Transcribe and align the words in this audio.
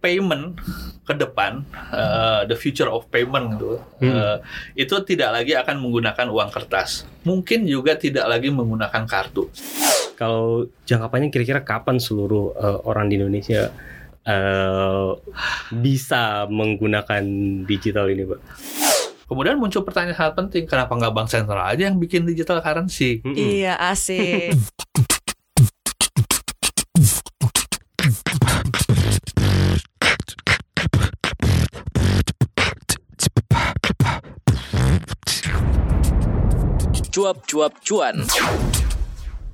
payment 0.00 0.56
ke 1.04 1.14
depan, 1.16 1.64
uh, 1.92 2.48
the 2.48 2.56
future 2.56 2.88
of 2.88 3.06
payment 3.12 3.56
gitu, 3.56 3.78
uh, 3.80 4.40
itu 4.72 4.94
tidak 5.04 5.30
lagi 5.36 5.52
akan 5.54 5.76
menggunakan 5.80 6.26
uang 6.32 6.50
kertas. 6.50 7.04
Mungkin 7.22 7.68
juga 7.68 7.94
tidak 8.00 8.26
lagi 8.26 8.48
menggunakan 8.48 9.04
kartu. 9.04 9.52
Kalau 10.16 10.68
jangka 10.84 11.08
panjang 11.08 11.32
kira-kira 11.32 11.60
kapan 11.64 12.00
seluruh 12.00 12.56
uh, 12.56 12.78
orang 12.84 13.08
di 13.08 13.20
Indonesia 13.20 13.72
uh, 14.24 15.16
bisa 15.72 16.44
menggunakan 16.48 17.22
digital 17.64 18.08
ini, 18.12 18.24
Pak? 18.24 18.40
Kemudian 19.30 19.62
muncul 19.62 19.86
pertanyaan 19.86 20.18
sangat 20.18 20.34
penting, 20.42 20.66
kenapa 20.66 20.90
nggak 20.90 21.14
bank 21.14 21.28
sentral 21.30 21.62
aja 21.62 21.86
yang 21.86 22.02
bikin 22.02 22.26
digital 22.26 22.58
currency? 22.58 23.22
Mm-mm. 23.22 23.38
Iya 23.38 23.78
asik. 23.78 24.58
Cuap-cuap 37.10 37.74
cuan. 37.82 38.22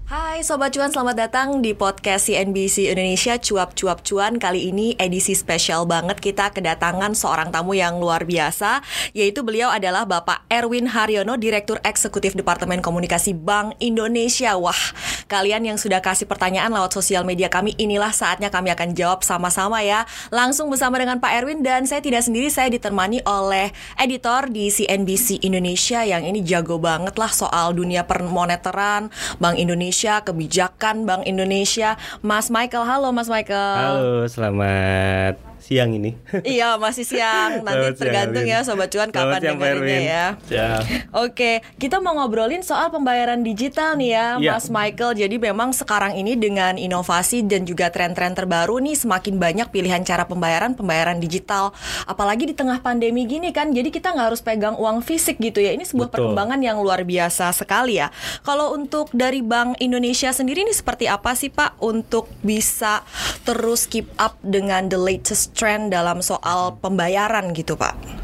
Hai 0.07 0.39
Sobat 0.47 0.71
Cuan, 0.71 0.87
selamat 0.87 1.19
datang 1.19 1.49
di 1.67 1.75
podcast 1.75 2.31
CNBC 2.31 2.95
Indonesia 2.95 3.43
Cuap 3.43 3.75
Cuap 3.75 4.07
Cuan. 4.07 4.39
Kali 4.39 4.71
ini 4.71 4.95
edisi 5.03 5.35
spesial 5.35 5.83
banget 5.83 6.23
kita 6.23 6.55
kedatangan 6.55 7.11
seorang 7.11 7.51
tamu 7.51 7.75
yang 7.75 7.99
luar 7.99 8.23
biasa 8.23 8.87
Yaitu 9.19 9.43
beliau 9.43 9.67
adalah 9.67 10.07
Bapak 10.07 10.47
Erwin 10.47 10.87
Haryono, 10.95 11.35
Direktur 11.35 11.83
Eksekutif 11.83 12.39
Departemen 12.39 12.87
Komunikasi 12.87 13.35
Bank 13.35 13.75
Indonesia. 13.83 14.55
Wah, 14.55 14.79
kalian 15.27 15.67
yang 15.75 15.75
sudah 15.75 15.99
kasih 15.99 16.31
pertanyaan 16.31 16.71
lewat 16.71 16.95
sosial 16.95 17.27
media 17.27 17.51
kami 17.51 17.75
Inilah 17.75 18.15
saatnya 18.15 18.47
kami 18.55 18.71
akan 18.79 18.95
jawab 18.95 19.27
sama-sama 19.27 19.83
ya. 19.83 20.07
Langsung 20.31 20.71
bersama 20.71 21.03
dengan 21.03 21.19
Pak 21.19 21.35
Erwin 21.35 21.67
dan 21.67 21.83
saya 21.83 21.99
tidak 21.99 22.23
sendiri 22.23 22.47
Saya 22.47 22.71
ditemani 22.71 23.27
oleh 23.27 23.75
editor 23.99 24.55
di 24.55 24.71
CNBC 24.71 25.43
Indonesia 25.43 26.07
Yang 26.07 26.31
ini 26.31 26.41
jago 26.47 26.79
banget 26.79 27.19
lah 27.19 27.35
soal 27.35 27.75
dunia 27.75 28.07
permoneteran 28.07 29.11
Bank 29.43 29.59
Indonesia 29.59 29.96
kebijakan 30.21 31.09
Bank 31.09 31.25
Indonesia. 31.25 31.97
Mas 32.21 32.53
Michael, 32.53 32.85
halo 32.85 33.09
Mas 33.17 33.33
Michael. 33.33 33.97
Halo, 33.97 34.29
selamat 34.29 35.56
siang 35.67 35.91
ini. 35.91 36.15
iya, 36.47 36.79
masih 36.79 37.03
siang. 37.03 37.67
Nanti 37.67 37.75
Selamat 37.75 37.91
siang, 37.91 37.99
tergantung 37.99 38.45
Erwin. 38.47 38.55
ya 38.55 38.59
Sobat 38.63 38.89
Cuan 38.95 39.11
Selamat 39.11 39.19
kapan 39.19 39.41
siang, 39.43 39.59
dengerinnya 39.59 39.99
ya. 39.99 40.27
Ya, 40.47 40.71
Oke, 41.11 41.59
kita 41.75 41.99
mau 41.99 42.15
ngobrolin 42.15 42.63
soal 42.63 42.95
pembayaran 42.95 43.43
digital 43.43 43.99
nih 43.99 44.11
ya, 44.15 44.27
Iya. 44.39 44.51
Mas 44.55 44.71
Michael. 44.71 45.19
Jadi 45.19 45.37
memang 45.43 45.75
sekarang 45.75 46.15
ini 46.15 46.39
dengan 46.39 46.79
inovasi 46.79 47.43
dan 47.43 47.67
juga 47.67 47.91
tren-tren 47.91 48.39
terbaru 48.39 48.79
nih 48.79 48.95
semakin 48.95 49.43
banyak 49.43 49.69
pilihan 49.75 50.07
cara 50.07 50.23
pembayaran 50.23 50.79
pembayaran 50.79 51.19
digital. 51.19 51.75
Apalagi 52.07 52.47
di 52.47 52.55
tengah 52.55 52.79
pandemi 52.79 53.27
gini 53.27 53.51
kan, 53.51 53.75
jadi 53.75 53.91
kita 53.91 54.15
nggak 54.15 54.27
harus 54.31 54.43
pegang 54.45 54.79
uang 54.79 55.03
fisik 55.03 55.43
gitu 55.43 55.59
ya. 55.59 55.75
Ini 55.75 55.83
sebuah 55.83 56.15
Betul. 56.15 56.31
perkembangan 56.31 56.61
yang 56.63 56.79
luar 56.79 57.03
biasa 57.03 57.51
sekali 57.51 57.99
ya. 57.99 58.15
Kalau 58.47 58.71
untuk 58.71 59.11
dari 59.11 59.43
Bank 59.43 59.83
Indonesia 59.83 60.31
sendiri 60.31 60.63
ini 60.63 60.71
seperti 60.71 61.11
apa 61.11 61.35
sih 61.35 61.51
Pak 61.51 61.83
untuk 61.83 62.31
bisa 62.45 63.03
terus 63.43 63.89
keep 63.91 64.07
up 64.21 64.39
dengan 64.45 64.87
the 64.87 65.01
latest 65.01 65.56
trend 65.57 65.91
dalam 65.91 66.21
soal 66.21 66.77
pembayaran 66.79 67.57
gitu 67.57 67.75
Pak? 67.75 68.17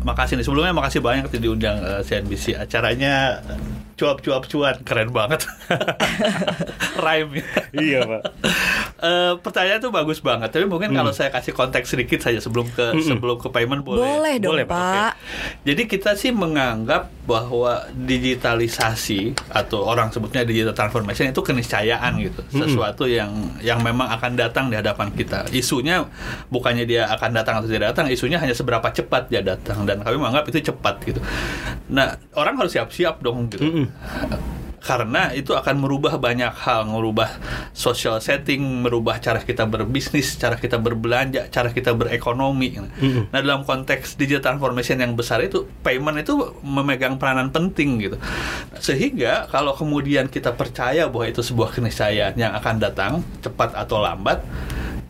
makasih 0.00 0.40
nih. 0.40 0.44
Sebelumnya 0.44 0.72
makasih 0.72 1.00
banyak 1.04 1.28
tadi 1.28 1.44
diundang 1.44 1.76
eh, 1.80 2.02
CNBC. 2.04 2.56
Acaranya 2.56 3.44
cuap-cuap 4.00 4.48
cuan, 4.48 4.76
keren 4.80 5.12
banget. 5.12 5.44
Rhyme. 7.04 7.44
iya, 7.76 8.00
Pak. 8.08 8.22
Eh, 9.00 9.32
pertanyaan 9.40 9.80
tuh 9.80 9.92
bagus 9.92 10.24
banget. 10.24 10.48
Tapi 10.52 10.64
mungkin 10.64 10.96
kalau 10.96 11.12
saya 11.12 11.28
kasih 11.28 11.52
konteks 11.52 11.92
sedikit 11.92 12.20
saja 12.24 12.40
sebelum 12.40 12.68
ke 12.72 12.96
sebelum 13.04 13.36
ke 13.36 13.48
payment 13.52 13.84
boleh. 13.84 14.00
Boleh 14.00 14.34
dong 14.40 14.56
Boleh, 14.56 14.64
Pak. 14.64 14.76
Pak. 14.76 15.12
Oke. 15.12 15.68
Jadi 15.68 15.82
kita 15.84 16.10
sih 16.16 16.32
menganggap 16.32 17.12
bahwa 17.24 17.86
digitalisasi 17.92 19.36
atau 19.52 19.86
orang 19.86 20.10
sebutnya 20.10 20.42
digital 20.42 20.74
transformation 20.74 21.30
itu 21.30 21.40
keniscayaan 21.44 22.18
gitu, 22.18 22.40
sesuatu 22.50 23.06
yang 23.06 23.30
yang 23.62 23.78
memang 23.80 24.10
akan 24.16 24.34
datang 24.34 24.66
di 24.66 24.76
hadapan 24.76 25.12
kita. 25.14 25.46
Isunya 25.54 26.04
bukannya 26.50 26.84
dia 26.88 27.06
akan 27.06 27.30
datang 27.36 27.62
atau 27.62 27.68
tidak 27.70 27.94
datang, 27.94 28.10
isunya 28.10 28.40
hanya 28.40 28.56
seberapa 28.56 28.84
cepat 28.90 29.30
dia 29.30 29.44
datang 29.44 29.86
dan 29.86 30.02
kami 30.02 30.18
menganggap 30.18 30.48
itu 30.50 30.72
cepat 30.74 30.98
gitu. 31.06 31.20
Nah 31.92 32.18
orang 32.34 32.58
harus 32.58 32.74
siap-siap 32.74 33.22
dong 33.22 33.46
gitu. 33.48 33.88
Karena 34.80 35.28
itu 35.36 35.52
akan 35.52 35.76
merubah 35.76 36.16
banyak 36.16 36.56
hal, 36.64 36.88
merubah 36.88 37.28
social 37.76 38.16
setting, 38.16 38.80
merubah 38.80 39.20
cara 39.20 39.44
kita 39.44 39.68
berbisnis, 39.68 40.40
cara 40.40 40.56
kita 40.56 40.80
berbelanja, 40.80 41.52
cara 41.52 41.68
kita 41.68 41.92
berekonomi. 41.92 42.80
Nah, 43.28 43.44
dalam 43.44 43.68
konteks 43.68 44.16
digital 44.16 44.56
transformation 44.56 45.04
yang 45.04 45.12
besar 45.12 45.44
itu, 45.44 45.68
payment 45.84 46.24
itu 46.24 46.32
memegang 46.64 47.20
peranan 47.20 47.52
penting 47.52 48.00
gitu. 48.00 48.16
Sehingga 48.80 49.52
kalau 49.52 49.76
kemudian 49.76 50.32
kita 50.32 50.56
percaya 50.56 51.12
bahwa 51.12 51.28
itu 51.28 51.44
sebuah 51.44 51.76
keniscayaan 51.76 52.40
yang 52.40 52.56
akan 52.56 52.80
datang 52.80 53.12
cepat 53.44 53.76
atau 53.76 54.00
lambat, 54.00 54.40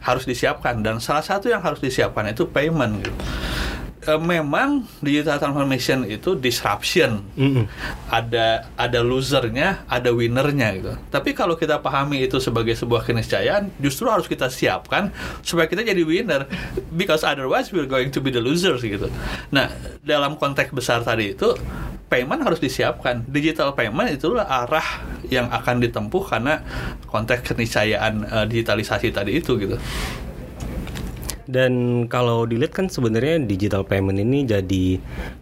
harus 0.03 0.27
disiapkan 0.27 0.83
dan 0.83 0.99
salah 0.99 1.23
satu 1.23 1.47
yang 1.47 1.63
harus 1.63 1.79
disiapkan 1.79 2.27
itu 2.27 2.43
payment 2.49 3.07
gitu. 3.07 3.17
E, 4.01 4.17
memang 4.17 4.89
digital 5.05 5.37
transformation 5.37 6.09
itu 6.09 6.33
disruption 6.33 7.21
Mm-mm. 7.37 7.69
ada 8.09 8.65
ada 8.73 9.05
losernya, 9.05 9.85
ada 9.85 10.09
winnernya 10.09 10.69
gitu. 10.81 10.93
Tapi 11.13 11.37
kalau 11.37 11.53
kita 11.53 11.85
pahami 11.85 12.25
itu 12.25 12.41
sebagai 12.41 12.73
sebuah 12.73 13.05
keniscayaan, 13.05 13.69
justru 13.77 14.09
harus 14.09 14.25
kita 14.25 14.49
siapkan 14.49 15.13
supaya 15.45 15.69
kita 15.69 15.85
jadi 15.85 16.01
winner. 16.01 16.49
Because 16.97 17.29
otherwise 17.29 17.69
we're 17.77 17.85
going 17.85 18.09
to 18.09 18.25
be 18.25 18.33
the 18.33 18.41
losers 18.41 18.81
gitu. 18.81 19.13
Nah, 19.53 19.69
dalam 20.01 20.41
konteks 20.41 20.73
besar 20.73 21.05
tadi 21.05 21.37
itu 21.37 21.53
payment 22.09 22.41
harus 22.41 22.59
disiapkan. 22.59 23.23
Digital 23.29 23.77
payment 23.77 24.17
itulah 24.17 24.49
arah 24.49 25.05
yang 25.29 25.47
akan 25.53 25.79
ditempuh 25.79 26.25
karena 26.25 26.65
konteks 27.07 27.53
keniscayaan 27.53 28.25
eh, 28.27 28.45
digitalisasi 28.49 29.13
tadi 29.13 29.39
itu 29.39 29.61
gitu. 29.61 29.77
Dan 31.51 32.07
kalau 32.07 32.47
dilihat 32.47 32.71
kan 32.71 32.87
sebenarnya 32.87 33.43
digital 33.43 33.83
payment 33.83 34.23
ini 34.23 34.47
jadi 34.47 34.87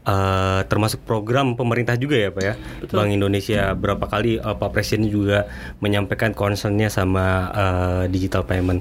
eh, 0.08 0.60
termasuk 0.64 1.04
program 1.04 1.54
pemerintah 1.54 2.00
juga 2.00 2.16
ya 2.16 2.30
Pak 2.32 2.42
ya. 2.42 2.54
Bank 2.88 3.12
Indonesia 3.12 3.76
berapa 3.76 4.08
kali 4.08 4.40
eh, 4.40 4.56
Pak 4.56 4.70
Presiden 4.72 5.12
juga 5.12 5.44
menyampaikan 5.84 6.32
concernnya 6.32 6.88
sama 6.88 7.52
eh, 7.52 8.02
digital 8.08 8.48
payment. 8.48 8.80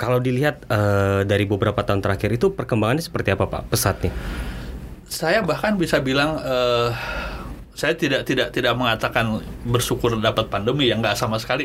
Kalau 0.00 0.18
dilihat 0.18 0.64
eh, 0.66 1.28
dari 1.28 1.44
beberapa 1.44 1.84
tahun 1.84 2.00
terakhir 2.00 2.32
itu 2.32 2.56
perkembangannya 2.56 3.04
seperti 3.04 3.36
apa 3.36 3.44
Pak 3.44 3.62
pesatnya? 3.68 4.12
saya 5.12 5.44
bahkan 5.44 5.76
bisa 5.76 6.00
bilang 6.00 6.40
eh, 6.40 6.88
saya 7.72 7.96
tidak 7.96 8.28
tidak 8.28 8.52
tidak 8.52 8.76
mengatakan 8.76 9.40
bersyukur 9.64 10.12
dapat 10.20 10.52
pandemi 10.52 10.92
yang 10.92 11.00
nggak 11.00 11.16
sama 11.16 11.40
sekali 11.40 11.64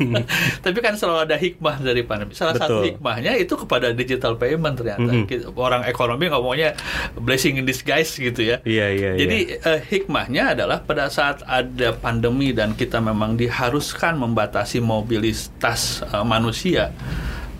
tapi 0.64 0.78
kan 0.80 0.96
selalu 0.96 1.20
ada 1.28 1.36
hikmah 1.36 1.84
dari 1.84 2.00
pandemi 2.00 2.32
salah 2.32 2.56
satu 2.56 2.80
Betul. 2.80 2.84
hikmahnya 2.96 3.32
itu 3.36 3.54
kepada 3.54 3.92
digital 3.92 4.40
payment 4.40 4.80
ternyata. 4.80 5.04
Kita- 5.28 5.52
orang 5.54 5.84
ekonomi 5.84 6.32
ngomongnya 6.32 6.72
blessing 7.20 7.60
in 7.60 7.68
disguise 7.68 8.16
gitu 8.16 8.40
ya 8.40 8.56
Iya 8.64 8.86
iya. 8.96 9.10
jadi 9.20 9.38
eh, 9.60 9.80
hikmahnya 9.84 10.56
adalah 10.56 10.80
pada 10.80 11.12
saat 11.12 11.44
ada 11.44 11.92
pandemi 11.92 12.56
dan 12.56 12.72
kita 12.72 12.98
memang 12.98 13.36
diharuskan 13.36 14.16
membatasi 14.16 14.80
mobilitas 14.80 16.00
eh, 16.02 16.24
manusia, 16.24 16.88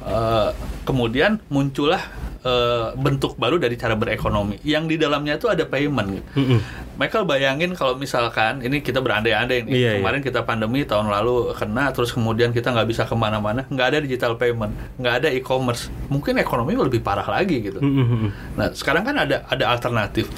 eh, 0.02 0.48
kemudian 0.84 1.40
muncullah 1.52 2.00
eh, 2.44 2.87
bentuk 2.94 3.34
baru 3.41 3.56
dari 3.56 3.75
cara 3.75 3.97
berekonomi 3.97 4.60
yang 4.62 4.84
di 4.84 5.00
dalamnya 5.00 5.41
itu 5.41 5.49
ada 5.49 5.65
payment. 5.65 6.21
gitu. 6.21 6.28
Mm-mm. 6.38 6.60
Michael 6.94 7.27
bayangin 7.27 7.75
kalau 7.75 7.99
misalkan 7.99 8.62
ini 8.62 8.78
kita 8.78 9.03
berandai-andai 9.03 9.66
nih 9.66 9.72
Iya, 9.75 9.91
kemarin 9.99 10.22
kita 10.22 10.47
pandemi 10.47 10.87
tahun 10.87 11.10
lalu 11.10 11.50
kena 11.59 11.91
terus 11.91 12.15
kemudian 12.15 12.55
kita 12.55 12.71
nggak 12.71 12.87
bisa 12.87 13.03
ke 13.03 13.16
mana-mana 13.19 13.66
nggak 13.66 13.87
ada 13.91 13.99
digital 13.99 14.38
payment 14.38 14.71
nggak 15.00 15.25
ada 15.25 15.28
e-commerce 15.34 15.91
mungkin 16.06 16.38
ekonomi 16.38 16.78
lebih 16.78 17.03
parah 17.03 17.27
lagi 17.27 17.67
gitu. 17.67 17.82
Mm-mm. 17.82 18.31
Nah, 18.55 18.70
sekarang 18.70 19.02
kan 19.02 19.17
ada 19.19 19.43
ada 19.50 19.64
alternatif. 19.75 20.31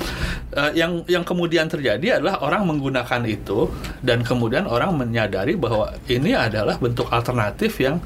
Eh, 0.56 0.72
yang 0.80 1.04
yang 1.10 1.26
kemudian 1.26 1.68
terjadi 1.68 2.22
adalah 2.22 2.40
orang 2.40 2.64
menggunakan 2.64 3.20
itu 3.28 3.68
dan 4.00 4.24
kemudian 4.24 4.64
orang 4.64 4.96
menyadari 4.96 5.58
bahwa 5.58 5.92
ini 6.08 6.32
adalah 6.32 6.80
bentuk 6.80 7.10
alternatif 7.12 7.76
yang 7.82 8.00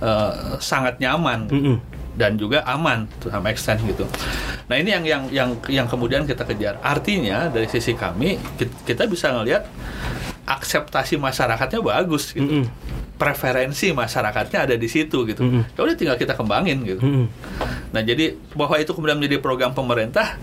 eh, 0.00 0.56
sangat 0.62 0.96
nyaman 0.96 1.50
Mm-mm. 1.50 1.76
Dan 2.18 2.34
juga 2.38 2.62
aman 2.66 3.06
to 3.22 3.30
some 3.30 3.46
extent 3.46 3.78
gitu. 3.86 4.06
Nah, 4.66 4.76
ini 4.78 4.94
yang 4.94 5.04
yang 5.04 5.22
yang 5.30 5.50
yang 5.66 5.86
kemudian 5.90 6.26
kita 6.26 6.46
kejar. 6.46 6.78
Artinya 6.82 7.50
dari 7.50 7.66
sisi 7.66 7.94
kami 7.94 8.38
ki- 8.58 8.86
kita 8.86 9.06
bisa 9.10 9.30
ngelihat 9.34 9.66
akseptasi 10.46 11.18
masyarakatnya 11.18 11.80
bagus 11.82 12.34
gitu. 12.34 12.46
Mm-mm. 12.46 12.64
Preferensi 13.20 13.92
masyarakatnya 13.92 14.64
ada 14.64 14.74
di 14.74 14.88
situ 14.88 15.28
gitu. 15.28 15.44
Ya 15.44 15.80
udah 15.84 15.94
tinggal 15.94 16.16
kita 16.16 16.34
kembangin 16.34 16.82
gitu. 16.82 17.02
Mm-mm. 17.04 17.26
Nah, 17.92 18.02
jadi 18.02 18.34
bahwa 18.56 18.80
itu 18.80 18.90
kemudian 18.96 19.20
menjadi 19.20 19.38
program 19.42 19.76
pemerintah, 19.76 20.40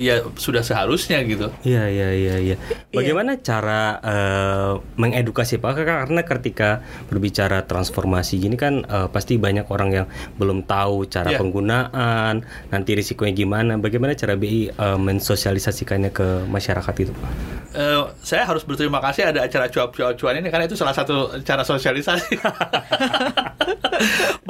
ya 0.00 0.24
sudah 0.32 0.64
seharusnya 0.64 1.20
gitu. 1.28 1.52
Iya 1.60 1.84
iya 1.92 2.08
iya 2.16 2.36
iya. 2.40 2.56
Bagaimana 2.88 3.36
cara 3.44 4.00
uh, 4.00 4.80
mengedukasi 4.96 5.60
Pak? 5.60 5.84
Karena 5.84 6.24
ketika 6.24 6.80
berbicara 7.12 7.68
transformasi 7.68 8.40
gini 8.40 8.56
kan 8.56 8.88
uh, 8.88 9.12
pasti 9.12 9.36
banyak 9.36 9.68
orang 9.68 9.90
yang 9.92 10.06
belum 10.40 10.64
tahu 10.64 11.04
cara 11.04 11.36
yeah. 11.36 11.40
penggunaan, 11.44 12.48
nanti 12.72 12.96
risikonya 12.96 13.36
gimana. 13.36 13.76
Bagaimana 13.76 14.16
cara 14.16 14.40
BI 14.40 14.72
uh, 14.72 14.96
mensosialisasikannya 14.96 16.16
ke 16.16 16.48
masyarakat 16.48 16.94
itu 17.04 17.12
Pak? 17.12 17.30
Uh, 17.76 18.08
saya 18.24 18.48
harus 18.48 18.64
berterima 18.64 19.04
kasih 19.04 19.28
ada 19.28 19.44
acara 19.44 19.68
cuap-cuap 19.68 20.16
cuan 20.16 20.40
ini 20.40 20.48
karena 20.48 20.64
itu 20.64 20.80
salah 20.80 20.96
satu 20.96 21.44
cara 21.44 21.60
sosialisasi. 21.60 22.40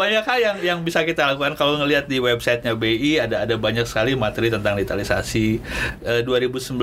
banyak 0.01 0.25
hal 0.25 0.39
yang 0.39 0.57
yang 0.63 0.79
bisa 0.81 1.03
kita 1.03 1.27
lakukan 1.35 1.59
kalau 1.59 1.77
ngelihat 1.77 2.07
di 2.07 2.23
websitenya 2.23 2.75
BI 2.79 3.21
ada 3.21 3.45
ada 3.45 3.55
banyak 3.59 3.85
sekali 3.85 4.15
materi 4.15 4.49
tentang 4.49 4.79
digitalisasi 4.79 5.47
eh, 6.07 6.21
2019 6.25 6.81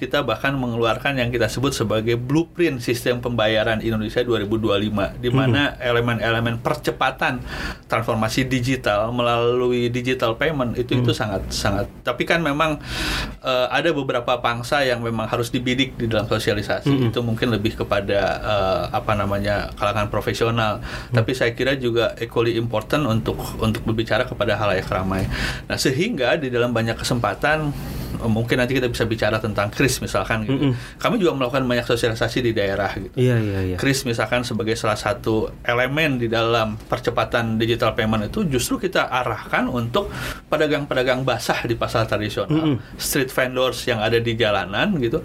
kita 0.00 0.24
bahkan 0.24 0.56
mengeluarkan 0.56 1.20
yang 1.20 1.30
kita 1.32 1.46
sebut 1.46 1.72
sebagai 1.76 2.16
blueprint 2.16 2.80
sistem 2.80 3.20
pembayaran 3.20 3.80
Indonesia 3.80 4.20
2025 4.24 5.22
di 5.22 5.30
mana 5.32 5.76
hmm. 5.76 5.88
elemen-elemen 5.88 6.54
percepatan 6.60 7.40
transformasi 7.86 8.48
digital 8.48 9.12
melalui 9.12 9.88
digital 9.92 10.36
payment 10.36 10.76
itu 10.76 10.96
hmm. 10.96 11.00
itu 11.04 11.12
sangat 11.14 11.42
sangat 11.52 11.86
tapi 12.02 12.24
kan 12.24 12.40
memang 12.40 12.80
eh, 13.44 13.66
ada 13.68 13.92
beberapa 13.92 14.40
pangsa 14.40 14.84
yang 14.84 15.04
memang 15.04 15.28
harus 15.28 15.52
dibidik 15.52 15.96
di 15.96 16.08
dalam 16.08 16.26
sosialisasi 16.26 16.90
hmm. 16.90 17.08
itu 17.12 17.20
mungkin 17.24 17.52
lebih 17.52 17.78
kepada 17.78 18.20
eh, 18.40 18.82
apa 18.92 19.12
namanya 19.16 19.70
kalangan 19.76 20.10
profesional 20.12 20.80
hmm. 20.80 21.14
tapi 21.14 21.32
saya 21.32 21.52
kira 21.52 21.74
juga 21.78 21.97
equally 22.18 22.54
important 22.54 23.04
untuk 23.06 23.38
untuk 23.58 23.82
berbicara 23.82 24.24
kepada 24.24 24.54
halayak 24.54 24.86
ramai 24.88 25.26
nah 25.66 25.76
sehingga 25.76 26.38
di 26.38 26.48
dalam 26.52 26.70
banyak 26.70 26.94
kesempatan 26.94 27.72
mungkin 28.26 28.58
nanti 28.58 28.74
kita 28.74 28.90
bisa 28.90 29.06
bicara 29.06 29.38
tentang 29.38 29.70
kris 29.70 30.02
misalkan 30.02 30.42
gitu. 30.42 30.58
Mm 30.58 30.62
-hmm. 30.72 30.98
Kami 30.98 31.22
juga 31.22 31.38
melakukan 31.38 31.62
banyak 31.62 31.86
sosialisasi 31.86 32.42
di 32.42 32.52
daerah 32.56 32.90
gitu. 32.98 33.14
Iya 33.14 33.36
iya 33.38 33.60
iya. 33.62 33.76
Kris 33.78 34.02
misalkan 34.02 34.42
sebagai 34.42 34.74
salah 34.74 34.98
satu 34.98 35.52
elemen 35.62 36.18
di 36.18 36.26
dalam 36.26 36.74
percepatan 36.74 37.60
digital 37.60 37.94
payment 37.94 38.26
itu 38.26 38.42
justru 38.48 38.88
kita 38.88 39.06
arahkan 39.06 39.70
untuk 39.70 40.10
pedagang-pedagang 40.50 41.22
basah 41.22 41.62
di 41.68 41.78
pasar 41.78 42.10
tradisional, 42.10 42.50
mm 42.50 42.62
-hmm. 42.64 42.76
street 42.98 43.30
vendors 43.30 43.86
yang 43.86 44.02
ada 44.02 44.18
di 44.18 44.34
jalanan 44.34 44.98
gitu. 44.98 45.22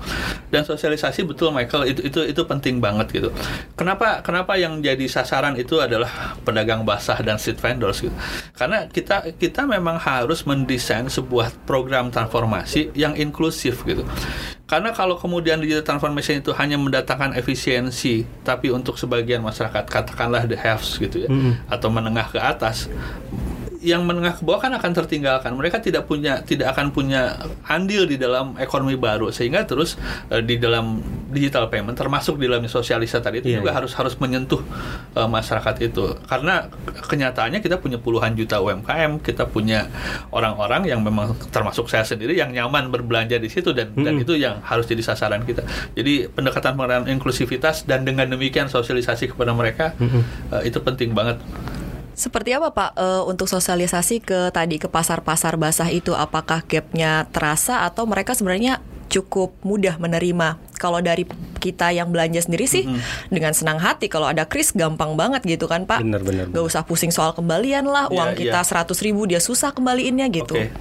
Dan 0.53 0.61
sosialisasi 0.67 1.25
betul 1.25 1.49
Michael 1.55 1.89
itu 1.89 2.01
itu 2.05 2.19
itu 2.29 2.41
penting 2.45 2.77
banget 2.77 3.09
gitu. 3.09 3.29
Kenapa 3.73 4.21
kenapa 4.21 4.59
yang 4.59 4.83
jadi 4.83 5.07
sasaran 5.09 5.57
itu 5.57 5.81
adalah 5.81 6.37
pedagang 6.45 6.62
basah 6.87 7.19
dan 7.19 7.35
street 7.35 7.59
vendors 7.59 7.99
gitu. 7.99 8.15
Karena 8.55 8.87
kita 8.87 9.35
kita 9.35 9.67
memang 9.67 9.99
harus 9.99 10.47
mendesain 10.47 11.05
sebuah 11.11 11.51
program 11.67 12.07
transformasi 12.07 12.95
yang 12.95 13.19
inklusif 13.19 13.83
gitu. 13.83 14.07
Karena 14.63 14.95
kalau 14.95 15.19
kemudian 15.19 15.59
digital 15.59 15.83
transformation 15.83 16.39
itu 16.39 16.55
hanya 16.55 16.79
mendatangkan 16.79 17.35
efisiensi, 17.35 18.23
tapi 18.41 18.71
untuk 18.71 18.97
sebagian 18.97 19.43
masyarakat 19.43 19.85
katakanlah 19.85 20.47
the 20.49 20.57
haves 20.57 20.97
gitu 20.97 21.27
ya, 21.27 21.29
mm 21.29 21.39
-hmm. 21.39 21.53
atau 21.69 21.91
menengah 21.91 22.31
ke 22.31 22.39
atas, 22.41 22.89
yang 23.83 24.07
menengah 24.07 24.39
ke 24.39 24.41
bawah 24.47 24.63
kan 24.63 24.71
akan 24.71 24.91
tertinggalkan. 24.95 25.51
Mereka 25.59 25.83
tidak 25.83 26.07
punya 26.07 26.39
tidak 26.41 26.71
akan 26.73 26.95
punya 26.95 27.35
andil 27.67 28.07
di 28.07 28.15
dalam 28.15 28.55
ekonomi 28.55 28.95
baru 28.95 29.29
sehingga 29.29 29.67
terus 29.67 29.99
uh, 30.31 30.39
di 30.39 30.55
dalam 30.55 31.03
digital 31.33 31.67
payment 31.67 31.97
termasuk 31.97 32.39
di 32.39 32.47
dalam 32.47 32.63
sosialisasi 32.63 33.19
tadi 33.19 33.37
itu 33.43 33.49
yeah, 33.51 33.59
juga 33.59 33.73
yeah. 33.73 33.77
harus 33.81 33.91
harus 33.97 34.13
menyentuh 34.21 34.61
uh, 35.17 35.27
masyarakat 35.27 35.75
itu. 35.83 36.15
Karena 36.29 36.69
kenyataannya 37.09 37.59
kita 37.59 37.81
punya 37.81 37.99
puluhan 37.99 38.37
juta 38.37 38.61
UMKM, 38.61 39.19
kita 39.19 39.49
punya 39.49 39.89
orang-orang 40.31 40.87
yang 40.87 41.01
memang 41.01 41.35
termasuk 41.51 41.91
saya 41.91 42.07
sendiri 42.07 42.37
yang 42.37 42.53
nyaman 42.53 42.93
berbelanja 42.93 43.41
di 43.41 43.49
situ 43.51 43.75
dan 43.75 43.91
mm 43.91 43.95
-hmm. 43.97 44.05
dan 44.05 44.13
itu 44.21 44.33
yang 44.37 44.55
harus 44.63 44.85
jadi 44.85 45.01
sasaran 45.01 45.43
kita. 45.43 45.65
Jadi 45.97 46.29
pendekatan 46.29 46.77
pendekatan 46.77 47.09
inklusivitas 47.09 47.83
dan 47.83 48.05
dengan 48.05 48.29
demikian 48.29 48.69
sosialisasi 48.69 49.33
kepada 49.33 49.51
mereka 49.51 49.97
mm 49.97 50.07
-hmm. 50.07 50.21
uh, 50.53 50.61
itu 50.63 50.79
penting 50.79 51.11
banget. 51.11 51.41
Seperti 52.13 52.53
apa 52.53 52.69
Pak 52.69 52.91
uh, 52.93 53.23
untuk 53.25 53.49
sosialisasi 53.49 54.21
ke 54.21 54.53
tadi 54.53 54.77
ke 54.77 54.85
pasar-pasar 54.85 55.57
basah 55.57 55.89
itu? 55.89 56.13
Apakah 56.13 56.61
gapnya 56.61 57.25
terasa 57.33 57.89
atau 57.89 58.05
mereka 58.05 58.37
sebenarnya 58.37 58.85
cukup 59.09 59.57
mudah 59.65 59.97
menerima? 59.97 60.61
Kalau 60.83 60.99
dari 60.99 61.23
kita 61.63 61.95
yang 61.95 62.11
belanja 62.11 62.43
sendiri 62.43 62.67
sih 62.67 62.83
mm 62.83 62.91
-hmm. 62.91 63.31
dengan 63.31 63.55
senang 63.55 63.79
hati. 63.79 64.11
Kalau 64.11 64.27
ada 64.27 64.43
kris 64.43 64.75
gampang 64.75 65.15
banget 65.15 65.47
gitu 65.47 65.71
kan 65.71 65.87
Pak. 65.87 66.03
Bener, 66.03 66.19
bener, 66.19 66.51
Gak 66.51 66.59
usah 66.67 66.83
pusing 66.83 67.15
soal 67.15 67.31
kembalian 67.31 67.87
lah. 67.87 68.11
Iya, 68.11 68.15
Uang 68.19 68.29
yeah, 68.35 68.39
kita 68.43 68.59
seratus 68.67 68.99
yeah. 68.99 69.05
ribu 69.07 69.21
dia 69.23 69.39
susah 69.39 69.71
kembaliinnya 69.71 70.27
gitu. 70.27 70.59
Okay 70.59 70.75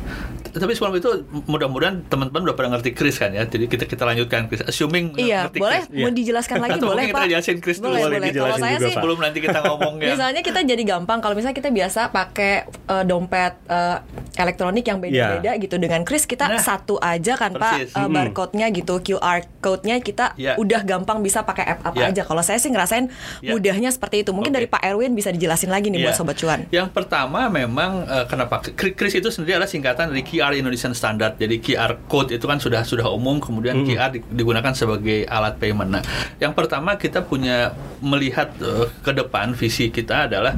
tapi 0.52 0.72
sebelum 0.76 1.00
itu 1.00 1.10
mudah-mudahan 1.48 2.04
teman-teman 2.12 2.44
udah 2.44 2.56
pada 2.56 2.68
ngerti 2.76 2.92
Chris 2.92 3.16
kan 3.16 3.32
ya. 3.32 3.48
Jadi 3.48 3.72
kita 3.72 3.88
kita 3.88 4.04
lanjutkan 4.04 4.52
Chris. 4.52 4.60
Assuming 4.60 5.16
iya, 5.16 5.48
ngerti 5.48 5.58
boleh 5.64 5.80
Chris. 5.88 5.96
mau 5.96 6.10
iya. 6.12 6.18
dijelaskan 6.20 6.56
lagi 6.60 6.76
Atau 6.76 6.88
boleh 6.92 7.04
Pak. 7.08 7.20
Kita 7.24 7.32
jelasin 7.32 7.58
Chris 7.64 7.78
boleh, 7.80 8.00
dulu. 8.04 8.12
Boleh, 8.12 8.30
Kalau 8.36 8.56
saya 8.60 8.76
juga, 8.76 8.84
sih 8.84 8.92
sebelum 8.92 9.18
nanti 9.24 9.38
kita 9.40 9.58
ngomong 9.64 9.94
ya. 10.04 10.12
Misalnya 10.12 10.40
kita 10.44 10.60
jadi 10.60 10.82
gampang 10.84 11.18
kalau 11.24 11.34
misalnya 11.40 11.56
kita 11.56 11.70
biasa 11.72 12.00
pakai 12.12 12.54
uh, 12.68 13.04
dompet 13.08 13.54
uh, 13.72 14.04
elektronik 14.36 14.84
yang 14.84 15.00
beda-beda 15.00 15.50
yeah. 15.56 15.60
gitu 15.60 15.76
dengan 15.80 16.04
Chris 16.04 16.28
kita 16.28 16.44
nah, 16.52 16.60
satu 16.60 17.00
aja 17.00 17.32
kan 17.40 17.56
persis. 17.56 17.96
Pak 17.96 18.04
uh, 18.04 18.08
barcode-nya 18.12 18.68
gitu 18.76 19.00
QR 19.00 19.40
code-nya 19.64 19.91
kita 20.00 20.36
yeah. 20.38 20.56
udah 20.56 20.80
gampang 20.86 21.20
bisa 21.20 21.42
pakai 21.42 21.76
app 21.76 21.80
apa 21.92 21.98
yeah. 21.98 22.10
aja. 22.14 22.22
Kalau 22.24 22.42
saya 22.44 22.60
sih 22.62 22.70
ngerasain 22.70 23.10
yeah. 23.42 23.52
mudahnya 23.52 23.90
seperti 23.90 24.22
itu. 24.22 24.30
Mungkin 24.30 24.54
okay. 24.54 24.64
dari 24.64 24.66
Pak 24.70 24.82
Erwin 24.86 25.12
bisa 25.12 25.34
dijelasin 25.34 25.68
lagi 25.68 25.90
nih 25.90 26.00
yeah. 26.00 26.06
buat 26.12 26.16
sobat 26.16 26.36
cuan. 26.38 26.60
Yang 26.70 26.88
pertama 26.92 27.48
memang 27.48 28.04
uh, 28.06 28.24
kenapa 28.28 28.62
Chris 28.76 29.16
itu 29.16 29.28
sendiri 29.32 29.58
adalah 29.58 29.70
singkatan 29.70 30.12
dari 30.12 30.22
QR 30.22 30.54
Indonesian 30.54 30.92
Standard 30.94 31.12
standar. 31.12 31.36
Jadi 31.38 31.56
QR 31.62 31.92
code 32.08 32.34
itu 32.34 32.44
kan 32.48 32.58
sudah 32.58 32.82
sudah 32.82 33.06
umum, 33.12 33.38
kemudian 33.38 33.82
hmm. 33.82 33.86
QR 33.86 34.10
digunakan 34.12 34.72
sebagai 34.74 35.28
alat 35.28 35.56
payment. 35.60 35.90
Nah, 35.92 36.02
yang 36.42 36.52
pertama 36.52 36.98
kita 36.98 37.22
punya 37.22 37.76
melihat 38.02 38.50
uh, 38.60 38.90
ke 39.04 39.12
depan 39.14 39.54
visi 39.54 39.88
kita 39.88 40.26
adalah 40.28 40.56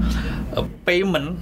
uh, 0.56 0.66
payment 0.86 1.38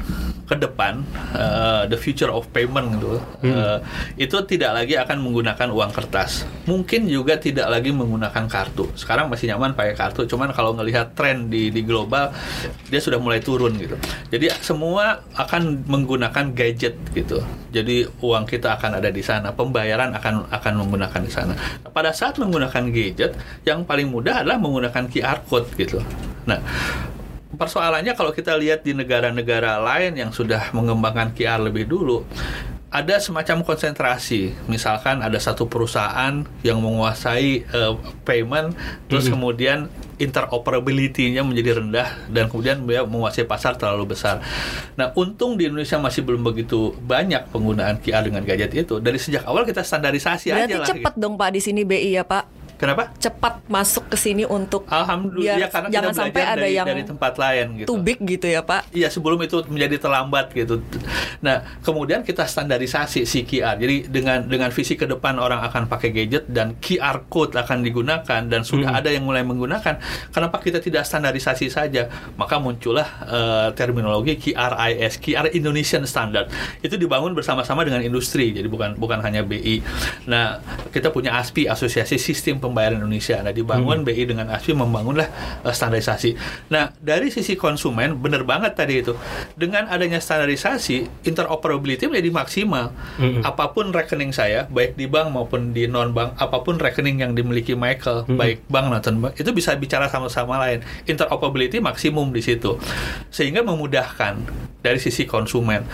ke 0.52 0.60
depan 0.68 1.00
uh, 1.32 1.88
the 1.88 1.96
future 1.96 2.28
of 2.28 2.44
payment 2.52 3.00
gitu 3.00 3.16
hmm. 3.40 3.56
uh, 3.56 3.78
itu 4.20 4.36
tidak 4.44 4.84
lagi 4.84 5.00
akan 5.00 5.24
menggunakan 5.24 5.72
uang 5.72 5.96
kertas 5.96 6.44
mungkin 6.68 7.08
juga 7.08 7.40
tidak 7.40 7.72
lagi 7.72 7.81
menggunakan 7.90 8.46
kartu. 8.46 8.86
Sekarang 8.94 9.26
masih 9.26 9.50
nyaman 9.50 9.74
pakai 9.74 9.98
kartu 9.98 10.28
cuman 10.30 10.54
kalau 10.54 10.76
ngelihat 10.78 11.18
tren 11.18 11.50
di 11.50 11.74
di 11.74 11.82
global 11.82 12.30
dia 12.86 13.00
sudah 13.02 13.18
mulai 13.18 13.42
turun 13.42 13.74
gitu. 13.74 13.98
Jadi 14.30 14.52
semua 14.62 15.26
akan 15.34 15.88
menggunakan 15.90 16.54
gadget 16.54 16.94
gitu. 17.16 17.42
Jadi 17.74 18.06
uang 18.22 18.46
kita 18.46 18.78
akan 18.78 19.02
ada 19.02 19.10
di 19.10 19.24
sana 19.24 19.50
pembayaran 19.50 20.14
akan 20.14 20.52
akan 20.52 20.72
menggunakan 20.86 21.20
di 21.24 21.32
sana. 21.32 21.58
Pada 21.90 22.14
saat 22.14 22.38
menggunakan 22.38 22.92
gadget 22.94 23.34
yang 23.66 23.82
paling 23.82 24.06
mudah 24.06 24.46
adalah 24.46 24.60
menggunakan 24.62 25.10
QR 25.10 25.42
code 25.48 25.72
gitu. 25.74 25.98
Nah 26.46 26.60
persoalannya 27.52 28.16
kalau 28.16 28.32
kita 28.32 28.56
lihat 28.56 28.82
di 28.82 28.96
negara-negara 28.96 29.78
lain 29.80 30.16
yang 30.16 30.30
sudah 30.32 30.72
mengembangkan 30.72 31.36
QR 31.36 31.60
lebih 31.60 31.84
dulu, 31.84 32.24
ada 32.92 33.16
semacam 33.16 33.64
konsentrasi. 33.64 34.52
Misalkan 34.68 35.24
ada 35.24 35.40
satu 35.40 35.64
perusahaan 35.64 36.44
yang 36.60 36.78
menguasai 36.84 37.64
uh, 37.72 37.96
payment, 38.28 38.76
terus 39.08 39.32
kemudian 39.32 39.88
interoperability-nya 40.20 41.40
menjadi 41.42 41.80
rendah 41.80 42.28
dan 42.28 42.52
kemudian 42.52 42.84
dia 42.84 43.02
menguasai 43.02 43.48
pasar 43.48 43.80
terlalu 43.80 44.12
besar. 44.12 44.44
Nah, 44.94 45.10
untung 45.16 45.56
di 45.56 45.66
Indonesia 45.66 45.96
masih 45.96 46.22
belum 46.22 46.44
begitu 46.44 46.92
banyak 47.00 47.48
penggunaan 47.48 47.98
QR 48.04 48.28
dengan 48.28 48.44
gadget 48.44 48.70
itu. 48.76 49.00
Dari 49.00 49.16
sejak 49.16 49.48
awal 49.48 49.64
kita 49.64 49.80
standarisasi 49.80 50.52
Berarti 50.52 50.62
aja 50.68 50.74
lah. 50.76 50.84
Berarti 50.84 50.90
cepat 51.00 51.14
gitu. 51.16 51.22
dong 51.24 51.34
Pak 51.40 51.50
di 51.56 51.60
sini 51.64 51.82
BI 51.88 52.12
ya 52.12 52.22
Pak. 52.28 52.61
Kenapa? 52.82 53.14
Cepat 53.14 53.62
masuk 53.70 54.10
ke 54.10 54.18
sini 54.18 54.42
untuk 54.42 54.82
Alhamdulillah 54.90 55.54
biar 55.54 55.58
ya, 55.62 55.68
karena 55.70 55.88
jangan 55.94 56.14
sampai 56.18 56.42
ada 56.42 56.66
dari, 56.66 56.74
yang 56.74 56.86
dari 56.90 57.06
tempat 57.06 57.38
lain 57.38 57.66
gitu. 57.78 57.94
Too 57.94 58.00
big 58.02 58.18
gitu 58.26 58.50
ya, 58.50 58.66
Pak. 58.66 58.90
Iya, 58.90 59.06
sebelum 59.06 59.38
itu 59.38 59.62
menjadi 59.70 60.02
terlambat 60.02 60.50
gitu. 60.50 60.82
Nah, 61.46 61.62
kemudian 61.86 62.26
kita 62.26 62.42
standarisasi 62.42 63.22
si 63.22 63.46
QR. 63.46 63.78
Jadi 63.78 64.10
dengan 64.10 64.50
dengan 64.50 64.74
visi 64.74 64.98
ke 64.98 65.06
depan 65.06 65.38
orang 65.38 65.62
akan 65.62 65.86
pakai 65.86 66.10
gadget 66.10 66.50
dan 66.50 66.74
QR 66.82 67.22
code 67.30 67.54
akan 67.54 67.86
digunakan 67.86 68.42
dan 68.50 68.66
sudah 68.66 68.90
hmm. 68.90 68.98
ada 68.98 69.14
yang 69.14 69.22
mulai 69.22 69.46
menggunakan. 69.46 70.02
Kenapa 70.34 70.58
kita 70.58 70.82
tidak 70.82 71.06
standarisasi 71.06 71.70
saja? 71.70 72.10
Maka 72.34 72.58
muncullah 72.58 73.06
uh, 73.30 73.68
terminologi 73.78 74.34
QRIS, 74.34 75.22
QR 75.22 75.54
Indonesian 75.54 76.02
Standard. 76.02 76.50
Itu 76.82 76.98
dibangun 76.98 77.30
bersama-sama 77.30 77.86
dengan 77.86 78.02
industri. 78.02 78.50
Jadi 78.50 78.66
bukan 78.66 78.98
bukan 78.98 79.22
hanya 79.22 79.46
BI. 79.46 79.78
Nah, 80.26 80.58
kita 80.90 81.14
punya 81.14 81.38
ASPI, 81.38 81.70
Asosiasi 81.70 82.18
Sistem 82.18 82.58
pembayaran 82.72 83.04
Indonesia. 83.04 83.36
Nah, 83.44 83.52
dibangun 83.52 84.00
BI 84.08 84.24
dengan 84.24 84.48
ASPI 84.48 84.72
membangunlah 84.72 85.28
uh, 85.60 85.70
standarisasi. 85.70 86.34
Nah, 86.72 86.96
dari 86.96 87.28
sisi 87.28 87.54
konsumen 87.54 88.16
benar 88.16 88.48
banget 88.48 88.72
tadi 88.72 89.04
itu. 89.04 89.12
Dengan 89.52 89.92
adanya 89.92 90.18
standarisasi, 90.18 91.28
interoperability 91.28 92.08
menjadi 92.08 92.32
maksimal. 92.32 92.96
Apa 93.44 93.76
pun 93.76 93.92
rekening 93.92 94.32
saya, 94.32 94.64
baik 94.72 94.96
di 94.96 95.04
bank 95.04 95.36
maupun 95.36 95.76
di 95.76 95.84
non 95.84 96.16
bank, 96.16 96.40
apa 96.40 96.64
pun 96.64 96.80
rekening 96.80 97.20
yang 97.20 97.36
dimiliki 97.36 97.76
Michael, 97.76 98.24
baik 98.24 98.64
bank 98.72 98.88
maupun 98.88 99.28
bank, 99.28 99.32
itu 99.36 99.52
bisa 99.52 99.76
bicara 99.76 100.08
sama-sama 100.08 100.56
lain. 100.56 100.80
Interoperability 101.04 101.78
maksimum 101.84 102.32
di 102.32 102.40
situ. 102.40 102.80
Sehingga 103.28 103.60
memudahkan 103.60 104.40
dari 104.82 104.98
sisi 104.98 105.28
konsumen. 105.28 105.84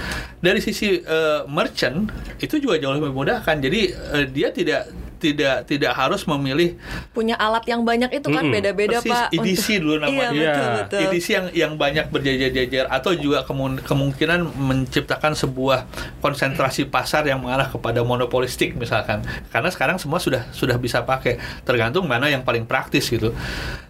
Dari 0.40 0.62
sisi 0.62 1.02
uh, 1.02 1.44
merchant 1.50 2.08
itu 2.40 2.56
juga 2.56 2.80
jauh 2.80 2.96
lebih 2.96 3.12
memudahkan. 3.12 3.56
Jadi 3.60 3.80
uh, 3.92 4.24
dia 4.30 4.48
tidak 4.54 5.07
tidak 5.18 5.66
tidak 5.66 5.92
harus 5.92 6.22
memilih 6.24 6.78
punya 7.10 7.34
alat 7.34 7.66
yang 7.66 7.82
banyak 7.82 8.08
itu 8.14 8.30
kan 8.30 8.46
beda-beda 8.46 9.02
persis 9.02 9.10
Pak. 9.10 9.34
EDC 9.34 9.66
dulu 9.82 9.96
namanya. 9.98 10.30
Iya, 10.30 10.30
betul, 10.30 10.62
Iya. 10.62 10.76
betul. 10.80 10.98
EDC 11.04 11.26
yang 11.28 11.46
yang 11.52 11.72
banyak 11.74 12.06
berjajar-jajar 12.08 12.84
atau 12.88 13.12
juga 13.12 13.42
kemun- 13.42 13.82
kemungkinan 13.82 14.46
menciptakan 14.54 15.34
sebuah 15.34 15.84
konsentrasi 16.22 16.86
pasar 16.86 17.26
yang 17.26 17.42
mengarah 17.42 17.66
kepada 17.66 18.00
monopolistik 18.00 18.74
misalkan 18.74 19.20
karena 19.50 19.68
sekarang 19.68 19.98
semua 19.98 20.18
sudah 20.18 20.46
sudah 20.50 20.78
bisa 20.78 21.02
pakai 21.02 21.36
tergantung 21.62 22.06
mana 22.06 22.30
yang 22.30 22.42
paling 22.42 22.64
praktis 22.64 23.10
gitu 23.10 23.34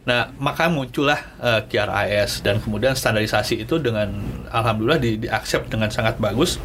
nah 0.03 0.33
maka 0.41 0.73
muncullah 0.73 1.21
eh, 1.39 1.61
QRIS 1.69 2.41
dan 2.41 2.59
kemudian 2.59 2.97
standarisasi 2.97 3.61
itu 3.61 3.77
dengan 3.77 4.09
alhamdulillah 4.49 4.97
di, 4.97 5.21
di 5.21 5.29
accept 5.29 5.69
dengan 5.69 5.93
sangat 5.93 6.17
bagus 6.17 6.57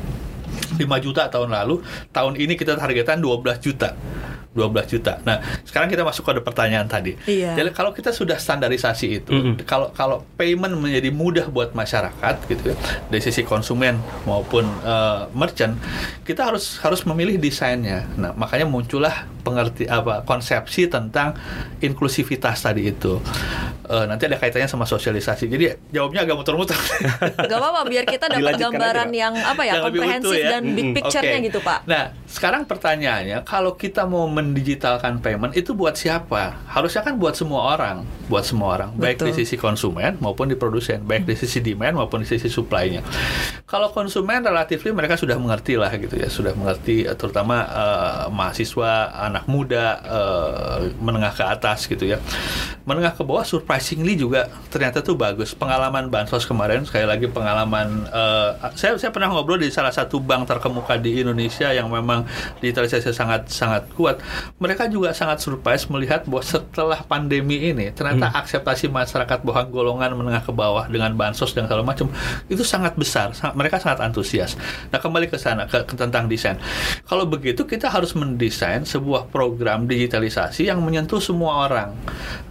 5 0.74 0.80
juta 1.04 1.28
tahun 1.28 1.52
lalu 1.52 1.84
tahun 2.10 2.34
ini 2.40 2.54
kita 2.56 2.74
targetan 2.74 3.20
12 3.20 3.44
juta 3.60 3.94
12 4.54 4.94
juta. 4.94 5.18
Nah, 5.26 5.42
sekarang 5.66 5.90
kita 5.90 6.06
masuk 6.06 6.24
pada 6.30 6.40
pertanyaan 6.40 6.86
tadi. 6.86 7.18
Iya. 7.26 7.58
Jadi 7.58 7.70
kalau 7.74 7.90
kita 7.90 8.14
sudah 8.14 8.38
standarisasi 8.38 9.08
itu, 9.10 9.34
Mm-mm. 9.34 9.54
kalau 9.66 9.90
kalau 9.98 10.22
payment 10.38 10.78
menjadi 10.78 11.10
mudah 11.10 11.50
buat 11.50 11.74
masyarakat 11.74 12.36
gitu 12.48 12.74
ya, 12.74 12.76
dari 13.10 13.22
sisi 13.22 13.42
konsumen 13.42 13.98
maupun 14.30 14.66
eh, 14.86 15.26
merchant, 15.34 15.74
kita 16.22 16.54
harus 16.54 16.78
harus 16.86 17.02
memilih 17.10 17.42
desainnya. 17.42 18.06
Nah, 18.16 18.32
makanya 18.38 18.70
muncullah 18.70 19.26
pengerti 19.44 19.90
apa 19.90 20.24
konsepsi 20.24 20.88
tentang 20.88 21.36
inklusivitas 21.84 22.64
tadi 22.64 22.94
itu. 22.94 23.20
Eh, 23.84 24.06
nanti 24.08 24.32
ada 24.32 24.40
kaitannya 24.40 24.70
sama 24.72 24.88
sosialisasi. 24.88 25.52
Jadi 25.52 25.92
jawabnya 25.92 26.24
agak 26.24 26.40
muter-muter. 26.40 26.78
Gak 27.52 27.60
apa-apa 27.60 27.84
biar 27.90 28.08
kita 28.08 28.32
dapat 28.32 28.56
gambaran 28.56 29.10
aja, 29.12 29.20
yang 29.28 29.34
apa 29.36 29.62
ya 29.68 29.74
Yang 29.76 29.84
lebih 29.84 30.00
komprehensif 30.00 30.32
utuh 30.32 30.40
ya. 30.40 30.50
dan 30.56 30.64
big 30.72 30.88
picture-nya 30.96 31.38
Oke. 31.38 31.48
gitu 31.52 31.60
Pak. 31.60 31.80
Nah, 31.84 32.04
sekarang 32.24 32.64
pertanyaannya, 32.64 33.38
kalau 33.44 33.76
kita 33.76 34.08
mau 34.08 34.24
mendigitalkan 34.52 35.24
payment 35.24 35.56
itu 35.56 35.72
buat 35.72 35.96
siapa? 35.96 36.60
Harusnya 36.68 37.02
kan 37.08 37.16
buat 37.16 37.34
semua 37.40 37.80
orang, 37.80 38.04
buat 38.28 38.44
semua 38.44 38.76
orang, 38.76 38.92
baik 39.00 39.24
di 39.24 39.32
sisi 39.32 39.56
konsumen 39.56 40.20
maupun 40.20 40.52
di 40.52 40.60
produsen, 40.60 41.00
baik 41.08 41.24
di 41.24 41.36
sisi 41.40 41.64
demand 41.64 42.04
maupun 42.04 42.22
di 42.22 42.28
sisi 42.28 42.52
supply-nya. 42.52 43.00
Kalau 43.64 43.90
konsumen 43.96 44.44
relatif 44.44 44.84
mereka 44.92 45.16
sudah 45.16 45.40
mengerti 45.40 45.80
lah 45.80 45.90
gitu 45.96 46.20
ya, 46.20 46.28
sudah 46.28 46.52
mengerti 46.54 47.08
eh, 47.08 47.16
terutama 47.16 47.64
eh, 47.64 48.26
mahasiswa, 48.30 49.16
anak 49.16 49.48
muda, 49.48 49.86
eh, 50.04 50.78
menengah 51.00 51.32
ke 51.32 51.44
atas 51.48 51.88
gitu 51.88 52.04
ya. 52.04 52.20
Menengah 52.84 53.16
ke 53.16 53.24
bawah 53.24 53.48
surprisingly 53.48 54.20
juga 54.20 54.52
ternyata 54.68 55.00
tuh 55.00 55.16
bagus. 55.16 55.56
Pengalaman 55.56 56.12
bansos 56.12 56.44
kemarin 56.44 56.84
sekali 56.84 57.08
lagi 57.08 57.32
pengalaman 57.32 58.06
eh, 58.12 58.50
saya 58.76 59.00
saya 59.00 59.10
pernah 59.16 59.32
ngobrol 59.32 59.58
di 59.58 59.72
salah 59.72 59.96
satu 59.96 60.20
bank 60.20 60.52
terkemuka 60.52 61.00
di 61.00 61.24
Indonesia 61.24 61.72
yang 61.72 61.88
memang 61.88 62.28
digitalisasi 62.60 63.16
sangat 63.16 63.48
sangat 63.48 63.88
kuat. 63.96 64.20
Mereka 64.58 64.88
juga 64.90 65.12
sangat 65.12 65.44
surprise 65.44 65.86
melihat 65.90 66.26
bahwa 66.30 66.44
setelah 66.44 67.00
pandemi 67.04 67.72
ini 67.74 67.92
ternyata 67.92 68.32
akseptasi 68.44 68.90
masyarakat 68.90 69.44
bahwa 69.44 69.64
golongan 69.68 70.16
menengah 70.16 70.44
ke 70.44 70.54
bawah 70.54 70.86
dengan 70.88 71.14
bansos 71.14 71.52
dan 71.52 71.66
segala 71.66 71.84
macam 71.86 72.10
itu 72.48 72.64
sangat 72.66 72.94
besar. 72.96 73.32
Sangat- 73.36 73.56
mereka 73.58 73.78
sangat 73.82 74.04
antusias. 74.04 74.56
Nah, 74.90 75.00
kembali 75.00 75.28
ke 75.30 75.38
sana 75.38 75.66
ke, 75.70 75.84
ke 75.86 75.94
tentang 75.98 76.26
desain. 76.28 76.58
Kalau 77.06 77.26
begitu 77.28 77.64
kita 77.64 77.90
harus 77.90 78.14
mendesain 78.18 78.84
sebuah 78.84 79.30
program 79.30 79.86
digitalisasi 79.86 80.68
yang 80.68 80.82
menyentuh 80.82 81.20
semua 81.22 81.68
orang. 81.70 81.94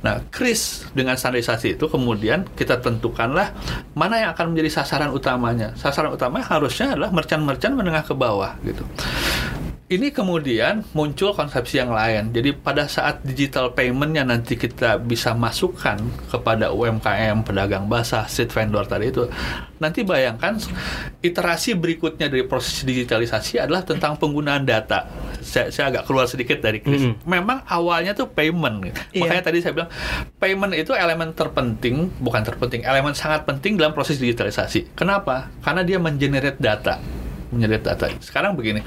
Nah, 0.03 0.19
KRIS 0.31 0.93
dengan 0.97 1.15
standarisasi 1.15 1.79
itu 1.79 1.87
kemudian 1.87 2.47
kita 2.59 2.83
tentukanlah 2.83 3.55
mana 3.95 4.19
yang 4.19 4.31
akan 4.35 4.55
menjadi 4.55 4.83
sasaran 4.83 5.11
utamanya. 5.15 5.75
Sasaran 5.79 6.11
utamanya 6.13 6.47
harusnya 6.49 6.95
adalah 6.95 7.11
merchant-merchant 7.15 7.75
menengah 7.77 8.05
ke 8.05 8.15
bawah 8.15 8.57
gitu. 8.67 8.83
Ini 9.93 10.09
kemudian 10.09 10.89
muncul 10.97 11.37
konsepsi 11.37 11.77
yang 11.77 11.93
lain. 11.93 12.33
Jadi 12.33 12.57
pada 12.57 12.89
saat 12.89 13.21
digital 13.29 13.77
paymentnya 13.77 14.25
nanti 14.25 14.57
kita 14.57 14.97
bisa 14.97 15.37
masukkan 15.37 16.01
kepada 16.33 16.73
UMKM, 16.73 17.45
pedagang 17.45 17.93
basah, 17.93 18.25
street 18.25 18.57
vendor 18.57 18.89
tadi 18.89 19.13
itu. 19.13 19.29
Nanti 19.85 20.01
bayangkan 20.01 20.57
iterasi 21.21 21.77
berikutnya 21.77 22.33
dari 22.33 22.41
proses 22.49 22.89
digitalisasi 22.89 23.61
adalah 23.61 23.85
tentang 23.85 24.17
penggunaan 24.17 24.65
data. 24.65 25.13
Saya, 25.45 25.69
saya 25.69 25.93
agak 25.93 26.09
keluar 26.09 26.25
sedikit 26.25 26.65
dari 26.65 26.81
kris. 26.81 27.13
Memang 27.29 27.61
awalnya 27.69 28.17
tuh 28.17 28.33
payment. 28.33 28.89
gitu. 28.89 28.97
Iya. 29.13 29.29
Makanya 29.29 29.45
tadi 29.45 29.59
saya 29.61 29.77
bilang 29.77 29.93
payment 30.41 30.73
itu 30.73 30.97
elemen 30.97 31.37
terpenting, 31.37 32.09
bukan 32.17 32.41
terpenting, 32.41 32.81
elemen 32.89 33.13
sangat 33.13 33.45
penting 33.45 33.77
dalam 33.77 33.93
proses 33.93 34.17
digitalisasi. 34.17 34.97
Kenapa? 34.97 35.53
Karena 35.61 35.85
dia 35.85 36.01
mengenerate 36.01 36.57
data 36.57 37.22
menyerit 37.53 37.85
data. 37.85 38.09
Sekarang 38.19 38.57
begini, 38.57 38.81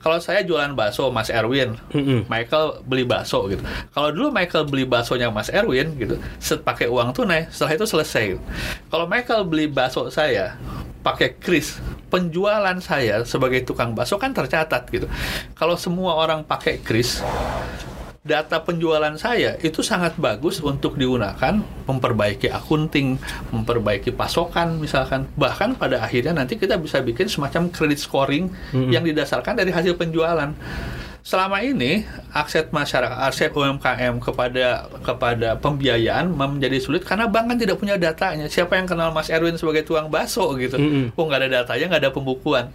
kalau 0.00 0.16
saya 0.18 0.40
jualan 0.40 0.72
bakso 0.72 1.12
Mas 1.12 1.28
Erwin, 1.28 1.76
Mm-mm. 1.92 2.24
Michael 2.26 2.80
beli 2.88 3.04
bakso 3.04 3.44
gitu. 3.52 3.60
Kalau 3.92 4.08
dulu 4.10 4.32
Michael 4.32 4.64
beli 4.66 4.88
baksonya 4.88 5.28
Mas 5.28 5.52
Erwin 5.52 5.92
gitu, 6.00 6.16
set 6.40 6.64
pakai 6.64 6.88
uang 6.88 7.12
tunai, 7.12 7.46
setelah 7.52 7.76
itu 7.76 7.86
selesai. 7.86 8.24
Kalau 8.88 9.04
Michael 9.04 9.44
beli 9.46 9.68
bakso 9.68 10.08
saya 10.08 10.56
pakai 11.04 11.36
kris, 11.36 11.76
penjualan 12.08 12.76
saya 12.80 13.22
sebagai 13.28 13.62
tukang 13.68 13.92
bakso 13.92 14.16
kan 14.16 14.32
tercatat 14.32 14.88
gitu. 14.88 15.06
Kalau 15.54 15.76
semua 15.76 16.16
orang 16.16 16.42
pakai 16.42 16.80
kris, 16.80 17.20
data 18.20 18.60
penjualan 18.60 19.16
saya 19.16 19.56
itu 19.64 19.80
sangat 19.80 20.20
bagus 20.20 20.60
untuk 20.60 21.00
digunakan 21.00 21.56
memperbaiki 21.88 22.52
akunting, 22.52 23.16
memperbaiki 23.48 24.12
pasokan 24.12 24.76
misalkan. 24.76 25.24
Bahkan 25.40 25.80
pada 25.80 26.04
akhirnya 26.04 26.36
nanti 26.36 26.60
kita 26.60 26.76
bisa 26.76 27.00
bikin 27.00 27.32
semacam 27.32 27.72
credit 27.72 27.96
scoring 27.96 28.52
yang 28.92 29.04
didasarkan 29.04 29.56
dari 29.56 29.72
hasil 29.72 29.96
penjualan. 29.96 30.52
Selama 31.20 31.60
ini 31.60 32.08
akses 32.32 32.72
masyarakat, 32.72 33.16
akses 33.28 33.52
UMKM 33.52 34.18
kepada 34.24 34.88
kepada 35.04 35.60
pembiayaan 35.60 36.32
menjadi 36.32 36.80
sulit 36.80 37.04
karena 37.04 37.28
bank 37.28 37.52
kan 37.52 37.58
tidak 37.60 37.76
punya 37.76 38.00
datanya. 38.00 38.48
Siapa 38.48 38.80
yang 38.80 38.88
kenal 38.88 39.12
Mas 39.12 39.28
Erwin 39.28 39.60
sebagai 39.60 39.84
tukang 39.84 40.08
bakso 40.08 40.48
gitu? 40.56 40.80
Mm-mm. 40.80 41.12
Oh 41.14 41.28
nggak 41.28 41.44
ada 41.44 41.48
datanya, 41.62 41.92
nggak 41.92 42.02
ada 42.08 42.12
pembukuan. 42.12 42.72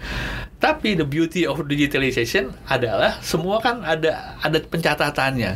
Tapi 0.61 0.93
the 0.93 1.05
beauty 1.05 1.49
of 1.49 1.57
digitalization 1.65 2.53
adalah 2.69 3.17
semua 3.25 3.57
kan 3.59 3.81
ada 3.81 4.37
ada 4.41 4.57
pencatatannya. 4.61 5.53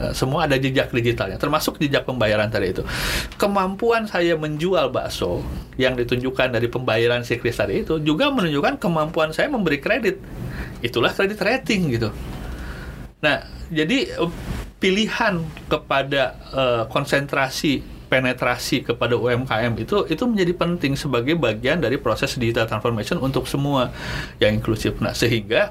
Eh, 0.00 0.12
Semua 0.16 0.48
ada 0.48 0.56
jejak 0.56 0.94
digitalnya, 0.94 1.36
termasuk 1.36 1.76
jejak 1.76 2.08
pembayaran 2.08 2.48
tadi 2.48 2.72
itu. 2.72 2.80
Kemampuan 3.36 4.08
saya 4.08 4.32
menjual 4.38 4.88
bakso 4.88 5.44
yang 5.76 5.98
ditunjukkan 5.98 6.56
dari 6.56 6.72
pembayaran 6.72 7.20
siklis 7.20 7.60
tadi 7.60 7.84
itu 7.84 8.00
juga 8.00 8.32
menunjukkan 8.32 8.80
kemampuan 8.80 9.34
saya 9.36 9.52
memberi 9.52 9.76
kredit. 9.76 10.16
Itulah 10.80 11.12
kredit 11.12 11.40
rating 11.40 11.92
gitu. 11.92 12.10
Nah, 13.20 13.44
jadi 13.68 14.16
eh, 14.16 14.32
pilihan 14.80 15.44
kepada 15.68 16.22
eh, 16.50 16.82
konsentrasi 16.88 17.99
penetrasi 18.10 18.82
kepada 18.82 19.14
UMKM 19.14 19.78
itu 19.78 20.02
itu 20.10 20.26
menjadi 20.26 20.52
penting 20.58 20.98
sebagai 20.98 21.38
bagian 21.38 21.78
dari 21.78 21.94
proses 21.94 22.34
digital 22.34 22.66
transformation 22.66 23.22
untuk 23.22 23.46
semua 23.46 23.94
yang 24.42 24.58
inklusif. 24.58 24.98
Nah, 24.98 25.14
sehingga 25.14 25.70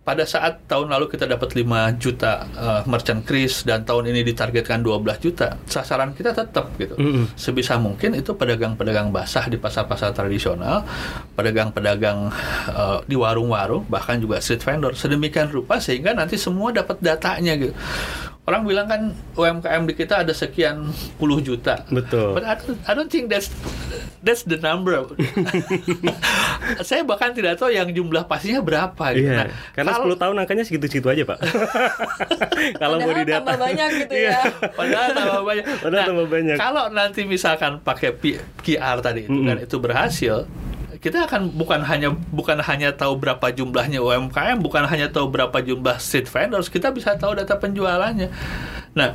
pada 0.00 0.24
saat 0.24 0.64
tahun 0.64 0.88
lalu 0.96 1.12
kita 1.12 1.28
dapat 1.28 1.52
5 1.52 2.00
juta 2.00 2.48
eh, 2.56 2.82
merchant 2.88 3.20
kris 3.28 3.68
dan 3.68 3.84
tahun 3.84 4.08
ini 4.16 4.24
ditargetkan 4.32 4.80
12 4.80 5.20
juta, 5.20 5.60
sasaran 5.68 6.16
kita 6.16 6.32
tetap 6.32 6.72
gitu. 6.80 6.96
Mm-mm. 6.96 7.36
Sebisa 7.36 7.76
mungkin 7.76 8.16
itu 8.16 8.32
pedagang-pedagang 8.32 9.12
basah 9.12 9.44
di 9.52 9.60
pasar-pasar 9.60 10.16
tradisional, 10.16 10.88
pedagang-pedagang 11.36 12.32
eh, 12.72 12.98
di 13.04 13.16
warung-warung, 13.20 13.84
bahkan 13.92 14.16
juga 14.16 14.40
street 14.40 14.64
vendor 14.64 14.96
sedemikian 14.96 15.52
rupa 15.52 15.76
sehingga 15.76 16.16
nanti 16.16 16.40
semua 16.40 16.72
dapat 16.72 16.96
datanya 17.04 17.52
gitu. 17.60 17.76
Orang 18.44 18.62
bilang 18.62 18.84
kan 18.84 19.00
UMKM 19.32 19.82
di 19.84 19.94
kita 19.94 20.20
ada 20.20 20.30
sekian 20.30 20.84
puluh 21.16 21.40
juta. 21.40 21.80
Betul. 21.88 22.32
But 22.32 22.44
I 22.44 22.54
don't, 22.54 22.78
I 22.82 22.92
don't 22.92 23.08
think 23.08 23.26
that's 23.26 23.48
that's 24.20 24.42
the 24.42 24.56
number. 24.58 25.00
Saya 26.80 27.02
bahkan 27.02 27.32
tidak 27.32 27.56
tahu 27.56 27.70
yang 27.70 27.88
jumlah 27.88 28.24
pastinya 28.24 28.60
berapa. 28.60 29.04
gitu. 29.12 29.24
Iya, 29.26 29.32
Nah, 29.34 29.46
karena 29.72 29.90
kalau- 29.92 30.12
10 30.12 30.20
tahun 30.20 30.34
angkanya 30.38 30.60
segitu-situ 30.62 31.06
aja, 31.06 31.24
Pak. 31.24 31.38
Kalau 32.80 32.96
mau 32.98 33.04
Padahal 33.06 33.20
didata. 33.22 33.38
tambah 33.42 33.58
banyak 33.58 33.88
gitu 33.98 34.14
Iya. 34.14 34.28
ya. 34.30 34.40
Padahal 34.70 35.08
tambah 35.10 35.42
banyak. 35.42 35.64
Padahal 35.78 36.04
tambah 36.06 36.26
banyak. 36.28 36.56
Kalau 36.56 36.84
nanti 36.90 37.20
misalkan 37.24 37.72
pakai 37.80 38.10
P- 38.12 38.40
QR 38.60 39.00
tadi 39.00 39.24
itu 39.24 39.32
Mm-mm. 39.32 39.46
dan 39.46 39.58
itu 39.58 39.76
berhasil, 39.78 40.44
kita 41.04 41.28
akan 41.28 41.52
bukan 41.52 41.84
hanya 41.84 42.16
bukan 42.32 42.64
hanya 42.64 42.96
tahu 42.96 43.20
berapa 43.20 43.52
jumlahnya 43.52 44.00
UMKM, 44.00 44.56
bukan 44.64 44.88
hanya 44.88 45.12
tahu 45.12 45.28
berapa 45.28 45.60
jumlah 45.60 46.00
street 46.00 46.32
vendors, 46.32 46.72
kita 46.72 46.88
bisa 46.96 47.12
tahu 47.20 47.36
data 47.36 47.60
penjualannya. 47.60 48.32
Nah, 48.96 49.12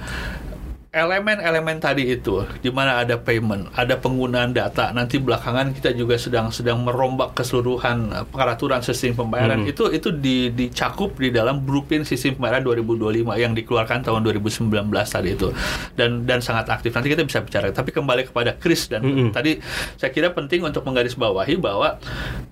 elemen-elemen 0.89 1.77
tadi 1.77 2.17
itu 2.17 2.41
di 2.65 2.73
mana 2.73 3.05
ada 3.05 3.13
payment, 3.21 3.69
ada 3.77 3.93
penggunaan 3.93 4.57
data, 4.57 4.89
nanti 4.89 5.21
belakangan 5.21 5.69
kita 5.69 5.93
juga 5.93 6.17
sedang 6.17 6.49
sedang 6.49 6.81
merombak 6.81 7.37
keseluruhan 7.37 8.09
uh, 8.09 8.25
peraturan 8.25 8.81
sistem 8.81 9.13
pembayaran 9.13 9.61
Hmm. 9.61 9.69
itu 9.69 9.85
itu 9.93 10.09
di, 10.09 10.49
dicakup 10.49 11.13
di 11.21 11.29
dalam 11.29 11.61
blueprint 11.61 12.09
sistem 12.09 12.41
pembayaran 12.41 12.65
2025 12.65 13.21
yang 13.37 13.53
dikeluarkan 13.53 14.01
tahun 14.01 14.21
2019 14.33 14.89
tadi 14.89 15.29
itu 15.37 15.53
dan 15.93 16.25
dan 16.25 16.41
sangat 16.41 16.65
aktif. 16.73 16.89
Nanti 16.89 17.13
kita 17.13 17.21
bisa 17.21 17.45
bicara. 17.45 17.69
Tapi 17.69 17.93
kembali 17.93 18.33
kepada 18.33 18.57
Chris 18.57 18.89
dan 18.89 19.05
Mm-mm. 19.05 19.29
tadi 19.29 19.61
saya 19.93 20.09
kira 20.09 20.33
penting 20.33 20.65
untuk 20.65 20.81
menggarisbawahi 20.89 21.53
bahwa 21.61 22.01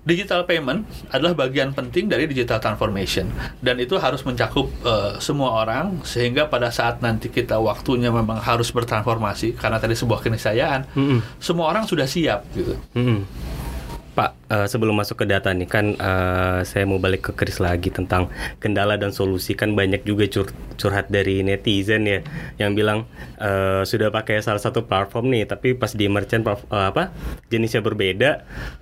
digital 0.06 0.46
payment 0.46 0.86
adalah 1.10 1.34
bagian 1.34 1.74
penting 1.74 2.06
dari 2.06 2.30
digital 2.30 2.62
transformation 2.62 3.34
dan 3.66 3.82
itu 3.82 3.98
harus 3.98 4.22
mencakup 4.22 4.70
uh, 4.86 5.18
semua 5.18 5.66
orang 5.66 6.06
sehingga 6.06 6.46
pada 6.46 6.70
saat 6.70 7.02
nanti 7.02 7.26
kita 7.26 7.58
waktunya 7.58 8.14
memang 8.28 8.44
harus 8.44 8.68
bertransformasi 8.68 9.56
karena 9.56 9.80
tadi 9.80 9.96
sebuah 9.96 10.20
keniscayaan 10.20 10.84
Mm-mm. 10.92 11.40
semua 11.40 11.72
orang 11.72 11.88
sudah 11.88 12.04
siap 12.04 12.44
gitu. 12.52 12.76
Mm-mm. 12.92 13.24
Pak, 14.18 14.30
eh, 14.50 14.66
sebelum 14.66 14.98
masuk 14.98 15.22
ke 15.22 15.26
data 15.26 15.54
nih 15.54 15.64
kan 15.64 15.94
eh, 15.94 16.58
saya 16.66 16.82
mau 16.82 16.98
balik 16.98 17.30
ke 17.30 17.32
Chris 17.32 17.62
lagi 17.62 17.86
tentang 17.88 18.26
kendala 18.58 18.98
dan 18.98 19.14
solusi 19.14 19.54
kan 19.54 19.72
banyak 19.72 20.02
juga 20.02 20.26
cur- 20.26 20.50
curhat 20.74 21.06
dari 21.06 21.46
netizen 21.46 22.02
ya 22.02 22.18
yang 22.58 22.74
bilang 22.74 23.06
eh, 23.38 23.86
sudah 23.86 24.10
pakai 24.10 24.42
salah 24.42 24.58
satu 24.58 24.82
platform 24.82 25.30
nih 25.30 25.46
tapi 25.46 25.78
pas 25.78 25.94
di 25.94 26.10
merchant 26.10 26.42
eh, 26.42 26.58
apa 26.66 27.14
jenisnya 27.46 27.78
berbeda 27.78 28.30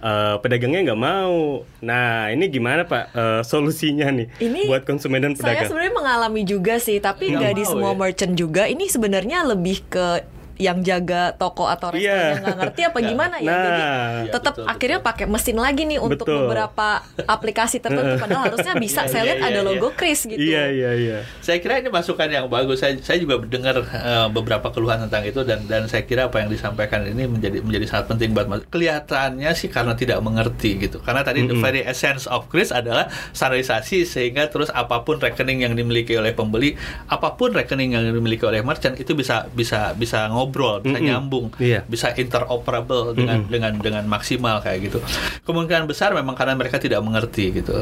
eh, 0.01 0.35
pedagangnya 0.41 0.89
nggak 0.89 1.01
mau. 1.01 1.61
Nah 1.85 2.33
ini 2.33 2.49
gimana 2.49 2.89
Pak 2.89 3.05
eh, 3.13 3.41
solusinya 3.45 4.09
nih 4.09 4.33
Ini 4.41 4.61
buat 4.65 4.89
konsumen 4.89 5.21
dan 5.21 5.37
Saya 5.37 5.53
pedagang? 5.53 5.69
sebenarnya 5.69 5.95
mengalami 5.95 6.43
juga 6.43 6.81
sih, 6.81 6.97
tapi 6.97 7.29
Nggak 7.29 7.53
di 7.53 7.65
semua 7.69 7.93
ya? 7.93 7.99
merchant 7.99 8.33
juga. 8.33 8.65
Ini 8.65 8.89
sebenarnya 8.89 9.45
lebih 9.45 9.85
ke 9.85 10.25
yang 10.57 10.81
jaga 10.81 11.33
toko 11.33 11.65
atau 11.65 11.89
restoran 11.89 12.17
Iya. 12.17 12.33
yang 12.33 12.43
nggak 12.43 12.59
ngerti 12.59 12.81
apa 12.83 12.99
Ya. 13.03 13.07
gimana 13.07 13.37
ya. 13.39 13.49
Nah. 13.49 13.63
Jadi 13.63 13.83
Iya, 13.87 14.33
tetap 14.33 14.55
betul, 14.55 14.67
akhirnya 14.67 14.99
betul. 14.99 15.09
pakai 15.13 15.27
mesin 15.27 15.57
lagi 15.57 15.83
nih 15.85 15.99
untuk 15.99 16.27
Betul. 16.27 16.39
beberapa 16.43 16.89
aplikasi 17.23 17.77
tertentu. 17.79 18.15
Padahal 18.23 18.43
harusnya 18.47 18.75
bisa. 18.77 19.01
Iya, 19.03 19.09
saya 19.09 19.21
iya, 19.21 19.27
lihat 19.27 19.39
iya, 19.39 19.49
ada 19.49 19.61
iya. 19.61 19.67
logo 19.67 19.89
Chris 19.93 20.21
gitu. 20.23 20.39
Iya 20.39 20.65
iya 20.69 20.91
iya. 20.93 21.19
Saya 21.39 21.59
kira 21.59 21.79
ini 21.79 21.89
masukan 21.89 22.27
yang 22.27 22.47
bagus. 22.47 22.79
Saya, 22.79 22.97
saya 22.99 23.19
juga 23.19 23.41
dengar 23.43 23.77
eh, 23.79 24.29
beberapa 24.29 24.69
keluhan 24.69 25.05
tentang 25.05 25.23
itu 25.23 25.41
dan 25.43 25.65
dan 25.65 25.87
saya 25.87 26.03
kira 26.03 26.27
apa 26.27 26.39
yang 26.39 26.49
disampaikan 26.49 27.03
ini 27.03 27.27
menjadi 27.27 27.61
menjadi 27.61 27.87
sangat 27.87 28.07
penting 28.09 28.31
buat 28.33 28.47
mas- 28.47 28.67
kelihatannya 28.67 29.51
sih 29.53 29.67
karena 29.67 29.93
tidak 29.93 30.19
mengerti 30.19 30.79
gitu. 30.79 30.99
Karena 30.99 31.21
tadi 31.21 31.43
the 31.43 31.53
Mm-mm. 31.53 31.63
very 31.63 31.83
essence 31.83 32.25
of 32.25 32.47
Chris 32.47 32.71
adalah 32.71 33.07
standarisasi 33.31 34.05
sehingga 34.05 34.47
terus 34.47 34.71
apa 34.71 35.03
pun 35.03 35.19
rekening 35.19 35.61
yang 35.61 35.75
dimiliki 35.75 36.15
oleh 36.15 36.33
pembeli, 36.33 36.75
apa 37.07 37.35
pun 37.35 37.51
rekening 37.51 37.93
yang 37.93 38.05
dimiliki 38.07 38.43
oleh 38.43 38.61
merchant 38.61 38.95
itu 38.95 39.13
bisa 39.13 39.47
bisa 39.49 39.93
bisa 39.93 40.27
ngobrol, 40.27 40.46
bisa 40.53 40.99
Mm-mm. 40.99 41.09
nyambung, 41.09 41.47
Iya. 41.57 41.83
bisa 41.87 42.13
interoperable 42.13 43.15
dengan 43.15 43.43
Mm-mm. 43.43 43.53
dengan 43.53 43.73
dengan 43.79 44.05
maksimal 44.07 44.61
kayak 44.61 44.91
gitu. 44.91 44.99
Kemungkinan 45.43 45.87
besar 45.87 46.13
memang 46.13 46.35
karena 46.35 46.55
mereka 46.55 46.77
tidak 46.77 47.01
mengerti 47.01 47.51
gitu. 47.53 47.75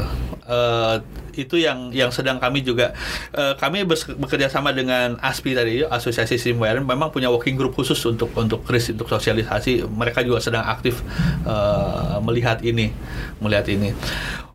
Eh, 0.44 0.96
itu 1.34 1.58
yang 1.58 1.90
yang 1.90 2.14
sedang 2.14 2.38
kami 2.38 2.62
juga 2.62 2.94
eh, 3.34 3.58
kami 3.58 3.82
bekerja 3.88 4.46
sama 4.46 4.70
dengan 4.70 5.18
ASPI 5.18 5.52
tadi 5.52 5.74
Asosiasi 5.82 6.38
Pembayaran 6.38 6.86
memang 6.86 7.10
punya 7.10 7.26
working 7.26 7.58
group 7.58 7.74
khusus 7.74 7.98
untuk 8.06 8.30
untuk 8.38 8.62
kris 8.62 8.90
untuk 8.90 9.10
sosialisasi. 9.10 9.82
Mereka 9.88 10.22
juga 10.22 10.38
sedang 10.38 10.62
aktif 10.62 11.02
eh, 11.42 12.16
melihat 12.22 12.62
ini, 12.62 12.94
melihat 13.40 13.66
ini. 13.66 13.90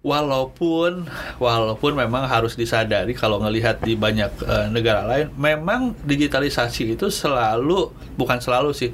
Walaupun 0.10 1.06
walaupun 1.38 1.92
memang 1.94 2.26
harus 2.26 2.58
disadari 2.58 3.14
kalau 3.14 3.38
ngelihat 3.46 3.86
di 3.86 3.94
banyak 3.94 4.32
eh, 4.42 4.68
negara 4.74 5.06
lain 5.06 5.30
memang 5.38 5.94
digitalisasi 6.02 6.98
itu 6.98 7.14
selalu 7.14 7.94
bukan 8.18 8.42
selalu 8.42 8.74
sih 8.74 8.90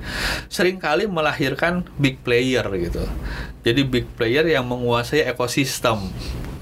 sering 0.52 0.76
kali 0.76 1.08
melahirkan 1.08 1.88
big 1.96 2.20
player 2.20 2.68
gitu. 2.76 3.08
Jadi 3.64 3.82
big 3.88 4.12
player 4.20 4.44
yang 4.44 4.68
menguasai 4.68 5.24
ekosistem 5.24 6.12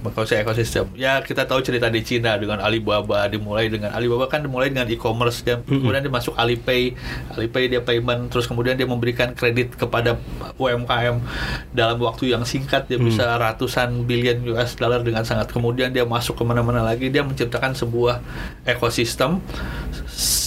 menguasai 0.04 0.44
ekosistem. 0.44 0.92
Ya 1.00 1.24
kita 1.24 1.48
tahu 1.48 1.64
cerita 1.64 1.88
di 1.88 2.04
Cina 2.04 2.36
dengan 2.36 2.60
Alibaba 2.60 3.26
dimulai 3.32 3.72
dengan 3.72 3.96
Alibaba 3.96 4.28
kan 4.28 4.44
dimulai 4.44 4.68
dengan 4.68 4.86
e-commerce 4.92 5.42
dan 5.48 5.64
kemudian 5.64 6.04
dia 6.04 6.12
masuk 6.12 6.36
Alipay, 6.36 6.94
Alipay 7.34 7.72
dia 7.72 7.80
payment. 7.80 8.28
Terus 8.28 8.46
kemudian 8.46 8.76
dia 8.76 8.86
memberikan 8.86 9.32
kredit 9.32 9.80
kepada 9.80 10.20
UMKM 10.60 11.24
dalam 11.72 11.98
waktu 12.04 12.36
yang 12.36 12.44
singkat 12.44 12.92
dia 12.92 13.00
bisa 13.00 13.40
ratusan 13.40 14.04
billion 14.04 14.44
US 14.52 14.76
dollar 14.76 15.00
dengan 15.00 15.24
sangat. 15.24 15.48
Kemudian 15.50 15.96
dia 15.96 16.04
masuk 16.04 16.36
ke 16.36 16.44
mana-mana 16.44 16.84
lagi 16.84 17.08
dia 17.08 17.24
menciptakan 17.24 17.72
sebuah 17.72 18.20
ekosistem 18.68 19.40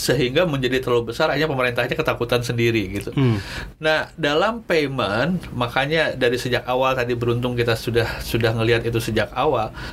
sehingga 0.07 0.47
menjadi 0.47 0.79
terlalu 0.83 1.11
besar. 1.11 1.33
Hanya 1.35 1.51
pemerintahnya 1.51 1.97
ketakutan 1.99 2.45
sendiri 2.45 2.83
gitu. 2.95 3.11
Hmm. 3.17 3.43
Nah, 3.83 4.11
dalam 4.15 4.63
payment, 4.63 5.43
makanya 5.51 6.15
dari 6.15 6.39
sejak 6.39 6.63
awal 6.67 6.95
tadi 6.95 7.19
beruntung 7.19 7.59
kita 7.59 7.75
sudah 7.75 8.23
sudah 8.23 8.55
ngelihat 8.55 8.87
itu 8.87 8.99
sejak 9.03 9.31
awal, 9.35 9.46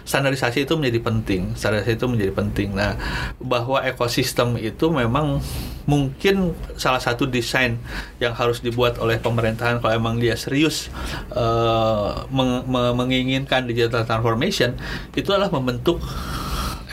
standarisasi 0.04 0.66
itu 0.66 0.74
menjadi 0.76 1.00
penting. 1.04 1.42
Standarisasi 1.54 1.96
itu 1.98 2.08
menjadi 2.10 2.34
penting. 2.34 2.70
Nah, 2.74 2.98
bahwa 3.40 3.82
ekosistem 3.84 4.58
itu 4.60 4.90
memang 4.90 5.40
mungkin 5.84 6.56
salah 6.80 7.00
satu 7.04 7.28
desain 7.28 7.76
yang 8.24 8.32
harus 8.32 8.64
dibuat 8.64 8.96
oleh 9.04 9.20
pemerintahan 9.20 9.84
kalau 9.84 9.92
emang 9.92 10.16
dia 10.16 10.40
serius 10.40 10.88
eh, 11.36 12.12
meng- 12.32 12.64
me- 12.64 12.96
menginginkan 12.96 13.68
digital 13.68 14.08
transformation 14.08 14.80
itu 15.12 15.28
adalah 15.36 15.52
membentuk 15.52 16.00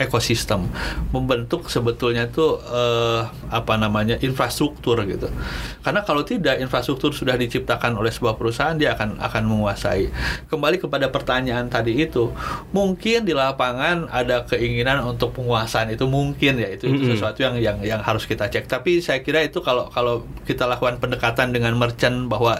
ekosistem 0.01 0.65
membentuk 1.13 1.69
sebetulnya 1.69 2.25
itu 2.27 2.57
eh, 2.67 3.21
apa 3.49 3.73
namanya 3.77 4.17
infrastruktur 4.19 5.01
gitu. 5.05 5.29
Karena 5.81 6.01
kalau 6.01 6.25
tidak 6.25 6.57
infrastruktur 6.59 7.13
sudah 7.13 7.37
diciptakan 7.37 7.97
oleh 7.97 8.09
sebuah 8.09 8.35
perusahaan 8.37 8.75
dia 8.75 8.93
akan 8.97 9.21
akan 9.21 9.43
menguasai. 9.45 10.09
Kembali 10.49 10.77
kepada 10.81 11.09
pertanyaan 11.13 11.69
tadi 11.69 11.97
itu 11.97 12.33
mungkin 12.71 13.23
di 13.25 13.33
lapangan 13.33 14.09
ada 14.09 14.43
keinginan 14.45 15.03
untuk 15.05 15.37
penguasaan 15.37 15.93
itu 15.93 16.05
mungkin 16.05 16.57
ya 16.57 16.69
itu, 16.73 16.89
itu 16.89 17.13
sesuatu 17.15 17.41
yang 17.43 17.57
yang 17.59 17.77
yang 17.81 18.01
harus 18.01 18.25
kita 18.25 18.47
cek. 18.47 18.65
Tapi 18.67 18.99
saya 19.03 19.21
kira 19.21 19.41
itu 19.45 19.61
kalau 19.61 19.87
kalau 19.89 20.25
kita 20.45 20.65
lakukan 20.65 20.97
pendekatan 20.97 21.53
dengan 21.53 21.75
merchant 21.77 22.27
bahwa 22.31 22.57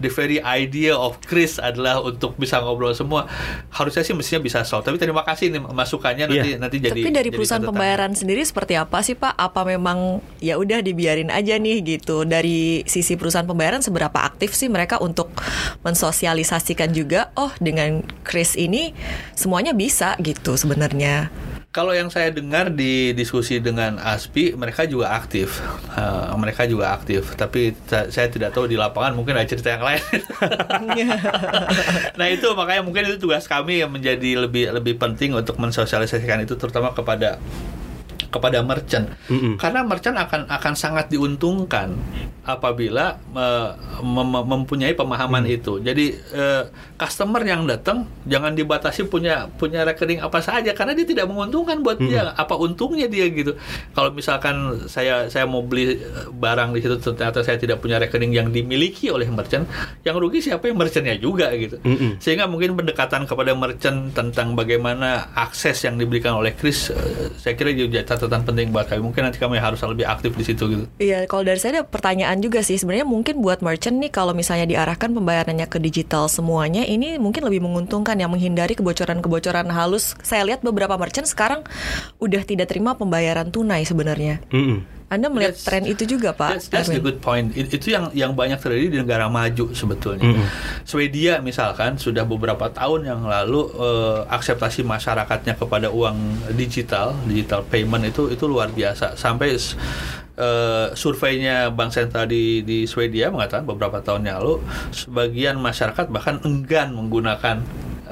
the 0.00 0.10
very 0.10 0.38
idea 0.42 0.94
of 0.94 1.18
Chris 1.24 1.58
adalah 1.62 2.00
untuk 2.00 2.34
bisa 2.36 2.58
ngobrol 2.62 2.92
semua 2.92 3.28
harusnya 3.70 4.02
sih 4.02 4.14
mestinya 4.16 4.42
bisa 4.42 4.64
solve. 4.64 4.84
Tapi 4.84 4.98
terima 4.98 5.22
kasih 5.22 5.52
nih 5.52 5.60
masukannya 5.62 6.26
nanti 6.28 6.40
Iya. 6.42 6.58
nanti 6.58 6.71
jadi 6.78 6.94
Tapi 6.94 7.10
dari 7.12 7.28
jadi 7.28 7.36
perusahaan 7.36 7.60
catatan. 7.60 7.74
pembayaran 7.76 8.12
sendiri 8.16 8.42
seperti 8.46 8.74
apa 8.78 9.02
sih 9.04 9.18
Pak? 9.18 9.34
Apa 9.36 9.66
memang 9.66 10.22
ya 10.38 10.56
udah 10.56 10.80
dibiarin 10.80 11.28
aja 11.28 11.58
nih 11.58 11.82
gitu. 11.84 12.24
Dari 12.24 12.86
sisi 12.88 13.18
perusahaan 13.18 13.48
pembayaran 13.48 13.84
seberapa 13.84 14.16
aktif 14.22 14.56
sih 14.56 14.72
mereka 14.72 15.02
untuk 15.02 15.28
mensosialisasikan 15.82 16.94
juga 16.94 17.34
oh 17.36 17.52
dengan 17.60 18.00
Chris 18.22 18.56
ini 18.56 18.96
semuanya 19.36 19.76
bisa 19.76 20.16
gitu 20.22 20.56
sebenarnya. 20.56 21.28
Kalau 21.72 21.96
yang 21.96 22.12
saya 22.12 22.28
dengar 22.28 22.68
di 22.68 23.16
diskusi 23.16 23.56
dengan 23.56 23.96
ASPI, 23.96 24.60
mereka 24.60 24.84
juga 24.84 25.16
aktif. 25.16 25.56
Eh, 25.92 26.32
mereka 26.40 26.64
juga 26.64 26.96
aktif. 26.96 27.36
Tapi 27.36 27.76
ta- 27.84 28.08
saya 28.08 28.32
tidak 28.32 28.56
tahu 28.56 28.64
di 28.64 28.80
lapangan 28.80 29.12
mungkin 29.12 29.36
ada 29.36 29.44
cerita 29.44 29.76
yang 29.76 29.84
lain. 29.84 30.00
nah 32.18 32.26
itu 32.32 32.48
makanya 32.56 32.80
mungkin 32.80 33.12
itu 33.12 33.20
tugas 33.20 33.44
kami 33.44 33.84
yang 33.84 33.92
menjadi 33.92 34.40
lebih 34.40 34.72
lebih 34.72 34.96
penting 34.96 35.36
untuk 35.36 35.60
mensosialisasikan 35.60 36.48
itu 36.48 36.56
terutama 36.56 36.96
kepada 36.96 37.36
kepada 38.32 38.64
merchant. 38.64 39.12
Mm-mm. 39.28 39.60
karena 39.60 39.84
merchant 39.84 40.16
akan 40.16 40.48
akan 40.48 40.72
sangat 40.72 41.12
diuntungkan 41.12 41.92
apabila 42.42 43.20
eh, 43.36 43.70
mem- 44.02 44.46
mempunyai 44.48 44.96
pemahaman 44.96 45.44
itu. 45.46 45.78
Jadi 45.78 46.16
eh, 46.32 46.62
customer 46.98 47.44
yang 47.44 47.68
datang 47.68 48.08
jangan 48.26 48.56
dibatasi 48.56 49.06
punya 49.06 49.46
punya 49.46 49.86
rekening 49.86 50.18
apa 50.18 50.42
saja 50.42 50.72
karena 50.74 50.96
dia 50.96 51.06
tidak 51.06 51.28
menguntungkan 51.30 51.84
buat 51.84 52.00
dia. 52.00 52.32
Apa 52.34 52.58
untungnya 52.58 53.06
dia 53.06 53.28
gitu. 53.30 53.54
Kalau 53.94 54.10
misalkan 54.10 54.88
saya 54.88 55.28
saya 55.30 55.46
mau 55.46 55.62
beli 55.62 56.00
eh, 56.00 56.26
barang 56.32 56.74
di 56.74 56.80
situ 56.82 56.98
ternyata 56.98 57.44
saya 57.46 57.60
tidak 57.60 57.78
punya 57.78 58.00
rekening 58.00 58.32
yang 58.32 58.48
dimiliki 58.50 59.12
oleh 59.12 59.28
merchant 59.30 59.68
yang 60.02 60.18
rugi 60.18 60.42
siapa? 60.42 60.66
Yang 60.66 60.78
merchantnya 60.78 61.16
juga 61.20 61.52
gitu. 61.54 61.78
Mm-mm. 61.82 62.18
sehingga 62.18 62.48
mungkin 62.50 62.74
pendekatan 62.74 63.28
kepada 63.28 63.54
merchant 63.54 64.14
tentang 64.16 64.54
bagaimana 64.56 65.30
akses 65.36 65.84
yang 65.84 65.94
diberikan 66.00 66.34
oleh 66.38 66.56
Chris 66.56 66.90
eh, 66.90 67.30
saya 67.38 67.54
kira 67.54 67.70
juga 67.70 68.02
catatan 68.22 68.46
penting 68.46 68.70
buat 68.70 68.86
kami 68.86 69.02
mungkin 69.02 69.26
nanti 69.26 69.42
kami 69.42 69.58
harus 69.58 69.82
lebih 69.82 70.06
aktif 70.06 70.38
di 70.38 70.44
situ 70.46 70.64
gitu 70.70 70.84
Iya, 71.02 71.26
kalau 71.26 71.42
dari 71.42 71.58
saya 71.58 71.80
ada 71.80 71.84
pertanyaan 71.88 72.38
juga 72.38 72.62
sih. 72.62 72.78
Sebenarnya 72.78 73.02
mungkin 73.02 73.42
buat 73.42 73.58
merchant 73.58 73.98
nih 73.98 74.12
kalau 74.14 74.36
misalnya 74.36 74.70
diarahkan 74.70 75.10
pembayarannya 75.10 75.66
ke 75.66 75.82
digital 75.82 76.30
semuanya, 76.30 76.86
ini 76.86 77.18
mungkin 77.18 77.42
lebih 77.42 77.58
menguntungkan 77.58 78.14
yang 78.14 78.30
menghindari 78.30 78.78
kebocoran-kebocoran 78.78 79.66
halus. 79.72 80.14
Saya 80.22 80.46
lihat 80.46 80.62
beberapa 80.62 80.94
merchant 80.94 81.26
sekarang 81.26 81.66
udah 82.22 82.42
tidak 82.46 82.70
terima 82.70 82.94
pembayaran 82.94 83.50
tunai 83.50 83.82
sebenarnya. 83.82 84.38
Mm-mm. 84.54 85.01
Anda 85.12 85.28
melihat 85.28 85.52
That's- 85.52 85.68
tren 85.68 85.84
itu 85.84 86.08
juga 86.08 86.32
Pak 86.32 86.56
That's, 86.56 86.66
that's 86.72 86.88
the 86.88 86.96
good 86.96 87.20
point. 87.20 87.52
It- 87.52 87.68
itu 87.68 87.92
yang 87.92 88.08
yang 88.16 88.32
banyak 88.32 88.56
terjadi 88.56 88.88
di 88.88 88.98
negara 89.04 89.28
maju 89.28 89.76
sebetulnya. 89.76 90.40
Swedia 90.88 91.44
misalkan 91.44 92.00
sudah 92.00 92.24
beberapa 92.24 92.72
tahun 92.72 93.04
yang 93.04 93.20
lalu 93.28 93.68
eh, 93.76 94.20
akseptasi 94.32 94.88
masyarakatnya 94.88 95.60
kepada 95.60 95.92
uang 95.92 96.16
digital, 96.56 97.12
digital 97.28 97.60
payment 97.68 98.08
itu 98.08 98.32
itu 98.32 98.48
luar 98.48 98.72
biasa. 98.72 99.20
Sampai 99.20 99.52
eh, 99.52 100.86
surveinya 100.96 101.68
Bank 101.68 101.92
Sentral 101.92 102.24
di 102.24 102.64
di 102.64 102.88
Swedia 102.88 103.28
mengatakan 103.28 103.68
beberapa 103.68 104.00
tahun 104.00 104.24
yang 104.24 104.40
lalu 104.40 104.64
sebagian 104.96 105.60
masyarakat 105.60 106.08
bahkan 106.08 106.40
enggan 106.48 106.96
menggunakan 106.96 107.60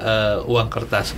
eh, 0.01 0.37
uang 0.43 0.67
kertas. 0.73 1.13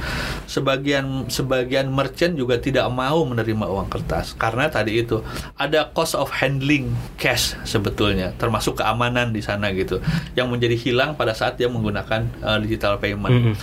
Sebagian 0.46 1.32
sebagian 1.32 1.90
merchant 1.90 2.36
juga 2.36 2.60
tidak 2.60 2.86
mau 2.92 3.24
menerima 3.24 3.66
uang 3.66 3.88
kertas 3.90 4.36
karena 4.36 4.68
tadi 4.68 5.02
itu 5.02 5.24
ada 5.56 5.90
cost 5.96 6.14
of 6.20 6.30
handling 6.30 6.92
cash 7.16 7.56
sebetulnya, 7.64 8.36
termasuk 8.36 8.84
keamanan 8.84 9.32
di 9.32 9.40
sana 9.40 9.72
gitu, 9.72 10.04
yang 10.36 10.52
menjadi 10.52 10.76
hilang 10.76 11.16
pada 11.16 11.32
saat 11.32 11.56
dia 11.56 11.72
menggunakan 11.72 12.28
eh, 12.44 12.58
digital 12.68 13.00
payment. 13.00 13.56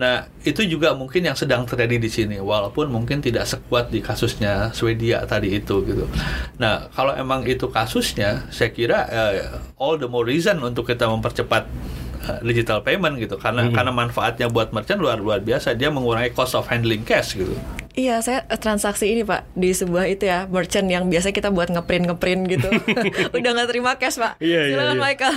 Nah, 0.00 0.24
itu 0.46 0.64
juga 0.64 0.96
mungkin 0.96 1.20
yang 1.20 1.36
sedang 1.36 1.68
terjadi 1.68 2.00
di 2.00 2.08
sini, 2.08 2.36
walaupun 2.40 2.88
mungkin 2.88 3.20
tidak 3.20 3.44
sekuat 3.44 3.92
di 3.92 4.00
kasusnya 4.00 4.72
Swedia 4.72 5.28
tadi 5.28 5.60
itu 5.60 5.84
gitu. 5.84 6.08
Nah, 6.56 6.88
kalau 6.94 7.12
emang 7.12 7.44
itu 7.44 7.68
kasusnya, 7.68 8.48
saya 8.48 8.72
kira 8.72 9.04
eh, 9.10 9.44
all 9.76 10.00
the 10.00 10.08
more 10.08 10.24
reason 10.24 10.56
untuk 10.64 10.88
kita 10.88 11.04
mempercepat 11.04 11.68
uh, 11.68 11.99
digital 12.44 12.84
payment 12.84 13.16
gitu 13.16 13.40
karena 13.40 13.68
karena 13.72 13.92
manfaatnya 13.92 14.52
buat 14.52 14.70
merchant 14.76 15.00
luar 15.00 15.18
luar 15.20 15.40
biasa 15.40 15.72
dia 15.76 15.88
mengurangi 15.88 16.32
cost 16.36 16.52
of 16.54 16.68
handling 16.68 17.02
cash 17.02 17.36
gitu 17.36 17.56
Iya, 17.90 18.22
saya 18.22 18.46
eh, 18.46 18.54
transaksi 18.54 19.10
ini 19.10 19.26
Pak 19.26 19.50
di 19.58 19.74
sebuah 19.74 20.06
itu 20.06 20.30
ya 20.30 20.46
merchant 20.46 20.86
yang 20.86 21.10
biasa 21.10 21.34
kita 21.34 21.50
buat 21.50 21.74
ngeprint 21.74 22.06
ngeprint 22.06 22.42
gitu. 22.46 22.68
Udah 23.34 23.50
nggak 23.50 23.68
terima 23.68 23.98
cash 23.98 24.14
Pak. 24.14 24.38
Iya, 24.38 24.60
iya, 24.70 24.74
Silakan 24.78 24.94
iya. 24.94 25.02
Michael. 25.02 25.34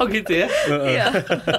oh 0.00 0.06
gitu 0.08 0.32
ya 0.32 0.48
Iya. 0.96 1.06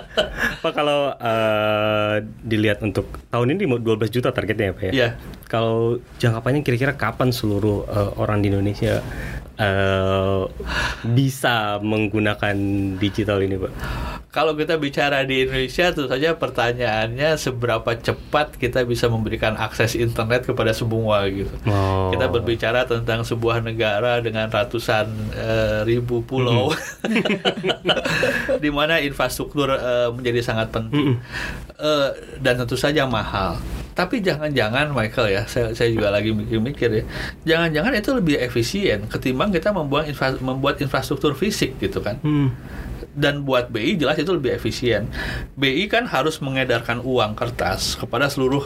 Pak 0.66 0.72
kalau 0.74 1.14
eh, 1.14 2.16
dilihat 2.42 2.82
untuk 2.82 3.06
tahun 3.30 3.54
ini 3.54 3.70
mau 3.70 3.78
12 3.78 4.10
juta 4.10 4.34
targetnya 4.34 4.74
ya 4.74 4.74
Pak 4.74 4.84
ya? 4.90 4.92
Iya. 4.92 5.10
Kalau 5.46 6.02
jangka 6.18 6.42
panjang 6.42 6.66
kira-kira 6.66 6.94
kapan 6.98 7.30
seluruh 7.30 7.86
eh, 7.86 8.12
orang 8.18 8.42
di 8.42 8.50
Indonesia 8.50 9.06
eh, 9.58 10.42
bisa 11.08 11.80
menggunakan 11.82 12.56
digital 13.00 13.44
ini 13.44 13.56
Pak? 13.60 13.74
kalau 14.32 14.56
kita 14.56 14.80
bicara 14.80 15.28
di 15.28 15.44
Indonesia 15.44 15.92
tentu 15.92 16.08
saja 16.08 16.40
pertanyaannya 16.40 17.36
seberapa 17.36 17.92
cepat 18.00 18.56
kita 18.56 18.88
bisa 18.88 19.12
memberikan 19.12 19.60
akses 19.60 20.00
internet 20.00 20.48
kepada 20.48 20.72
semua 20.72 21.28
gitu. 21.28 21.52
Oh. 21.68 22.16
kita 22.16 22.32
berbicara 22.32 22.88
tentang 22.88 23.28
sebuah 23.28 23.60
negara 23.60 24.24
dengan 24.24 24.48
ratusan 24.48 25.12
eh, 25.36 25.80
ribu 25.84 26.24
pulau 26.24 26.72
di 28.64 28.72
mana 28.72 29.04
infrastruktur 29.04 29.76
eh, 29.76 30.10
menjadi 30.16 30.40
sangat 30.40 30.72
penting. 30.72 31.20
Eh, 31.76 32.10
dan 32.40 32.56
tentu 32.56 32.80
saja 32.80 33.04
mahal 33.04 33.60
tapi 33.92 34.20
jangan-jangan 34.20 34.92
Michael 34.92 35.28
ya 35.30 35.42
saya, 35.46 35.76
saya 35.76 35.92
juga 35.92 36.10
lagi 36.10 36.32
mikir-mikir 36.32 36.90
ya 36.92 37.04
jangan-jangan 37.46 37.92
itu 37.94 38.10
lebih 38.14 38.36
efisien 38.38 39.06
ketimbang 39.06 39.52
kita 39.52 39.70
membuat 39.70 40.08
infra- 40.08 40.40
membuat 40.40 40.80
infrastruktur 40.80 41.34
fisik 41.34 41.76
gitu 41.78 42.00
kan 42.00 42.18
Hmm. 42.22 42.56
dan 43.12 43.44
buat 43.44 43.68
BI 43.68 44.00
jelas 44.00 44.16
itu 44.16 44.32
lebih 44.32 44.56
efisien. 44.56 45.04
BI 45.60 45.84
kan 45.86 46.08
harus 46.08 46.40
mengedarkan 46.40 47.04
uang 47.04 47.36
kertas 47.36 48.00
kepada 48.00 48.32
seluruh 48.32 48.64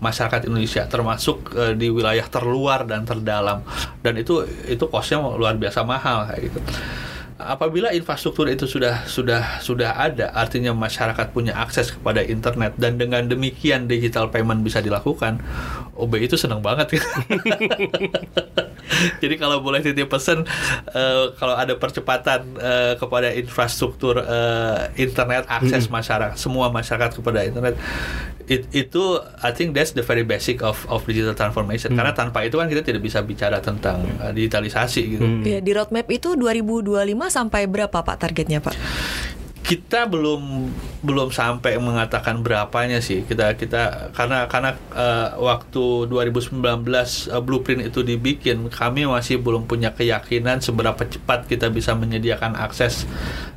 masyarakat 0.00 0.48
Indonesia, 0.48 0.88
termasuk 0.88 1.52
eh, 1.52 1.76
di 1.76 1.92
wilayah 1.92 2.24
terluar 2.24 2.88
dan 2.88 3.04
terdalam, 3.04 3.60
dan 4.00 4.16
itu 4.16 4.48
itu 4.64 4.80
kosnya 4.88 5.20
luar 5.20 5.60
biasa 5.60 5.84
mahal 5.84 6.24
kayak 6.24 6.40
gitu. 6.48 6.60
Apabila 7.48 7.90
infrastruktur 7.90 8.46
itu 8.46 8.70
sudah 8.70 9.02
sudah 9.04 9.58
sudah 9.58 9.98
ada, 9.98 10.30
artinya 10.32 10.70
masyarakat 10.72 11.34
punya 11.34 11.52
akses 11.58 11.90
kepada 11.90 12.22
internet 12.22 12.78
dan 12.78 12.96
dengan 12.96 13.26
demikian 13.26 13.90
digital 13.90 14.30
payment 14.30 14.62
bisa 14.62 14.78
dilakukan, 14.78 15.42
OBI 15.98 16.30
itu 16.30 16.38
senang 16.38 16.62
banget. 16.62 16.96
Jadi 19.22 19.34
kalau 19.40 19.64
boleh 19.64 19.82
titip 19.82 20.06
pesan, 20.06 20.46
eh, 20.92 21.24
kalau 21.36 21.56
ada 21.56 21.74
percepatan 21.74 22.54
eh, 22.60 22.94
kepada 22.96 23.34
infrastruktur 23.34 24.20
eh, 24.20 24.92
internet, 25.00 25.48
akses 25.48 25.90
masyarakat, 25.90 26.38
semua 26.38 26.70
masyarakat 26.70 27.18
kepada 27.18 27.42
internet, 27.42 27.74
it- 28.46 28.70
itu 28.72 29.02
I 29.38 29.50
think 29.50 29.72
that's 29.72 29.90
the 29.90 30.00
very 30.00 30.22
basic 30.22 30.60
of 30.60 30.82
of 30.86 31.02
digital 31.02 31.32
transformation. 31.32 31.92
Karena 31.92 32.10
tanpa 32.10 32.42
itu 32.42 32.56
kan 32.56 32.66
kita 32.66 32.82
tidak 32.82 33.00
bisa 33.00 33.20
bicara 33.20 33.58
tentang 33.58 34.02
eh, 34.18 34.32
digitalisasi 34.32 35.02
gitu. 35.08 35.24
Iya, 35.42 35.58
di 35.58 35.70
roadmap 35.70 36.06
itu 36.08 36.34
2025 36.34 37.02
sampai 37.28 37.66
berapa 37.66 37.94
Pak 37.94 38.16
targetnya 38.18 38.58
Pak? 38.58 38.74
Kita 39.62 40.10
belum 40.10 40.74
belum 41.02 41.30
sampai 41.30 41.78
mengatakan 41.78 42.42
berapanya 42.42 42.98
sih. 42.98 43.22
Kita 43.22 43.54
kita 43.54 44.14
karena 44.14 44.46
karena 44.50 44.74
eh, 44.94 45.28
waktu 45.38 46.10
2019 46.10 46.62
eh, 46.62 47.42
blueprint 47.42 47.82
itu 47.86 48.02
dibikin 48.02 48.66
kami 48.70 49.06
masih 49.06 49.38
belum 49.38 49.70
punya 49.70 49.94
keyakinan 49.94 50.58
seberapa 50.58 51.02
cepat 51.06 51.46
kita 51.46 51.70
bisa 51.70 51.94
menyediakan 51.94 52.58
akses 52.58 53.06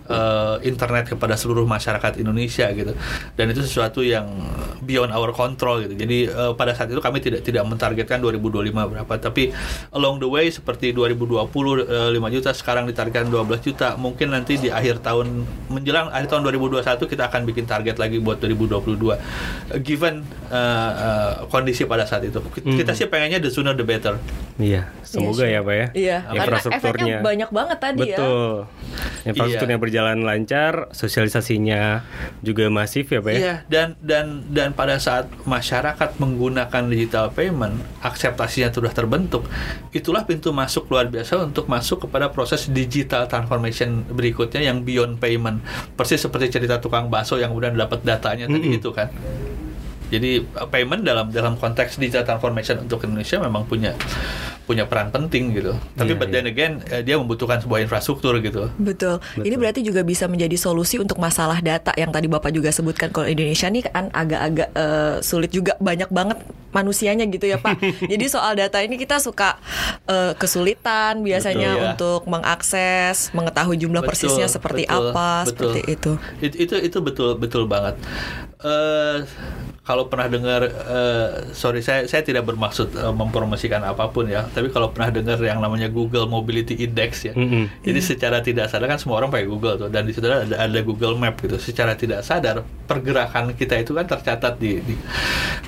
eh, 0.09 0.55
internet 0.65 1.09
kepada 1.09 1.33
seluruh 1.33 1.65
masyarakat 1.65 2.21
Indonesia 2.21 2.69
gitu. 2.73 2.93
Dan 3.33 3.45
itu 3.53 3.65
sesuatu 3.65 4.05
yang 4.05 4.29
beyond 4.85 5.09
our 5.09 5.33
control 5.33 5.81
gitu. 5.85 5.97
Jadi 5.97 6.29
eh, 6.29 6.53
pada 6.53 6.77
saat 6.77 6.93
itu 6.93 7.01
kami 7.01 7.21
tidak 7.21 7.41
tidak 7.41 7.65
mentargetkan 7.65 8.21
2025 8.21 8.73
berapa. 8.73 9.13
Tapi 9.17 9.49
along 9.93 10.21
the 10.21 10.29
way 10.29 10.49
seperti 10.53 10.93
2020 10.93 11.45
eh, 11.89 12.09
5 12.13 12.35
juta 12.35 12.49
sekarang 12.53 12.85
ditargetkan 12.89 13.29
12 13.29 13.65
juta 13.65 13.87
mungkin 13.97 14.33
nanti 14.33 14.61
di 14.61 14.69
akhir 14.69 15.01
tahun 15.01 15.45
menjelang 15.69 15.94
akhir 16.12 16.27
tahun 16.27 16.43
2021 16.51 16.84
kita 17.08 17.23
akan 17.31 17.41
bikin 17.47 17.65
target 17.65 17.95
lagi 17.95 18.19
buat 18.19 18.43
2022 18.43 19.15
Eh, 19.71 19.79
given 19.81 20.21
eh, 20.51 20.91
eh, 20.91 21.34
kondisi 21.47 21.88
pada 21.88 22.03
saat 22.03 22.27
itu 22.27 22.43
kita 22.51 22.91
sih 22.93 23.08
pengennya 23.08 23.39
the 23.39 23.49
sooner 23.49 23.73
the 23.73 23.86
better 23.88 24.19
Iya, 24.55 24.88
semoga 25.03 25.43
Iya, 25.43 25.60
ya 25.60 25.67
Pak 25.67 25.75
ya. 25.75 25.88
Iya, 25.91 26.17
karena 26.23 26.39
Infrastrukturnya 26.39 26.95
efeknya 26.95 27.17
banyak 27.27 27.49
banget 27.51 27.77
tadi 27.84 27.99
ya. 28.08 28.15
Betul. 28.15 28.51
Infrastrukturnya 29.27 29.75
Iya. 29.75 29.84
berjalan 29.84 30.17
lancar, 30.23 30.73
sosialisasinya 30.95 31.81
juga 32.39 32.71
masif 32.71 33.12
ya 33.12 33.19
Pak 33.19 33.31
ya. 33.36 33.39
Iya, 33.39 33.55
dan 33.67 33.88
dan 33.99 34.47
dan 34.47 34.71
pada 34.71 34.95
saat 34.95 35.27
masyarakat 35.43 36.15
menggunakan 36.23 36.88
digital 36.88 37.36
payment, 37.36 37.84
akseptasinya 37.99 38.71
sudah 38.71 38.95
terbentuk, 38.95 39.43
itulah 39.91 40.23
pintu 40.23 40.55
masuk 40.55 40.88
luar 40.88 41.12
biasa 41.12 41.43
untuk 41.43 41.67
masuk 41.67 42.08
kepada 42.08 42.31
proses 42.31 42.71
digital 42.71 43.27
transformation 43.27 44.08
berikutnya 44.08 44.63
yang 44.63 44.88
beyond 44.88 45.19
payment. 45.19 45.60
Persis 45.93 46.19
seperti 46.26 46.50
cerita 46.50 46.82
tukang 46.82 47.08
bakso 47.13 47.38
yang 47.38 47.54
kemudian 47.54 47.78
dapat 47.78 48.02
datanya 48.02 48.50
tadi 48.50 48.82
itu 48.82 48.89
kan. 48.89 49.13
Jadi 50.06 50.45
uh, 50.58 50.69
payment 50.69 51.02
dalam 51.02 51.34
dalam 51.34 51.58
konteks 51.58 51.98
digital 51.98 52.26
transformation 52.26 52.86
untuk 52.86 53.02
Indonesia 53.06 53.41
memang 53.41 53.65
punya 53.65 53.98
punya 54.65 54.86
peran 54.89 55.13
penting 55.13 55.54
gitu. 55.54 55.78
Tapi 55.93 56.13
Iya, 56.13 56.19
but 56.19 56.30
then 56.34 56.45
again 56.50 56.82
eh, 56.89 57.06
dia 57.06 57.21
membutuhkan 57.21 57.62
sebuah 57.62 57.86
infrastruktur 57.86 58.34
gitu. 58.41 58.69
Betul. 58.82 59.21
Ini 59.38 59.56
berarti 59.58 59.86
juga 59.86 60.02
bisa 60.02 60.26
menjadi 60.26 60.58
solusi 60.58 60.98
untuk 60.98 61.21
masalah 61.21 61.62
data 61.62 61.93
yang 61.93 62.10
tadi 62.10 62.26
Bapak 62.26 62.50
juga 62.50 62.74
sebutkan 62.74 63.13
kalau 63.13 63.30
Indonesia 63.30 63.69
nih 63.69 63.86
kan 63.86 64.10
agak-agak 64.10 64.69
eh, 64.74 65.15
sulit 65.21 65.54
juga 65.54 65.78
banyak 65.78 66.10
banget 66.10 66.38
manusianya 66.75 67.23
gitu 67.25 67.47
ya 67.47 67.55
Pak. 67.57 67.79
Jadi 68.11 68.25
soal 68.27 68.59
data 68.59 68.83
ini 68.83 68.99
kita 68.99 69.23
suka 69.23 69.55
eh, 70.05 70.35
kesulitan 70.35 71.23
biasanya 71.23 71.71
Betul, 71.71 71.79
ya. 71.79 71.88
untuk 71.95 72.21
mengakses, 72.27 73.31
mengetahui 73.31 73.79
jumlah 73.79 74.03
Betul, 74.03 74.11
persisnya 74.11 74.47
seperti 74.51 74.83
betul, 74.83 75.15
apa, 75.15 75.29
betul. 75.47 75.47
seperti 75.47 75.81
itu. 75.88 76.11
It- 76.43 76.57
itu 76.59 76.75
itu 76.75 76.97
betul 76.99 77.39
betul 77.39 77.63
banget. 77.65 77.95
Eh 78.59 79.23
kalau 79.86 80.10
pernah 80.10 80.26
dengar, 80.26 80.65
eh, 80.65 81.54
sorry 81.54 81.86
saya 81.86 82.10
saya 82.10 82.26
tidak 82.26 82.50
bermaksud 82.50 82.98
eh, 82.98 83.13
mempromosikan 83.13 83.86
apa 83.86 84.10
pun 84.10 84.26
ya, 84.26 84.50
tapi 84.50 84.74
kalau 84.74 84.89
pernah 84.89 85.13
dengar 85.13 85.38
yang 85.45 85.62
namanya 85.62 85.93
Google 85.93 86.26
Mobility 86.26 86.74
Index 86.82 87.21
ya, 87.30 87.38
Mm-mm. 87.38 87.69
jadi 87.86 88.00
secara 88.02 88.41
tidak 88.41 88.74
sadar 88.74 88.89
kan 88.89 88.98
semua 88.98 89.21
orang 89.21 89.30
pakai 89.30 89.45
Google 89.45 89.78
tuh, 89.78 89.89
dan 89.93 90.10
di 90.10 90.17
situ 90.17 90.26
ada 90.26 90.58
ada 90.58 90.80
Google 90.82 91.13
Map 91.21 91.38
gitu. 91.38 91.62
Secara 91.62 91.93
tidak 91.93 92.26
sadar 92.26 92.65
pergerakan 92.89 93.54
kita 93.54 93.78
itu 93.78 93.93
kan 93.93 94.10
tercatat 94.10 94.58
di, 94.58 94.82
di 94.82 94.98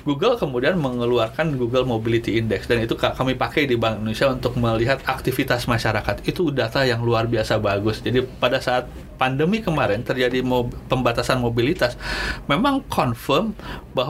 Google 0.01 0.33
kemudian 0.33 0.81
mengeluarkan 0.81 1.53
Google 1.53 1.85
Mobility 1.85 2.41
Index 2.41 2.65
dan 2.65 2.81
itu 2.81 2.97
ka- 2.97 3.13
kami 3.13 3.37
pakai 3.37 3.69
di 3.69 3.77
Bank 3.77 4.01
Indonesia 4.01 4.33
untuk 4.33 4.57
melihat 4.57 4.97
aktivitas 5.05 5.69
masyarakat. 5.69 6.25
Itu 6.25 6.49
data 6.49 6.81
yang 6.89 7.05
luar 7.05 7.29
biasa 7.29 7.61
bagus. 7.61 8.01
Jadi 8.01 8.25
pada 8.41 8.57
saat 8.57 8.89
pandemi 9.17 9.65
kemarin 9.65 10.05
terjadi 10.05 10.45
mo- 10.45 10.69
pembatasan 10.87 11.41
mobilitas, 11.41 11.97
memang 12.45 12.85
confirm 12.87 13.51
bahwa 13.91 14.06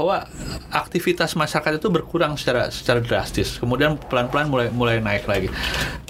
aktivitas 0.69 1.33
masyarakat 1.33 1.81
itu 1.81 1.88
berkurang 1.89 2.38
secara 2.38 2.69
secara 2.69 3.01
drastis. 3.01 3.57
Kemudian 3.57 3.97
pelan-pelan 3.97 4.47
mulai 4.47 4.67
mulai 4.69 4.97
naik 5.01 5.25
lagi. 5.25 5.49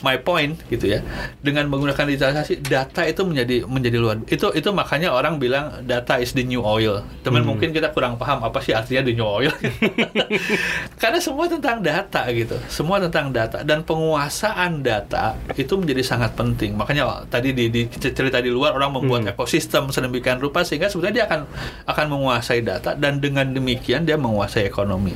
my 0.05 0.13
point 0.21 0.61
gitu 0.69 0.93
ya 0.93 1.01
dengan 1.41 1.65
menggunakan 1.73 2.05
digitalisasi 2.05 2.61
data 2.61 3.01
itu 3.01 3.25
menjadi 3.25 3.65
menjadi 3.65 3.97
luar 3.97 4.21
itu 4.29 4.45
itu 4.53 4.69
makanya 4.69 5.09
orang 5.09 5.41
bilang 5.41 5.73
data 5.89 6.21
is 6.21 6.37
the 6.37 6.45
new 6.45 6.61
oil 6.61 7.01
teman 7.25 7.41
Hmm. 7.41 7.57
mungkin 7.57 7.73
kita 7.73 7.89
kurang 7.89 8.13
paham 8.13 8.45
apa 8.45 8.61
sih 8.61 8.77
artinya 8.77 9.01
the 9.01 9.17
new 9.17 9.25
oil 9.25 9.49
karena 11.01 11.17
semua 11.17 11.49
tentang 11.49 11.81
data 11.81 12.21
gitu 12.29 12.57
semua 12.69 13.01
tentang 13.01 13.33
data 13.33 13.65
dan 13.65 13.81
penguasaan 13.81 14.81
data 14.81 15.33
itu 15.55 15.73
menjadi 15.73 16.05
sangat 16.05 16.33
penting 16.33 16.77
makanya 16.77 17.25
tadi 17.25 17.53
di, 17.53 17.65
di 17.69 17.81
cerita 17.89 18.37
di 18.37 18.53
luar 18.53 18.77
orang 18.77 18.93
membuat 18.93 19.15
Hmm. 19.17 19.33
ekosistem 19.33 19.89
sedemikian 19.89 20.37
rupa 20.37 20.61
sehingga 20.61 20.93
sebenarnya 20.93 21.15
dia 21.15 21.25
akan 21.25 21.41
akan 21.89 22.05
menguasai 22.07 22.61
data 22.61 22.93
dan 22.93 23.17
dengan 23.17 23.49
demikian 23.49 23.76
dia 24.03 24.17
menguasai 24.17 24.65
ekonomi 24.65 25.13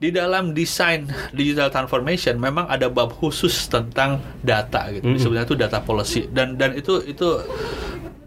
di 0.00 0.08
dalam 0.08 0.56
desain 0.56 1.04
digital 1.36 1.68
transformation 1.68 2.40
memang 2.40 2.64
ada 2.72 2.88
bab 2.88 3.12
khusus 3.12 3.68
tentang 3.68 4.16
data 4.40 4.88
gitu. 4.96 5.04
Mm-mm. 5.04 5.20
Sebenarnya 5.20 5.46
itu 5.46 5.56
data 5.60 5.78
policy 5.84 6.24
dan 6.32 6.56
dan 6.56 6.72
itu 6.72 7.04
itu 7.04 7.44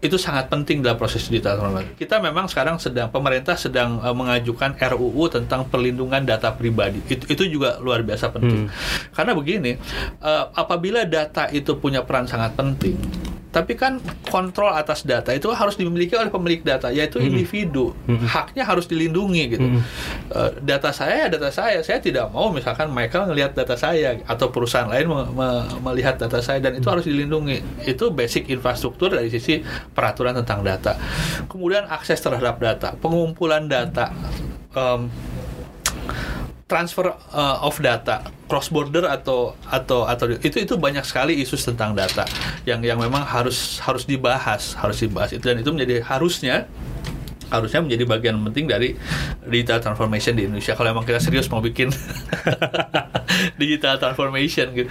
itu 0.04 0.20
sangat 0.20 0.52
penting 0.52 0.84
dalam 0.84 1.00
proses 1.00 1.26
digital 1.26 1.58
transformation. 1.58 1.96
Kita 1.98 2.22
memang 2.22 2.46
sekarang 2.46 2.76
sedang 2.78 3.10
pemerintah 3.10 3.58
sedang 3.58 3.98
eh, 4.04 4.14
mengajukan 4.14 4.76
RUU 4.76 5.26
tentang 5.32 5.66
perlindungan 5.66 6.22
data 6.22 6.54
pribadi. 6.54 7.02
Itu 7.10 7.26
itu 7.26 7.58
juga 7.58 7.82
luar 7.82 8.06
biasa 8.06 8.30
penting. 8.30 8.70
Karena 9.10 9.32
begini, 9.34 9.74
eh, 10.22 10.44
apabila 10.54 11.02
data 11.08 11.50
itu 11.50 11.74
punya 11.80 12.06
peran 12.06 12.30
sangat 12.30 12.54
penting, 12.54 13.00
tapi 13.54 13.78
kan 13.78 14.02
kontrol 14.26 14.66
atas 14.66 15.06
data 15.06 15.30
itu 15.30 15.46
harus 15.54 15.78
dimiliki 15.78 16.18
oleh 16.18 16.26
pemilik 16.26 16.58
data, 16.60 16.90
yaitu 16.90 17.22
individu. 17.22 17.94
Haknya 18.26 18.66
harus 18.66 18.90
dilindungi 18.90 19.42
gitu. 19.54 19.78
Eh, 20.34 20.50
data 20.58 20.90
saya 20.90 21.24
ya 21.24 21.28
data 21.30 21.54
saya. 21.54 21.78
Saya 21.80 22.02
tidak 22.02 22.34
mau 22.34 22.50
misalkan 22.50 22.90
Michael 22.90 23.30
ngelihat 23.30 23.54
data 23.54 23.78
saya 23.78 24.18
atau 24.26 24.50
perusahaan 24.50 24.90
lain 24.90 25.06
me- 25.06 25.30
me- 25.30 25.66
melihat 25.86 26.18
data 26.18 26.42
saya 26.42 26.58
dan 26.58 26.74
itu 26.74 26.90
harus 26.90 27.06
dilindungi. 27.06 27.86
Itu 27.86 28.10
basic 28.10 28.50
infrastruktur 28.50 29.14
dari 29.14 29.30
sisi 29.30 29.62
peraturan 29.94 30.34
tentang 30.34 30.66
data. 30.66 30.98
Kemudian 31.46 31.86
akses 31.86 32.18
terhadap 32.18 32.58
data, 32.58 32.98
pengumpulan 32.98 33.70
data. 33.70 34.10
em, 34.74 35.06
transfer 36.64 37.12
uh, 37.12 37.60
of 37.60 37.76
data 37.84 38.24
cross 38.48 38.72
border 38.72 39.04
atau 39.04 39.52
atau 39.68 40.08
atau 40.08 40.32
itu 40.40 40.64
itu 40.64 40.74
banyak 40.80 41.04
sekali 41.04 41.36
isu 41.44 41.60
tentang 41.60 41.92
data 41.92 42.24
yang 42.64 42.80
yang 42.80 42.96
memang 42.96 43.20
harus 43.20 43.76
harus 43.84 44.08
dibahas 44.08 44.72
harus 44.80 45.04
dibahas 45.04 45.36
itu. 45.36 45.44
Dan 45.44 45.60
itu 45.60 45.70
menjadi 45.70 46.00
harusnya 46.00 46.64
harusnya 47.54 47.80
menjadi 47.80 48.04
bagian 48.04 48.36
penting 48.42 48.66
dari 48.66 48.98
digital 49.44 49.78
transformation 49.78 50.34
di 50.34 50.44
Indonesia. 50.44 50.74
Kalau 50.74 50.90
emang 50.90 51.02
kita 51.02 51.18
serius 51.18 51.46
mau 51.46 51.58
bikin 51.58 51.94
digital 53.60 53.96
transformation 53.96 54.74
gitu. 54.74 54.88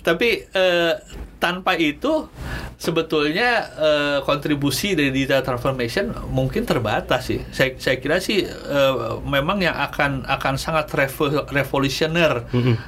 Tapi 0.00 0.28
eh, 0.46 0.94
tanpa 1.38 1.74
itu 1.74 2.30
sebetulnya 2.78 3.48
eh, 3.72 4.18
kontribusi 4.22 4.94
dari 4.94 5.10
digital 5.10 5.42
transformation 5.42 6.10
mungkin 6.28 6.62
terbatas 6.62 7.26
sih. 7.26 7.42
Saya 7.50 7.74
saya 7.76 7.98
kira 7.98 8.18
sih 8.18 8.42
eh, 8.46 8.94
memang 9.24 9.58
yang 9.58 9.74
akan 9.74 10.22
akan 10.24 10.54
sangat 10.56 10.86
revo- 10.90 11.46
revolusioner 11.46 12.46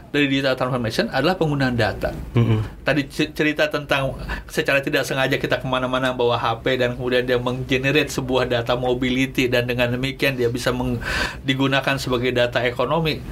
dari 0.08 0.26
digital 0.26 0.54
transformation 0.54 1.10
adalah 1.10 1.34
penggunaan 1.34 1.74
data. 1.74 2.10
Mm-mm. 2.34 2.62
tadi 2.82 3.06
c- 3.06 3.30
cerita 3.30 3.66
tentang 3.66 4.14
secara 4.46 4.78
tidak 4.78 5.02
sengaja 5.02 5.34
kita 5.34 5.56
ke 5.56 5.66
mana-mana 5.66 6.12
bawa 6.12 6.37
HP 6.37 6.76
dan 6.76 6.94
kemudian 6.94 7.24
dia 7.24 7.37
menggenerate 7.37 8.08
sebuah 8.08 8.46
data 8.46 8.76
mobility 9.14 9.46
dan 9.46 9.70
dengan 9.70 9.94
demikian 9.94 10.35
dia 10.35 10.50
bisa 10.50 10.74
meng- 10.74 10.98
digunakan 11.46 11.94
sebagai 11.94 12.35
data 12.35 12.66
ekonomi 12.66 13.22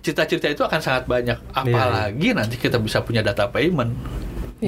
cita-cita 0.00 0.52
itu 0.52 0.60
akan 0.60 0.80
sangat 0.84 1.08
banyak. 1.08 1.40
Apalagi 1.56 2.36
nanti 2.36 2.60
kita 2.60 2.76
bisa 2.76 3.00
punya 3.00 3.24
data 3.24 3.48
payment 3.48 3.92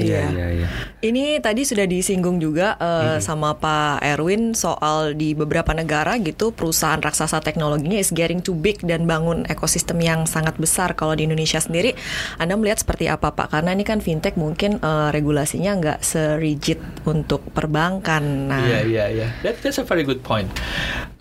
Iya, 0.03 0.29
iya, 0.33 0.47
iya. 0.63 0.69
Ini 1.01 1.39
tadi 1.41 1.63
sudah 1.63 1.87
disinggung 1.89 2.43
juga 2.43 2.77
eh, 2.77 3.19
sama 3.23 3.57
Pak 3.57 4.03
Erwin 4.03 4.53
soal 4.53 5.15
di 5.15 5.33
beberapa 5.33 5.73
negara 5.73 6.19
gitu 6.21 6.53
perusahaan 6.53 6.99
raksasa 7.01 7.41
teknologinya 7.41 7.97
is 7.97 8.13
getting 8.13 8.43
too 8.43 8.57
big 8.57 8.83
dan 8.85 9.09
bangun 9.09 9.47
ekosistem 9.47 10.03
yang 10.03 10.29
sangat 10.29 10.59
besar. 10.61 10.93
Kalau 10.99 11.15
di 11.15 11.25
Indonesia 11.25 11.61
sendiri, 11.63 11.95
Anda 12.41 12.59
melihat 12.59 12.83
seperti 12.83 13.07
apa 13.07 13.33
Pak? 13.33 13.55
Karena 13.55 13.73
ini 13.73 13.85
kan 13.87 14.03
fintech 14.03 14.35
mungkin 14.35 14.83
eh, 14.83 15.09
regulasinya 15.15 15.73
nggak 15.79 15.99
serigid 16.03 16.81
untuk 17.07 17.45
perbankan. 17.55 18.51
Nah, 18.51 18.65
Iya 18.67 18.81
iya 18.85 19.05
iya. 19.09 19.29
That, 19.47 19.63
that's 19.63 19.79
a 19.79 19.87
very 19.87 20.03
good 20.03 20.21
point. 20.27 20.49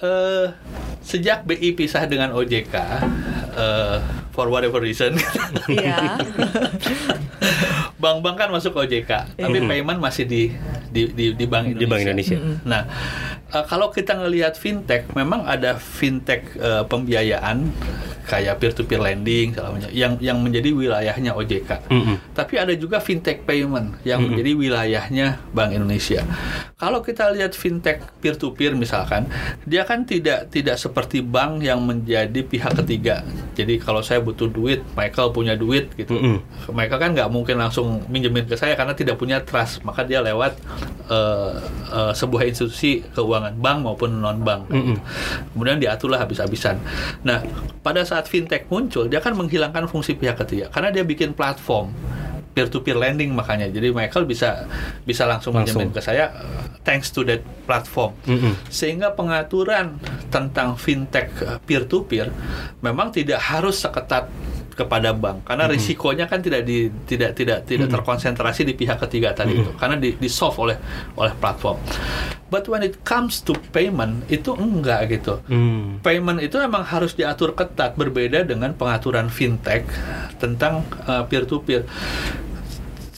Eh, 0.02 0.48
sejak 1.06 1.46
BI 1.46 1.78
pisah 1.78 2.10
dengan 2.10 2.34
OJK, 2.34 2.74
eh, 3.56 3.98
for 4.34 4.52
whatever 4.52 4.82
reason, 4.82 5.16
iya. 5.72 6.20
bank-bank 8.06 8.36
kan 8.38 8.50
masuk 8.54 8.78
OJK, 8.78 9.34
tapi 9.34 9.58
payment 9.66 9.98
masih 9.98 10.30
di 10.30 10.54
di 10.94 11.10
di, 11.10 11.26
di 11.34 11.46
Bank 11.50 11.74
Indonesia. 11.74 11.82
Di 11.82 11.88
Bank 11.90 12.02
Indonesia. 12.06 12.38
Nah, 12.62 12.82
eh, 13.54 13.66
kalau 13.68 13.92
kita 13.94 14.18
ngelihat 14.18 14.58
fintech, 14.58 15.12
memang 15.14 15.46
ada 15.46 15.78
fintech 15.78 16.56
eh, 16.58 16.84
pembiayaan 16.88 17.70
kayak 18.26 18.58
peer-to-peer 18.58 18.98
lending 18.98 19.54
yang 19.94 20.18
yang 20.18 20.42
menjadi 20.42 20.74
wilayahnya 20.74 21.38
OJK. 21.38 21.70
Mm-mm. 21.94 22.18
Tapi 22.34 22.58
ada 22.58 22.74
juga 22.74 22.98
fintech 22.98 23.46
payment 23.46 24.02
yang 24.02 24.26
menjadi 24.26 24.58
wilayahnya 24.58 25.38
Bank 25.54 25.78
Indonesia. 25.78 26.26
Kalau 26.76 27.06
kita 27.06 27.30
lihat 27.32 27.54
fintech 27.54 28.02
peer-to-peer 28.20 28.74
misalkan, 28.74 29.30
dia 29.64 29.86
kan 29.86 30.04
tidak 30.04 30.50
tidak 30.50 30.76
seperti 30.82 31.22
bank 31.22 31.62
yang 31.62 31.86
menjadi 31.86 32.42
pihak 32.42 32.74
ketiga. 32.84 33.22
Jadi 33.54 33.80
kalau 33.80 34.02
saya 34.02 34.20
butuh 34.20 34.50
duit, 34.50 34.82
Michael 34.98 35.32
punya 35.32 35.54
duit 35.54 35.94
gitu. 35.94 36.18
Mm-mm. 36.18 36.42
Michael 36.74 37.00
kan 37.00 37.12
nggak 37.14 37.30
mungkin 37.30 37.62
langsung 37.62 38.04
minjemin 38.10 38.50
ke 38.50 38.58
saya 38.58 38.74
karena 38.74 38.98
tidak 38.98 39.22
punya 39.22 39.40
trust, 39.46 39.86
maka 39.86 40.02
dia 40.02 40.20
lewat 40.26 40.58
eh, 41.14 41.54
eh, 41.94 42.14
sebuah 42.18 42.44
institusi 42.50 43.06
keuangan 43.14 43.35
bank 43.60 43.78
maupun 43.84 44.22
non 44.22 44.40
bank. 44.44 44.70
Mm-mm. 44.72 44.98
Kemudian 45.52 45.78
diaturlah 45.82 46.22
habis-habisan. 46.24 46.80
Nah, 47.28 47.44
pada 47.84 48.06
saat 48.06 48.30
fintech 48.32 48.68
muncul, 48.72 49.10
dia 49.10 49.20
kan 49.20 49.36
menghilangkan 49.36 49.90
fungsi 49.92 50.16
pihak 50.16 50.40
ketiga 50.46 50.72
karena 50.72 50.92
dia 50.92 51.04
bikin 51.04 51.36
platform 51.36 51.92
peer 52.56 52.72
to 52.72 52.80
peer 52.80 52.96
lending 52.96 53.36
makanya. 53.36 53.68
Jadi 53.68 53.92
Michael 53.92 54.24
bisa 54.24 54.64
bisa 55.04 55.28
langsung, 55.28 55.52
Langsung. 55.52 55.84
minjemin 55.84 55.92
ke 55.92 56.00
saya 56.00 56.32
thanks 56.88 57.12
to 57.12 57.28
that 57.28 57.44
platform. 57.68 58.16
Mm-mm. 58.24 58.56
Sehingga 58.72 59.12
pengaturan 59.12 60.00
tentang 60.32 60.80
fintech 60.80 61.36
peer 61.68 61.84
to 61.84 62.08
peer 62.08 62.32
memang 62.80 63.12
tidak 63.12 63.44
harus 63.44 63.84
seketat 63.84 64.32
kepada 64.76 65.16
bank. 65.16 65.48
Karena 65.48 65.66
risikonya 65.66 66.28
kan 66.28 66.44
tidak 66.44 66.68
di 66.68 66.92
tidak 67.08 67.32
tidak 67.34 67.64
tidak 67.64 67.88
terkonsentrasi 67.90 68.68
di 68.68 68.76
pihak 68.76 69.00
ketiga 69.08 69.32
tadi 69.32 69.56
itu. 69.58 69.72
Karena 69.76 69.96
di, 69.96 70.14
di 70.14 70.28
solve 70.28 70.60
oleh 70.60 70.78
oleh 71.16 71.34
platform. 71.34 71.80
But 72.46 72.68
when 72.68 72.84
it 72.84 73.02
comes 73.02 73.42
to 73.42 73.56
payment 73.72 74.28
itu 74.28 74.54
enggak 74.54 75.10
gitu. 75.10 75.42
Mm. 75.48 76.04
payment 76.04 76.40
itu 76.40 76.60
memang 76.60 76.84
harus 76.84 77.16
diatur 77.16 77.56
ketat 77.56 77.96
berbeda 77.96 78.44
dengan 78.44 78.76
pengaturan 78.76 79.28
fintech 79.28 79.88
tentang 80.38 80.86
peer 81.28 81.48
to 81.48 81.64
peer 81.64 81.88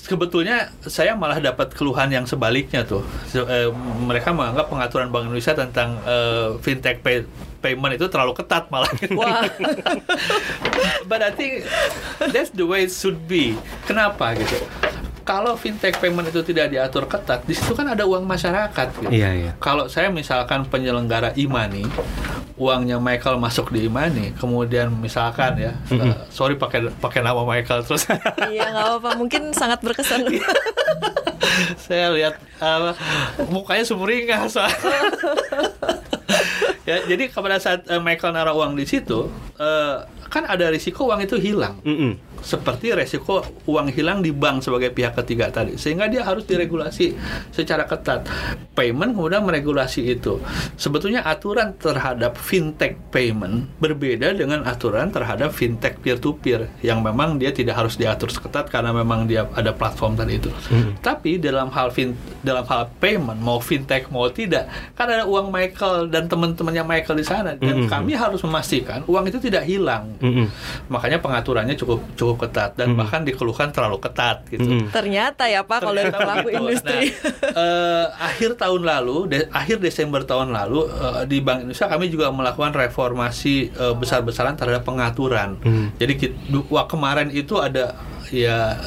sebetulnya 0.07 0.71
saya 0.87 1.19
malah 1.19 1.43
dapat 1.43 1.75
keluhan 1.75 2.07
yang 2.07 2.23
sebaliknya 2.23 2.87
tuh. 2.87 3.03
Se- 3.27 3.43
eh, 3.43 3.67
mereka 3.99 4.31
menganggap 4.31 4.71
pengaturan 4.71 5.11
Bank 5.11 5.27
Indonesia 5.27 5.51
tentang 5.51 5.99
eh, 6.07 6.55
fintech 6.63 7.03
pay- 7.03 7.27
payment 7.67 7.93
itu 7.93 8.07
terlalu 8.07 8.31
ketat 8.33 8.71
malah 8.71 8.87
Wah. 9.19 9.43
but 11.03 11.19
I 11.19 11.29
think 11.29 11.67
that's 12.31 12.49
the 12.49 12.63
way 12.63 12.87
it 12.87 12.93
should 12.93 13.27
be 13.27 13.59
kenapa 13.83 14.31
gitu 14.33 14.55
kalau 15.21 15.59
fintech 15.59 15.99
payment 15.99 16.31
itu 16.31 16.39
tidak 16.41 16.71
diatur 16.71 17.03
ketat 17.03 17.43
di 17.43 17.51
situ 17.51 17.75
kan 17.75 17.83
ada 17.85 18.07
uang 18.07 18.23
masyarakat 18.23 18.87
gitu 18.95 19.11
Iya, 19.11 19.29
iya. 19.35 19.51
kalau 19.59 19.91
saya 19.91 20.07
misalkan 20.07 20.63
penyelenggara 20.63 21.35
imani 21.35 21.83
uangnya 22.55 22.97
Michael 22.97 23.35
masuk 23.37 23.69
di 23.69 23.85
imani 23.85 24.31
kemudian 24.33 24.89
misalkan 24.89 25.59
ya 25.59 25.75
uh, 25.93 26.25
sorry 26.31 26.55
pakai 26.55 26.89
pakai 26.95 27.21
nama 27.21 27.43
Michael 27.43 27.83
terus 27.83 28.07
Iya 28.49 28.71
nggak 28.71 28.85
apa-apa. 28.87 29.09
Mungkin 29.13 29.51
sangat 29.51 29.83
berkesan. 29.83 30.25
saya 31.77 32.09
lihat 32.13 32.39
uh, 32.57 32.93
mukanya 33.49 33.83
sumringah 33.83 34.45
soalnya 34.47 35.11
ya 36.87 37.03
jadi 37.03 37.27
pada 37.27 37.59
saat 37.59 37.83
uh, 37.91 37.99
Michael 37.99 38.31
naruh 38.31 38.55
uang 38.55 38.79
di 38.79 38.87
situ 38.87 39.27
uh, 39.59 39.95
kan 40.31 40.47
ada 40.47 40.71
risiko 40.71 41.11
uang 41.11 41.19
itu 41.27 41.35
hilang 41.35 41.83
Mm-mm. 41.83 42.15
Seperti 42.41 42.91
resiko 42.91 43.41
uang 43.65 43.89
hilang 43.89 44.19
di 44.19 44.29
bank 44.29 44.65
sebagai 44.65 44.89
pihak 44.89 45.15
ketiga 45.15 45.47
tadi. 45.47 45.77
Sehingga 45.77 46.05
dia 46.05 46.21
harus 46.21 46.43
diregulasi 46.43 47.13
secara 47.49 47.85
ketat. 47.85 48.27
Payment 48.73 49.13
kemudian 49.13 49.41
meregulasi 49.41 50.09
itu. 50.09 50.41
Sebetulnya 50.75 51.23
aturan 51.23 51.73
terhadap 51.75 52.35
fintech 52.35 52.97
payment 53.09 53.71
berbeda 53.79 54.33
dengan 54.33 54.65
aturan 54.65 55.09
terhadap 55.09 55.49
fintech 55.49 55.97
peer 55.97 56.17
to 56.17 56.35
peer 56.35 56.67
yang 56.81 56.99
memang 56.99 57.37
dia 57.37 57.49
tidak 57.49 57.77
harus 57.77 57.95
diatur 57.95 58.27
seketat 58.27 58.67
karena 58.67 58.91
memang 58.91 59.25
dia 59.25 59.47
ada 59.55 59.71
platform 59.71 60.13
tadi 60.13 60.37
itu. 60.37 60.51
Tapi 60.99 61.39
dalam 61.39 61.71
hal 61.71 61.89
fin 61.89 62.11
dalam 62.43 62.67
hal 62.67 62.91
payment 62.99 63.39
mau 63.39 63.57
fintech 63.57 64.11
mau 64.11 64.27
tidak 64.27 64.67
kan 64.93 65.07
ada 65.07 65.23
uang 65.23 65.49
Michael 65.49 66.11
dan 66.11 66.27
teman-temannya 66.27 66.83
Michael 66.83 67.17
di 67.17 67.25
sana. 67.25 67.51
Dan 67.55 67.85
Mhm. 67.85 67.89
kami 67.89 68.13
harus 68.13 68.41
memastikan 68.43 69.01
uang 69.05 69.29
itu 69.29 69.39
tidak 69.39 69.63
hilang. 69.63 70.09
Mm-mm. 70.19 70.49
makanya 70.89 71.19
pengaturannya 71.19 71.75
cukup 71.75 72.03
cukup 72.15 72.26
cukup 72.27 72.51
ketat 72.51 72.75
dan 72.75 72.99
bahkan 72.99 73.23
dikeluhkan 73.23 73.71
terlalu 73.71 74.03
ketat 74.03 74.43
gitu. 74.51 74.67
Mm. 74.67 74.91
Ternyata 74.91 75.47
ya 75.47 75.63
Pak 75.63 75.79
kalau 75.79 75.95
pelaku 76.03 76.51
begitu. 76.51 76.59
industri. 76.59 77.15
Nah, 77.15 77.55
eh, 77.63 78.05
akhir 78.19 78.59
tahun 78.59 78.83
lalu, 78.83 79.17
de- 79.31 79.47
akhir 79.47 79.79
Desember 79.79 80.27
tahun 80.27 80.51
lalu 80.51 80.91
eh, 80.91 81.23
di 81.23 81.39
Bank 81.39 81.63
Indonesia 81.63 81.87
kami 81.87 82.11
juga 82.11 82.27
melakukan 82.29 82.75
reformasi 82.75 83.71
eh, 83.71 83.95
besar-besaran 83.95 84.59
terhadap 84.59 84.83
pengaturan. 84.83 85.55
Jadi 85.95 86.13
kit- 86.19 86.37
du- 86.51 86.67
wah, 86.67 86.83
kemarin 86.83 87.31
itu 87.31 87.55
ada 87.55 87.95
ya 88.31 88.79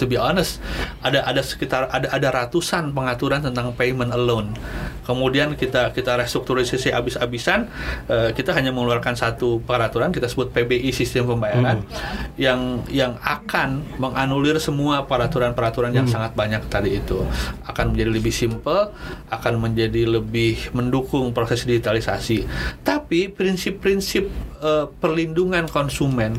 to 0.00 0.08
be 0.08 0.16
honest 0.16 0.60
ada 1.04 1.22
ada 1.24 1.42
sekitar 1.44 1.88
ada 1.92 2.08
ada 2.10 2.28
ratusan 2.32 2.90
pengaturan 2.96 3.44
tentang 3.44 3.72
payment 3.76 4.10
alone. 4.12 4.56
Kemudian 5.06 5.54
kita 5.54 5.94
kita 5.94 6.18
restrukturisasi 6.18 6.90
habis-habisan 6.90 7.70
eh, 8.10 8.30
kita 8.34 8.50
hanya 8.50 8.74
mengeluarkan 8.74 9.14
satu 9.14 9.62
peraturan 9.62 10.10
kita 10.10 10.26
sebut 10.26 10.50
PBI 10.50 10.90
sistem 10.90 11.30
pembayaran 11.30 11.86
yang 12.34 12.82
yang 12.90 13.14
akan 13.22 13.86
menganulir 14.02 14.58
semua 14.58 15.06
peraturan-peraturan 15.06 15.94
yang 15.94 16.10
sangat 16.10 16.34
banyak 16.34 16.66
tadi 16.66 16.98
itu 16.98 17.22
akan 17.70 17.94
menjadi 17.94 18.10
lebih 18.18 18.34
simple, 18.34 18.90
akan 19.30 19.54
menjadi 19.62 20.02
lebih 20.10 20.74
mendukung 20.74 21.30
proses 21.30 21.62
digitalisasi. 21.62 22.42
Tapi 22.82 23.30
prinsip-prinsip 23.30 24.26
eh, 24.58 24.86
perlindungan 24.98 25.70
konsumen 25.70 26.34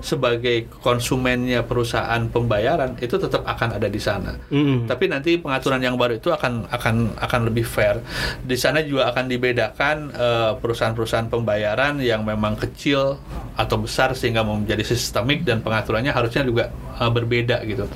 sebagai 0.00 0.70
konsumennya 0.80 1.66
perusahaan 1.66 2.22
pembayaran 2.30 2.98
itu 3.02 3.18
tetap 3.18 3.42
akan 3.44 3.78
ada 3.78 3.88
di 3.90 4.00
sana. 4.00 4.38
Mm. 4.50 4.86
Tapi 4.86 5.04
nanti 5.10 5.36
pengaturan 5.38 5.82
yang 5.82 5.98
baru 5.98 6.18
itu 6.18 6.30
akan 6.30 6.70
akan 6.70 7.18
akan 7.18 7.40
lebih 7.50 7.66
fair. 7.66 7.98
Di 8.42 8.54
sana 8.54 8.82
juga 8.82 9.10
akan 9.10 9.24
dibedakan 9.26 9.96
eh, 10.14 10.52
perusahaan-perusahaan 10.58 11.28
pembayaran 11.30 11.98
yang 12.02 12.22
memang 12.22 12.54
kecil 12.58 13.18
atau 13.58 13.76
besar 13.82 14.14
sehingga 14.14 14.46
mau 14.46 14.54
menjadi 14.54 14.86
sistemik 14.86 15.42
dan 15.42 15.58
pengaturannya 15.62 16.14
harusnya 16.14 16.46
juga 16.46 16.70
eh, 16.98 17.10
berbeda 17.10 17.62
gitu. 17.64 17.86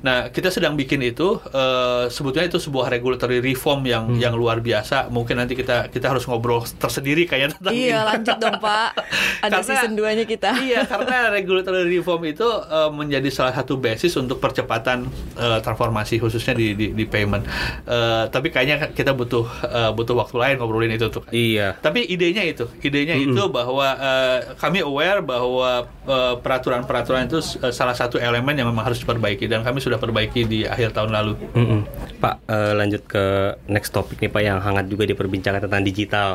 Nah, 0.00 0.28
kita 0.28 0.48
sedang 0.48 0.74
bikin 0.74 1.00
itu 1.00 1.40
eh, 1.46 2.04
sebetulnya 2.08 2.48
itu 2.48 2.58
sebuah 2.58 2.88
regulatory 2.88 3.40
reform 3.40 3.84
yang 3.84 4.04
yang 4.16 4.34
luar 4.34 4.60
biasa. 4.60 5.08
Mungkin 5.08 5.36
nanti 5.36 5.54
kita 5.54 5.88
kita 5.88 6.08
harus 6.08 6.24
ngobrol 6.24 6.62
tersendiri 6.76 7.24
kayaknya 7.24 7.56
tentang 7.56 7.74
Iya 7.74 7.96
ini. 7.96 8.06
lanjut 8.06 8.36
dong 8.36 8.58
Pak. 8.58 8.90
Ada 9.44 9.50
Karena- 9.52 9.66
season 9.66 9.92
2 9.94 10.18
nya 10.18 10.24
kita. 10.24 10.50
Iya, 10.56 10.80
karena 10.84 11.30
regulatory 11.30 11.86
reform 11.90 12.22
itu 12.26 12.46
eh, 12.46 12.90
menjadi 12.90 13.28
salah 13.28 13.54
satu 13.54 13.76
basis 13.76 14.12
untuk 14.16 14.38
percepatan 14.38 15.06
eh, 15.34 15.58
transformasi 15.60 16.18
khususnya 16.18 16.52
di 16.52 16.72
di, 16.72 16.86
di 16.92 17.04
payment. 17.04 17.44
Eh, 17.84 18.24
tapi 18.28 18.48
kayaknya 18.48 18.90
kita 18.90 19.12
butuh 19.12 19.44
eh, 19.62 19.90
butuh 19.92 20.14
waktu 20.16 20.36
lain 20.36 20.54
ngobrolin 20.58 20.92
itu 20.92 21.08
tuh. 21.08 21.22
Iya. 21.28 21.76
Tapi 21.78 22.04
idenya 22.06 22.42
itu, 22.42 22.66
idenya 22.80 23.14
itu 23.14 23.42
bahwa 23.48 23.86
eh, 23.92 24.38
kami 24.56 24.80
aware 24.80 25.20
bahwa 25.20 25.70
eh, 26.04 26.34
peraturan-peraturan 26.36 27.26
itu 27.26 27.38
eh, 27.60 27.70
salah 27.70 27.94
satu 27.94 28.16
elemen 28.26 28.54
yang 28.54 28.68
memang 28.68 28.84
harus 28.84 28.98
diperbaiki 28.98 29.46
dan 29.46 29.62
kami 29.62 29.78
sudah 29.78 29.96
perbaiki 29.96 30.42
di 30.42 30.64
akhir 30.64 30.92
tahun 30.92 31.10
lalu. 31.10 31.32
Mm-mm. 31.52 31.80
Pak, 32.16 32.44
eh, 32.44 32.72
lanjut 32.74 33.02
ke 33.04 33.24
next 33.66 33.90
topik 33.90 34.18
nih 34.18 34.28
Pak 34.28 34.42
yang 34.42 34.58
hangat 34.58 34.86
juga 34.86 35.04
diperbincangkan 35.04 35.66
tentang 35.68 35.82
digital, 35.82 36.28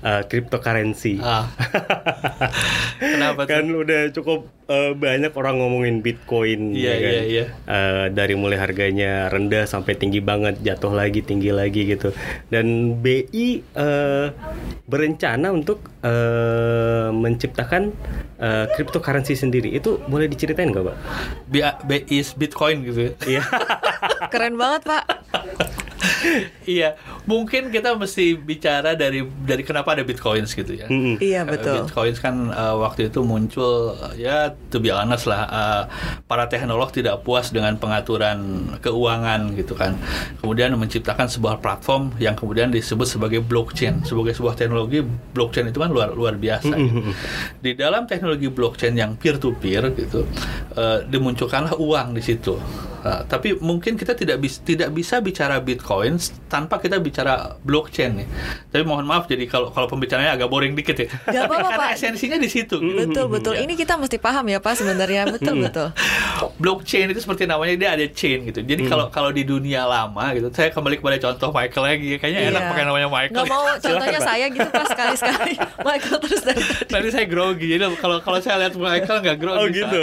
eh, 0.00 0.22
cryptocurrency. 0.24 1.20
Ah. 1.20 1.50
Kenapa 3.14 3.44
tuh? 3.44 3.50
kan 3.50 3.64
udah 3.66 4.02
cukup 4.10 4.40
eh, 4.66 4.92
banyak 4.92 5.32
orang 5.34 5.60
ngomongin 5.60 6.00
Bitcoin, 6.00 6.72
Iya, 6.72 6.88
ya 6.88 6.94
kan? 6.94 7.12
iya, 7.12 7.22
iya. 7.24 7.44
Eh, 7.64 8.04
dari 8.10 8.34
mulai 8.34 8.56
harganya 8.56 9.28
rendah 9.28 9.64
sampai 9.64 9.94
tinggi 9.94 10.18
banget, 10.18 10.60
jatuh 10.60 10.92
lagi, 10.92 11.20
tinggi 11.20 11.50
lagi 11.50 11.84
gitu. 11.86 12.10
Dan 12.48 12.98
BI 12.98 13.60
eh, 13.60 14.26
berencana 14.84 15.50
untuk 15.50 15.82
eh, 16.00 17.08
menciptakan 17.10 17.92
eh, 18.38 18.66
cryptocurrency 18.72 19.34
sendiri. 19.34 19.72
Itu 19.72 20.00
boleh 20.06 20.26
diceritain 20.26 20.70
nggak, 20.70 20.84
Pak? 20.84 20.96
B, 21.46 21.60
B 21.86 21.90
is 22.08 22.32
Bitcoin 22.34 22.84
gitu. 22.86 23.10
ya. 23.10 23.12
Iya. 23.26 23.42
Keren 24.32 24.54
banget 24.56 24.82
Pak. 24.86 25.04
Iya, 26.64 26.96
mungkin 27.24 27.68
kita 27.68 27.94
mesti 27.94 28.34
bicara 28.34 28.92
dari 28.92 29.20
dari 29.42 29.62
kenapa 29.62 29.92
ada 29.92 30.02
bitcoins 30.02 30.52
gitu 30.52 30.74
ya. 30.74 30.86
Mm-mm. 30.86 31.16
Iya 31.18 31.42
Eh, 31.42 31.50
betul. 31.50 31.74
Bitcoins 31.84 32.18
kan 32.18 32.48
eh, 32.48 32.74
waktu 32.74 33.08
itu 33.08 33.20
muncul 33.20 33.92
eh, 34.12 34.24
ya 34.24 34.36
to 34.68 34.78
be 34.78 34.88
honest 34.88 35.24
lah 35.24 35.42
eh, 35.44 35.82
para 36.24 36.46
teknolog 36.46 36.90
tidak 36.90 37.20
puas 37.22 37.50
dengan 37.50 37.76
pengaturan 37.76 38.38
keuangan 38.80 39.52
gitu 39.54 39.74
kan. 39.74 39.94
Kemudian 40.40 40.72
menciptakan 40.74 41.26
sebuah 41.26 41.60
platform 41.60 42.14
yang 42.16 42.34
kemudian 42.34 42.70
disebut 42.70 43.06
sebagai 43.06 43.40
blockchain. 43.40 44.02
Sebagai 44.02 44.32
sebuah 44.32 44.54
teknologi 44.54 45.02
blockchain 45.04 45.68
itu 45.68 45.78
kan 45.78 45.90
luar 45.90 46.12
luar 46.12 46.34
biasa. 46.34 46.72
gitu. 46.74 47.00
Di 47.60 47.72
dalam 47.74 48.04
teknologi 48.04 48.48
blockchain 48.48 48.94
yang 48.94 49.16
peer 49.16 49.36
to 49.36 49.52
peer 49.58 49.90
gitu 49.92 50.24
eh, 50.74 50.98
dimunculkanlah 51.06 51.76
uang 51.76 52.16
di 52.16 52.22
situ. 52.22 52.56
Nah, 53.04 53.20
tapi 53.28 53.52
mungkin 53.60 54.00
kita 54.00 54.16
tidak 54.16 54.40
bisa 54.40 54.64
tidak 54.64 54.88
bisa 54.88 55.20
bicara 55.20 55.60
bitcoin 55.60 56.13
tanpa 56.44 56.76
kita 56.76 56.96
bicara 56.96 57.34
blockchain 57.60 58.12
nih. 58.16 58.28
Tapi 58.68 58.82
mohon 58.82 59.02
maaf 59.02 59.24
jadi 59.24 59.44
kalau 59.44 59.68
kalau 59.68 59.86
pembicaranya 59.86 60.34
agak 60.34 60.46
boring 60.46 60.72
dikit 60.72 60.96
ya. 60.96 61.08
Gak 61.24 61.44
apa-apa, 61.44 61.68
Karena 61.70 61.78
Pak. 61.80 61.96
esensinya 61.96 62.36
di 62.36 62.48
situ. 62.48 62.76
Betul 62.78 63.26
betul. 63.28 63.54
Ya. 63.54 63.62
Ini 63.62 63.74
kita 63.74 63.94
mesti 63.94 64.16
paham 64.16 64.46
ya 64.46 64.58
Pak 64.58 64.74
sebenarnya. 64.76 65.22
Betul 65.34 65.60
betul. 65.60 65.88
blockchain 66.56 67.08
itu 67.08 67.18
seperti 67.18 67.44
namanya 67.44 67.74
dia 67.74 67.90
ada 67.92 68.06
chain 68.06 68.44
gitu. 68.44 68.60
Jadi 68.60 68.86
kalau 68.86 69.08
kalau 69.08 69.30
di 69.30 69.42
dunia 69.42 69.82
lama 69.82 70.30
gitu, 70.32 70.50
saya 70.50 70.70
kembali 70.70 70.98
kepada 70.98 71.16
contoh 71.20 71.50
Michael 71.50 71.84
lagi. 71.84 72.10
Kayaknya 72.16 72.40
enak 72.48 72.60
Iya. 72.60 72.70
pakai 72.70 72.84
namanya 72.84 73.08
Michael. 73.08 73.34
Nggak 73.34 73.48
mau 73.48 73.62
contohnya 73.84 74.20
saya 74.20 74.46
gitu 74.48 74.68
Pak 74.68 74.86
sekali-sekali. 74.88 75.52
Michael 75.80 76.18
terus 76.20 76.40
dari 76.40 76.62
tadi. 76.62 76.90
Nanti 76.90 77.08
saya 77.10 77.26
grogi. 77.26 77.66
Jadi 77.68 77.82
kalau 77.96 78.16
kalau 78.20 78.38
saya 78.38 78.56
lihat 78.60 78.74
Michael 78.74 79.18
nggak 79.20 79.38
grogi. 79.38 79.58
Oh 79.58 79.66
gitu. 79.66 80.00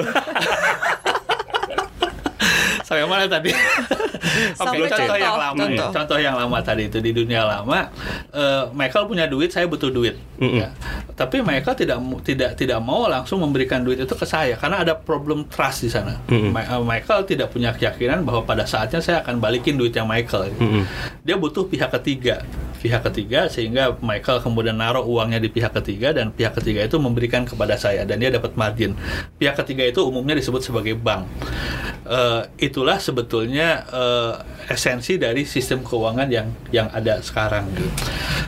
Sampai 2.92 3.08
mana 3.08 3.24
tadi? 3.24 3.56
Oke, 3.56 4.60
Sampai 4.60 4.84
contoh, 4.84 5.00
contoh, 5.00 5.16
yang 5.18 5.36
lama. 5.40 5.56
ya. 5.56 5.64
contoh. 5.64 5.90
Contoh 5.96 6.18
yang 6.20 6.36
lama 6.36 6.58
tadi 6.60 6.84
itu 6.92 7.00
di 7.00 7.16
dunia 7.16 7.48
lama, 7.48 7.88
eh, 8.36 8.64
Michael 8.76 9.08
punya 9.08 9.26
duit, 9.32 9.48
saya 9.48 9.64
butuh 9.64 9.88
duit. 9.88 10.20
Mm-mm. 10.44 10.60
Ya. 10.60 10.76
Tapi 11.16 11.40
Michael 11.40 11.76
tidak 11.80 11.98
tidak 12.28 12.60
tidak 12.60 12.80
mau 12.84 13.08
langsung 13.08 13.40
memberikan 13.40 13.80
duit 13.80 14.04
itu 14.04 14.12
ke 14.12 14.28
saya 14.28 14.60
karena 14.60 14.84
ada 14.84 14.94
problem 15.00 15.48
trust 15.48 15.88
di 15.88 15.90
sana. 15.90 16.20
Mm-mm. 16.28 16.52
Ma- 16.52 16.68
eh, 16.68 16.84
Michael 16.84 17.24
tidak 17.24 17.56
punya 17.56 17.72
keyakinan 17.72 18.28
bahwa 18.28 18.44
pada 18.44 18.68
saatnya 18.68 19.00
saya 19.00 19.24
akan 19.24 19.40
balikin 19.40 19.80
duit 19.80 19.96
yang 19.96 20.06
Michael. 20.12 20.52
gitu. 20.52 20.60
Mm-mm. 20.68 20.84
Dia 21.24 21.40
butuh 21.40 21.64
pihak 21.64 21.96
ketiga 21.96 22.44
pihak 22.82 23.06
ketiga 23.14 23.46
sehingga 23.46 23.94
Michael 24.02 24.42
kemudian 24.42 24.74
naruh 24.74 25.06
uangnya 25.06 25.38
di 25.38 25.54
pihak 25.54 25.70
ketiga 25.78 26.18
dan 26.18 26.34
pihak 26.34 26.58
ketiga 26.58 26.82
itu 26.82 26.98
memberikan 26.98 27.46
kepada 27.46 27.78
saya 27.78 28.02
dan 28.10 28.18
dia 28.18 28.34
dapat 28.34 28.58
margin. 28.58 28.98
Pihak 29.38 29.54
ketiga 29.62 29.86
itu 29.86 30.02
umumnya 30.02 30.34
disebut 30.34 30.66
sebagai 30.66 30.98
bank. 30.98 31.30
Eh, 32.10 32.42
itulah 32.82 32.98
sebetulnya 32.98 33.86
eh, 33.94 34.34
esensi 34.74 35.22
dari 35.22 35.46
sistem 35.46 35.86
keuangan 35.86 36.26
yang 36.34 36.50
yang 36.74 36.90
ada 36.90 37.22
sekarang. 37.22 37.70
gitu. 37.78 37.86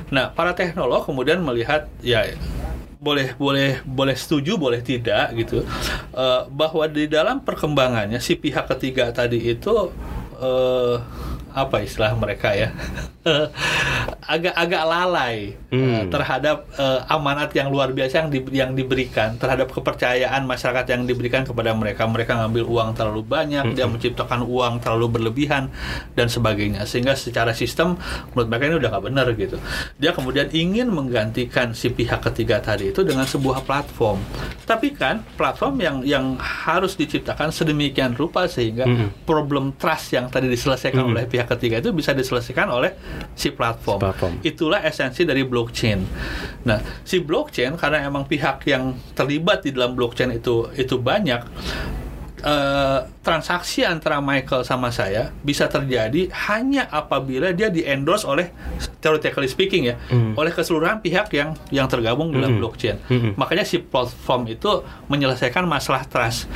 Nah, 0.10 0.34
para 0.34 0.58
teknolog 0.58 1.06
kemudian 1.06 1.38
melihat 1.46 1.86
ya 2.02 2.26
boleh 2.98 3.38
boleh 3.38 3.86
boleh 3.86 4.18
setuju 4.18 4.58
boleh 4.58 4.82
tidak 4.82 5.38
gitu 5.38 5.62
eh, 6.18 6.42
bahwa 6.50 6.90
di 6.90 7.06
dalam 7.06 7.46
perkembangannya 7.46 8.18
si 8.18 8.34
pihak 8.34 8.66
ketiga 8.74 9.14
tadi 9.14 9.38
itu 9.54 9.94
eh, 10.42 10.98
apa 11.54 11.80
istilah 11.80 12.14
mereka 12.14 12.52
ya 12.52 12.70
agak-agak 14.26 14.84
lalai 14.84 15.38
eh, 15.68 15.72
Hmm. 15.74 16.06
terhadap 16.08 16.70
eh, 16.72 17.02
amanat 17.08 17.50
yang 17.52 17.68
luar 17.68 17.90
biasa 17.90 18.14
yang 18.20 18.30
di- 18.30 18.54
yang 18.54 18.72
diberikan 18.72 19.36
terhadap 19.36 19.70
kepercayaan 19.70 20.44
masyarakat 20.44 20.86
yang 20.88 21.04
diberikan 21.04 21.42
kepada 21.42 21.74
mereka 21.74 22.06
mereka 22.06 22.38
ngambil 22.38 22.64
uang 22.64 22.90
terlalu 22.94 23.22
banyak 23.24 23.74
dia 23.74 23.86
menciptakan 23.86 24.42
uang 24.44 24.78
terlalu 24.80 25.08
berlebihan 25.12 25.74
dan 26.12 26.28
sebagainya 26.28 26.86
sehingga 26.86 27.14
secara 27.14 27.52
sistem 27.52 27.98
menurut 28.32 28.48
mereka 28.48 28.64
ini 28.66 28.76
udah 28.78 28.90
nggak 28.92 29.06
benar 29.06 29.28
gitu 29.34 29.58
dia 29.96 30.12
kemudian 30.12 30.48
ingin 30.52 30.88
menggantikan 30.88 31.72
si 31.72 31.90
pihak 31.90 32.22
ketiga 32.24 32.60
tadi 32.60 32.90
itu 32.90 33.02
dengan 33.02 33.26
sebuah 33.26 33.62
platform 33.62 34.22
tapi 34.64 34.92
kan 34.92 35.26
platform 35.34 35.76
yang 35.80 35.98
yang 36.04 36.26
harus 36.38 36.94
diciptakan 36.94 37.50
sedemikian 37.50 38.14
rupa 38.14 38.46
sehingga 38.46 38.86
Mhm. 38.86 39.26
problem 39.26 39.74
trust 39.74 40.14
yang 40.14 40.28
tadi 40.28 40.48
diselesaikan 40.48 41.02
Mhm. 41.02 41.12
oleh 41.12 41.24
pihak 41.26 41.43
ketiga 41.48 41.80
itu 41.80 41.94
bisa 41.94 42.12
diselesaikan 42.12 42.68
oleh 42.70 42.92
si 43.38 43.54
platform. 43.54 44.00
Si 44.00 44.06
platform. 44.06 44.34
Itulah 44.42 44.80
esensi 44.84 45.24
dari 45.24 45.44
blockchain. 45.44 46.00
Nah, 46.68 46.80
si 47.04 47.20
blockchain 47.20 47.76
karena 47.80 48.06
emang 48.08 48.28
pihak 48.28 48.64
yang 48.68 48.96
terlibat 49.14 49.64
di 49.64 49.72
dalam 49.72 49.94
blockchain 49.94 50.34
itu 50.36 50.70
itu 50.76 50.96
banyak 51.00 51.42
eh, 52.44 53.00
transaksi 53.20 53.82
antara 53.82 54.20
Michael 54.20 54.62
sama 54.62 54.92
saya 54.92 55.32
bisa 55.40 55.66
terjadi 55.66 56.28
hanya 56.46 56.86
apabila 56.86 57.50
dia 57.50 57.68
di 57.68 57.82
endorse 57.82 58.24
oleh 58.24 58.52
theoretically 59.00 59.48
speaking 59.48 59.88
ya 59.88 59.96
Hmm. 60.06 60.36
oleh 60.36 60.52
keseluruhan 60.52 61.00
pihak 61.00 61.32
yang 61.32 61.56
yang 61.70 61.88
tergabung 61.88 62.30
dalam 62.30 62.54
Hmm. 62.54 62.60
blockchain. 62.60 63.00
Hmm. 63.08 63.32
Makanya 63.34 63.64
si 63.64 63.80
platform 63.80 64.48
itu 64.50 64.70
menyelesaikan 65.08 65.64
masalah 65.64 66.04
trust. 66.04 66.52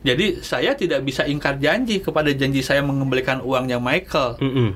Jadi 0.00 0.38
saya 0.38 0.70
tidak 0.72 1.02
bisa 1.02 1.26
ingkar 1.26 1.58
janji 1.58 1.98
kepada 1.98 2.30
janji 2.30 2.62
saya 2.62 2.78
mengembalikan 2.78 3.42
uangnya 3.42 3.82
Michael 3.82 4.38
Mm-mm. 4.38 4.70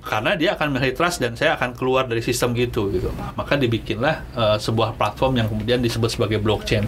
karena 0.00 0.38
dia 0.38 0.54
akan 0.54 0.70
memiliki 0.70 0.94
trust 0.94 1.18
dan 1.18 1.34
saya 1.34 1.58
akan 1.58 1.74
keluar 1.74 2.06
dari 2.06 2.22
sistem 2.22 2.54
gitu 2.54 2.94
gitu. 2.94 3.10
Maka 3.34 3.58
dibikinlah 3.58 4.22
eh, 4.30 4.56
sebuah 4.56 4.94
platform 4.94 5.42
yang 5.42 5.50
kemudian 5.50 5.82
disebut 5.82 6.06
sebagai 6.08 6.38
blockchain. 6.38 6.86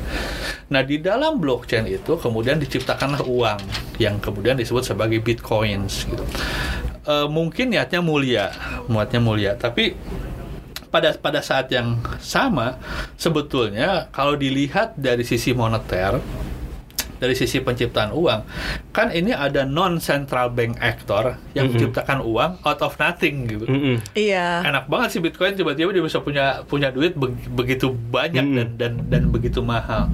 Nah, 0.70 0.86
di 0.86 1.02
dalam 1.02 1.42
blockchain 1.42 1.90
itu 1.90 2.14
kemudian 2.14 2.62
diciptakanlah 2.62 3.17
uang 3.24 3.60
yang 3.98 4.18
kemudian 4.22 4.54
disebut 4.58 4.94
sebagai 4.94 5.18
bitcoins 5.22 6.06
gitu. 6.06 6.24
Eh, 7.08 7.28
mungkin 7.32 7.72
niatnya 7.72 8.04
mulia, 8.04 8.52
niatnya 8.84 9.20
mulia, 9.22 9.52
tapi 9.56 9.96
pada 10.88 11.12
pada 11.20 11.40
saat 11.44 11.68
yang 11.68 12.00
sama 12.20 12.80
sebetulnya 13.16 14.08
kalau 14.08 14.36
dilihat 14.36 14.96
dari 14.96 15.20
sisi 15.24 15.52
moneter 15.52 16.20
dari 17.18 17.34
sisi 17.34 17.58
penciptaan 17.58 18.10
uang 18.10 18.40
kan 18.90 19.10
ini 19.10 19.30
ada 19.30 19.62
non 19.62 19.98
central 19.98 20.48
bank 20.48 20.78
actor 20.78 21.34
yang 21.52 21.66
Mhm. 21.66 21.72
menciptakan 21.74 22.18
uang 22.20 22.50
out 22.60 22.80
of 22.80 22.94
nothing 22.96 23.46
gitu 23.46 23.64
Mm-mm. 23.64 23.98
Iya. 24.12 24.62
enak 24.64 24.86
banget 24.86 25.08
sih 25.10 25.20
Bitcoin 25.20 25.52
tiba-tiba 25.52 25.90
dia 25.90 26.00
bisa 26.00 26.18
punya 26.18 26.62
punya 26.64 26.88
duit 26.88 27.12
be- 27.12 27.34
begitu 27.52 27.90
banyak 27.90 28.42
Mm. 28.42 28.54
dan 28.54 28.68
dan 28.74 28.92
dan 29.08 29.22
begitu 29.28 29.60
mahal 29.60 30.08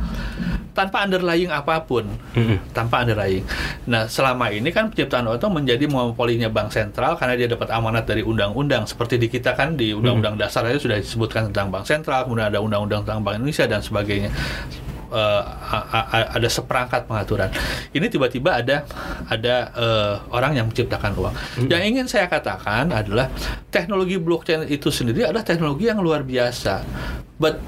tanpa 0.73 1.05
underlying 1.05 1.49
apa 1.49 1.79
pun 1.81 2.03
Mm-mm. 2.35 2.59
tanpa 2.73 3.01
underlying. 3.01 3.47
Nah, 3.85 4.05
selama 4.05 4.51
ini 4.51 4.69
kan 4.69 4.91
penciptaan 4.91 5.23
uang 5.25 5.39
itu 5.39 5.47
menjadi 5.47 5.85
monopolinya 5.87 6.49
bank 6.49 6.73
sentral 6.73 7.15
karena 7.15 7.37
dia 7.37 7.47
dapat 7.47 7.71
amanat 7.71 8.03
dari 8.03 8.21
undang-undang. 8.21 8.83
Seperti 8.85 9.15
di 9.17 9.29
kita 9.29 9.55
kan 9.55 9.77
di 9.77 9.95
undang-undang 9.95 10.35
dasar 10.35 10.67
itu 10.67 10.83
sudah 10.83 10.99
disebutkan 10.99 11.49
tentang 11.49 11.71
bank 11.71 11.85
sentral, 11.85 12.27
kemudian 12.27 12.49
ada 12.49 12.59
undang-undang 12.59 13.07
tentang 13.07 13.23
bank 13.23 13.39
Indonesia 13.39 13.65
dan 13.65 13.81
sebagainya. 13.81 14.35
A- 15.15 16.31
ada 16.35 16.49
seperangkat 16.51 17.07
pengaturan. 17.07 17.49
Ini 17.95 18.07
tiba-tiba 18.11 18.59
ada 18.59 18.83
ada 19.31 19.55
eh, 19.75 20.15
orang 20.35 20.59
yang 20.59 20.67
menciptakan 20.69 21.15
uang. 21.15 21.35
Yang 21.71 21.83
ingin 21.87 22.07
saya 22.11 22.27
katakan 22.27 22.91
adalah 22.91 23.31
teknologi 23.71 24.19
blockchain 24.19 24.67
itu 24.67 24.91
sendiri 24.91 25.31
adalah 25.31 25.47
teknologi 25.47 25.87
yang 25.87 26.03
luar 26.03 26.27
biasa. 26.27 26.83
But 27.39 27.59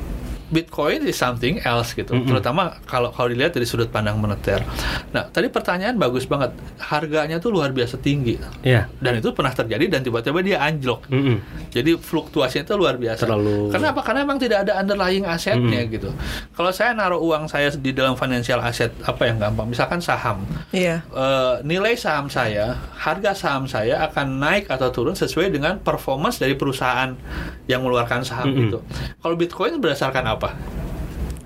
Bitcoin 0.47 1.03
is 1.03 1.15
something 1.15 1.59
else 1.61 1.91
gitu, 1.91 2.13
Mm-mm. 2.13 2.25
terutama 2.25 2.79
kalau 2.85 3.11
kalau 3.11 3.27
dilihat 3.27 3.51
dari 3.51 3.65
sudut 3.65 3.87
pandang 3.87 4.15
moneter. 4.15 4.63
Nah, 5.11 5.27
tadi 5.27 5.49
pertanyaan 5.49 5.97
bagus 5.97 6.23
banget, 6.25 6.55
harganya 6.79 7.37
tuh 7.37 7.51
luar 7.51 7.71
biasa 7.71 7.99
tinggi, 7.99 8.39
Ya. 8.61 8.87
dan 8.99 9.17
itu 9.17 9.33
pernah 9.33 9.51
terjadi 9.51 9.89
dan 9.89 10.01
tiba-tiba 10.01 10.39
dia 10.41 10.59
anjlok. 10.61 11.03
Mm-mm. 11.09 11.43
Jadi 11.69 11.97
fluktuasinya 11.97 12.63
itu 12.63 12.75
luar 12.75 12.95
biasa. 12.95 13.27
Terlalu- 13.27 13.69
Kenapa? 13.69 14.01
Karena 14.01 14.23
memang 14.23 14.39
tidak 14.39 14.59
ada 14.63 14.79
underlying 14.79 15.27
asetnya 15.27 15.83
gitu. 15.85 16.15
Kalau 16.53 16.71
saya 16.71 16.95
naruh 16.95 17.19
uang 17.19 17.47
saya 17.47 17.73
di 17.73 17.91
dalam 17.91 18.15
financial 18.15 18.63
asset 18.63 18.95
apa 19.03 19.27
yang 19.27 19.37
gampang, 19.37 19.67
misalkan 19.67 19.99
saham, 19.99 20.47
Iya. 20.71 21.03
eh, 21.03 21.55
nilai 21.63 21.99
saham 21.99 22.29
saya, 22.29 22.79
harga 22.95 23.35
saham 23.35 23.67
saya 23.67 23.99
akan 24.05 24.39
naik 24.39 24.69
atau 24.69 24.89
turun 24.89 25.13
sesuai 25.13 25.51
dengan 25.51 25.79
performance 25.79 26.39
dari 26.39 26.55
perusahaan 26.55 27.19
yang 27.67 27.83
mengeluarkan 27.83 28.23
saham 28.23 28.47
Mm-mm. 28.49 28.65
itu. 28.69 28.79
Kalau 29.19 29.35
Bitcoin 29.35 29.83
berdasarkan 29.83 30.23
apa? 30.23 30.35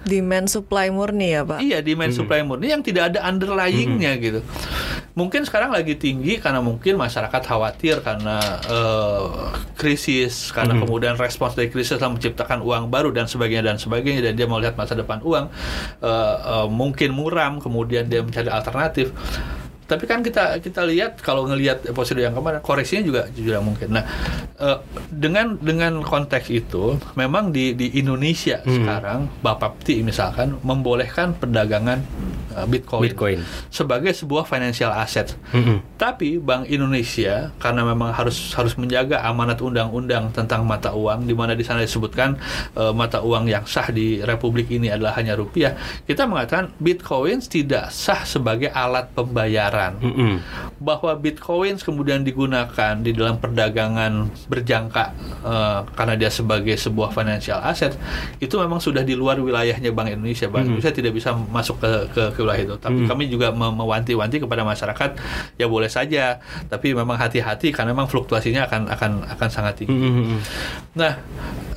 Demand 0.01 0.49
supply 0.49 0.91
murni 0.91 1.37
ya, 1.37 1.45
Pak. 1.45 1.61
Iya, 1.61 1.85
demand 1.85 2.11
supply 2.11 2.41
murni 2.43 2.73
yang 2.73 2.83
tidak 2.83 3.15
ada 3.15 3.23
underlyingnya 3.29 4.17
gitu. 4.19 4.41
Mungkin 5.13 5.45
sekarang 5.45 5.75
lagi 5.75 5.99
tinggi 5.99 6.41
karena 6.41 6.65
mungkin 6.65 6.97
masyarakat 6.97 7.43
khawatir 7.45 8.01
karena 8.01 8.41
eh, 8.65 9.25
krisis, 9.77 10.49
karena 10.51 10.79
kemudian 10.81 11.15
respons 11.21 11.53
dari 11.53 11.69
krisis 11.69 12.01
telah 12.01 12.17
menciptakan 12.17 12.65
uang 12.65 12.89
baru 12.89 13.13
dan 13.13 13.29
sebagainya 13.29 13.75
dan 13.75 13.77
sebagainya 13.77 14.33
dan 14.33 14.35
dia 14.39 14.47
mau 14.49 14.57
lihat 14.57 14.81
masa 14.81 14.97
depan 14.97 15.21
uang 15.21 15.53
eh, 16.01 16.37
eh, 16.41 16.67
mungkin 16.73 17.13
muram, 17.13 17.61
kemudian 17.61 18.09
dia 18.09 18.25
mencari 18.25 18.49
alternatif. 18.49 19.13
Tapi 19.91 20.07
kan 20.07 20.23
kita 20.23 20.63
kita 20.63 20.87
lihat 20.87 21.19
kalau 21.19 21.51
ngelihat 21.51 21.83
episode 21.91 22.23
yang 22.23 22.31
kemarin 22.31 22.63
koreksinya 22.63 23.03
juga 23.03 23.23
juga 23.35 23.59
mungkin. 23.59 23.91
Nah, 23.91 24.07
eh, 24.55 24.79
dengan 25.11 25.59
dengan 25.59 25.99
konteks 26.07 26.47
itu 26.47 26.95
memang 27.19 27.51
di 27.51 27.75
di 27.75 27.99
Indonesia 27.99 28.63
Hmm. 28.63 28.71
sekarang 28.71 29.19
Bapepti 29.43 29.99
misalkan 30.07 30.63
membolehkan 30.63 31.35
perdagangan 31.35 31.99
eh, 32.55 32.67
Bitcoin, 32.71 33.03
Bitcoin. 33.11 33.39
sebagai 33.67 34.15
sebuah 34.15 34.47
financial 34.47 34.95
asset. 34.95 35.35
Mm-mm. 35.51 35.83
Tapi 35.99 36.39
Bank 36.39 36.71
Indonesia 36.71 37.51
karena 37.59 37.83
memang 37.83 38.15
harus 38.15 38.55
harus 38.55 38.79
menjaga 38.79 39.27
amanat 39.27 39.59
undang-undang 39.59 40.31
tentang 40.31 40.63
mata 40.63 40.95
uang 40.95 41.27
di 41.27 41.35
mana 41.35 41.59
di 41.59 41.67
sana 41.67 41.83
disebutkan 41.83 42.39
eh, 42.79 42.93
mata 42.95 43.25
uang 43.27 43.51
yang 43.51 43.67
sah 43.67 43.91
di 43.91 44.23
republik 44.23 44.71
ini 44.71 44.87
adalah 44.87 45.19
hanya 45.19 45.35
rupiah. 45.35 45.75
Kita 46.07 46.31
mengatakan 46.31 46.71
Bitcoin 46.79 47.43
tidak 47.43 47.91
sah 47.91 48.23
sebagai 48.23 48.69
alat 48.71 49.11
pembayaran 49.17 49.80
Mm-mm. 49.97 50.33
bahwa 50.77 51.13
bitcoin 51.15 51.77
kemudian 51.77 52.21
digunakan 52.21 52.95
di 52.97 53.11
dalam 53.11 53.37
perdagangan 53.37 54.13
berjangka 54.47 55.05
eh, 55.41 55.79
karena 55.91 56.15
dia 56.15 56.29
sebagai 56.29 56.75
sebuah 56.75 57.11
financial 57.11 57.61
asset 57.61 57.97
itu 58.37 58.53
memang 58.55 58.77
sudah 58.79 59.01
di 59.01 59.13
luar 59.13 59.39
wilayahnya 59.39 59.89
Bank 59.91 60.13
Indonesia. 60.13 60.47
Bank 60.47 60.65
Mhm. 60.65 60.69
Indonesia 60.75 60.93
tidak 60.93 61.13
bisa 61.15 61.31
masuk 61.33 61.79
ke 61.79 61.91
ke, 62.11 62.23
ke 62.31 62.39
wilayah 62.39 62.63
itu. 62.63 62.77
Tapi 62.77 62.99
Mhm. 63.01 63.09
kami 63.09 63.25
juga 63.27 63.49
me- 63.51 63.73
mewanti-wanti 63.73 64.37
kepada 64.39 64.63
masyarakat 64.63 65.11
ya 65.55 65.67
boleh 65.67 65.89
saja, 65.89 66.37
tapi 66.67 66.93
memang 66.93 67.15
hati-hati 67.15 67.71
karena 67.71 67.93
memang 67.93 68.07
fluktuasinya 68.07 68.67
akan 68.67 68.91
akan 68.91 69.11
akan 69.31 69.49
sangat 69.49 69.75
tinggi. 69.79 69.95
Mm-mm. 69.95 70.39
Nah, 70.93 71.17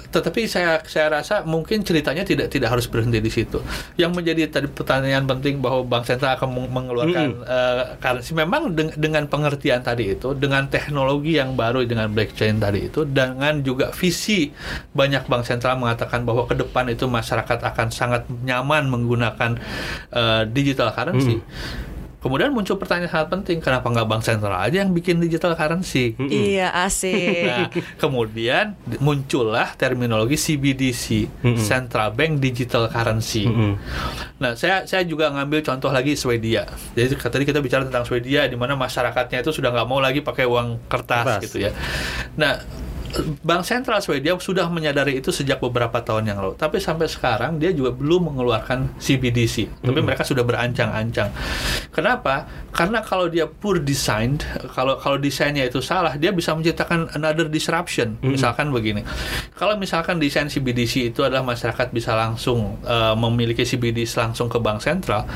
tetapi 0.10 0.46
saya 0.46 0.78
saya 0.84 1.10
rasa 1.12 1.42
mungkin 1.44 1.82
ceritanya 1.82 2.22
tidak 2.22 2.48
tidak 2.48 2.70
harus 2.70 2.86
berhenti 2.86 3.18
di 3.18 3.30
situ. 3.30 3.58
Yang 3.94 4.12
menjadi 4.14 4.42
tadi 4.48 4.68
pertanyaan 4.68 5.26
penting 5.26 5.58
bahwa 5.58 5.82
bank 5.84 6.06
sentral 6.06 6.34
akan 6.34 6.50
meng- 6.50 6.70
mengeluarkan 6.72 7.28
eh, 7.42 7.84
currency 8.00 8.32
memang 8.34 8.74
deng- 8.74 8.96
dengan 8.98 9.26
pengertian 9.28 9.82
tadi 9.82 10.14
itu, 10.16 10.34
dengan 10.38 10.66
teknologi 10.70 11.38
yang 11.38 11.54
baru 11.54 11.86
dengan 11.86 12.10
blockchain 12.10 12.58
tadi 12.58 12.90
itu, 12.90 13.06
dengan 13.06 13.60
juga 13.62 13.92
visi 13.94 14.50
banyak 14.94 15.26
bank 15.28 15.44
sentral 15.46 15.78
mengatakan 15.78 16.24
bahwa 16.24 16.46
ke 16.46 16.56
depan 16.58 16.90
itu 16.90 17.06
masyarakat 17.06 17.60
akan 17.62 17.88
sangat 17.90 18.26
nyaman 18.46 18.90
menggunakan 18.90 19.58
eh, 20.14 20.44
digital 20.50 20.90
currency. 20.94 21.38
Kemudian 22.24 22.50
muncul 22.50 22.80
pertanyaan 22.80 23.12
sangat 23.12 23.28
penting, 23.30 23.60
kenapa 23.60 23.84
nggak 23.86 24.08
bank 24.08 24.24
sentral 24.24 24.56
aja 24.56 24.80
yang 24.80 24.90
bikin 24.90 25.20
digital 25.20 25.54
currency? 25.54 26.16
Iya, 26.18 26.72
asik. 26.72 27.44
Nah, 27.54 27.68
kemudian 28.00 28.80
di- 28.82 28.96
muncullah 28.98 29.76
terminologi 29.76 30.34
CBDC, 30.34 31.28
Mm-mm. 31.44 31.60
Central 31.60 32.14
Bank 32.14 32.40
Digital 32.40 32.88
Currency. 32.88 33.44
Mm-mm. 33.44 33.76
Nah, 34.40 34.56
saya 34.56 34.84
saya 34.84 35.04
juga 35.04 35.28
ngambil 35.30 35.60
contoh 35.62 35.92
lagi 35.92 36.16
Swedia. 36.16 36.64
Jadi 36.94 37.14
tadi 37.14 37.44
kita 37.44 37.60
bicara 37.60 37.84
tentang 37.84 38.04
Swedia 38.04 38.48
di 38.48 38.56
mana 38.56 38.74
masyarakatnya 38.74 39.44
itu 39.44 39.52
sudah 39.52 39.70
nggak 39.70 39.86
mau 39.86 40.00
lagi 40.00 40.20
pakai 40.20 40.48
uang 40.48 40.88
kertas, 40.88 41.26
Kertas. 41.28 41.42
gitu 41.44 41.58
ya. 41.62 41.72
Nah, 42.34 42.64
Bank 43.46 43.62
Sentral 43.62 44.02
Swedia 44.02 44.34
sudah 44.42 44.66
menyadari 44.74 45.22
itu 45.22 45.30
sejak 45.30 45.62
beberapa 45.62 46.02
tahun 46.02 46.34
yang 46.34 46.38
lalu. 46.42 46.54
Tapi 46.58 46.82
sampai 46.82 47.06
sekarang 47.06 47.62
dia 47.62 47.70
juga 47.70 47.94
belum 47.94 48.34
mengeluarkan 48.34 48.98
CBDC. 48.98 49.86
Tapi 49.86 50.00
mereka 50.02 50.26
sudah 50.26 50.42
berancang-ancang. 50.42 51.30
Kenapa? 51.94 52.50
Karena 52.74 53.06
kalau 53.06 53.30
dia 53.30 53.46
poor 53.46 53.78
designed, 53.78 54.42
kalau 54.74 54.98
kalau 54.98 55.22
desainnya 55.22 55.70
itu 55.70 55.78
salah, 55.80 56.18
dia 56.18 56.34
bisa 56.34 56.58
menciptakan 56.58 57.14
another 57.14 57.46
disruption. 57.46 58.18
Misalkan 58.26 58.74
begini. 58.74 59.06
Kalau 59.54 59.78
misalkan 59.78 60.18
desain 60.18 60.50
CBDC 60.50 61.14
itu 61.14 61.22
adalah 61.22 61.46
masyarakat 61.46 61.94
bisa 61.94 62.18
langsung 62.18 62.82
eh, 62.82 63.14
memiliki 63.14 63.62
CBDC 63.62 64.18
langsung 64.18 64.50
ke 64.50 64.58
bank 64.58 64.82
sentral, 64.82 65.30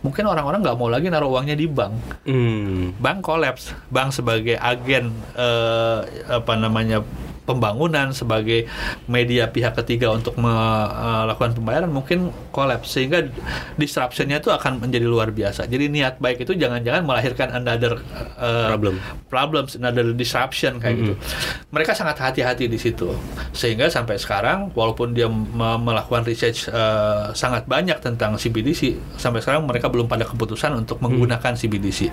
mungkin 0.00 0.24
orang-orang 0.24 0.64
nggak 0.64 0.78
mau 0.80 0.88
lagi 0.88 1.12
naruh 1.12 1.28
uangnya 1.28 1.54
di 1.54 1.68
bank 1.68 2.24
Mm. 2.24 2.96
bank 2.96 3.18
kolaps 3.20 3.76
bank 3.88 4.12
sebagai 4.12 4.56
agen 4.56 5.12
eh, 5.36 5.98
apa 6.26 6.52
namanya 6.56 7.04
pembangunan 7.48 8.12
sebagai 8.14 8.68
media 9.10 9.50
pihak 9.50 9.74
ketiga 9.82 10.12
untuk 10.14 10.38
melakukan 10.38 11.56
pembayaran 11.56 11.90
mungkin 11.90 12.30
kolaps 12.54 12.94
sehingga 12.94 13.26
disruptionnya 13.74 14.38
itu 14.38 14.52
akan 14.52 14.78
menjadi 14.82 15.06
luar 15.06 15.34
biasa. 15.34 15.66
Jadi 15.66 15.90
niat 15.90 16.22
baik 16.22 16.44
itu 16.46 16.54
jangan-jangan 16.54 17.02
melahirkan 17.02 17.48
another 17.50 17.98
eh, 18.38 18.68
Problem. 18.70 18.94
problems 19.26 19.74
another 19.74 20.14
disruption 20.14 20.78
kayak 20.78 20.94
gitu. 21.00 21.14
Mereka 21.74 21.96
sangat 21.96 22.20
hati-hati 22.20 22.70
di 22.70 22.78
situ. 22.78 23.10
Sehingga 23.50 23.90
sampai 23.90 24.20
sekarang 24.20 24.70
walaupun 24.76 25.16
dia 25.16 25.26
me- 25.26 25.80
melakukan 25.80 26.22
research 26.22 26.70
eh, 26.70 27.34
sangat 27.34 27.66
banyak 27.66 27.98
tentang 27.98 28.38
CBDC 28.38 28.96
sampai 29.18 29.42
sekarang 29.42 29.66
mereka 29.66 29.90
belum 29.90 30.06
pada 30.06 30.22
keputusan 30.26 30.76
untuk 30.76 31.02
menggunakan 31.02 31.56
CBDC 31.58 32.12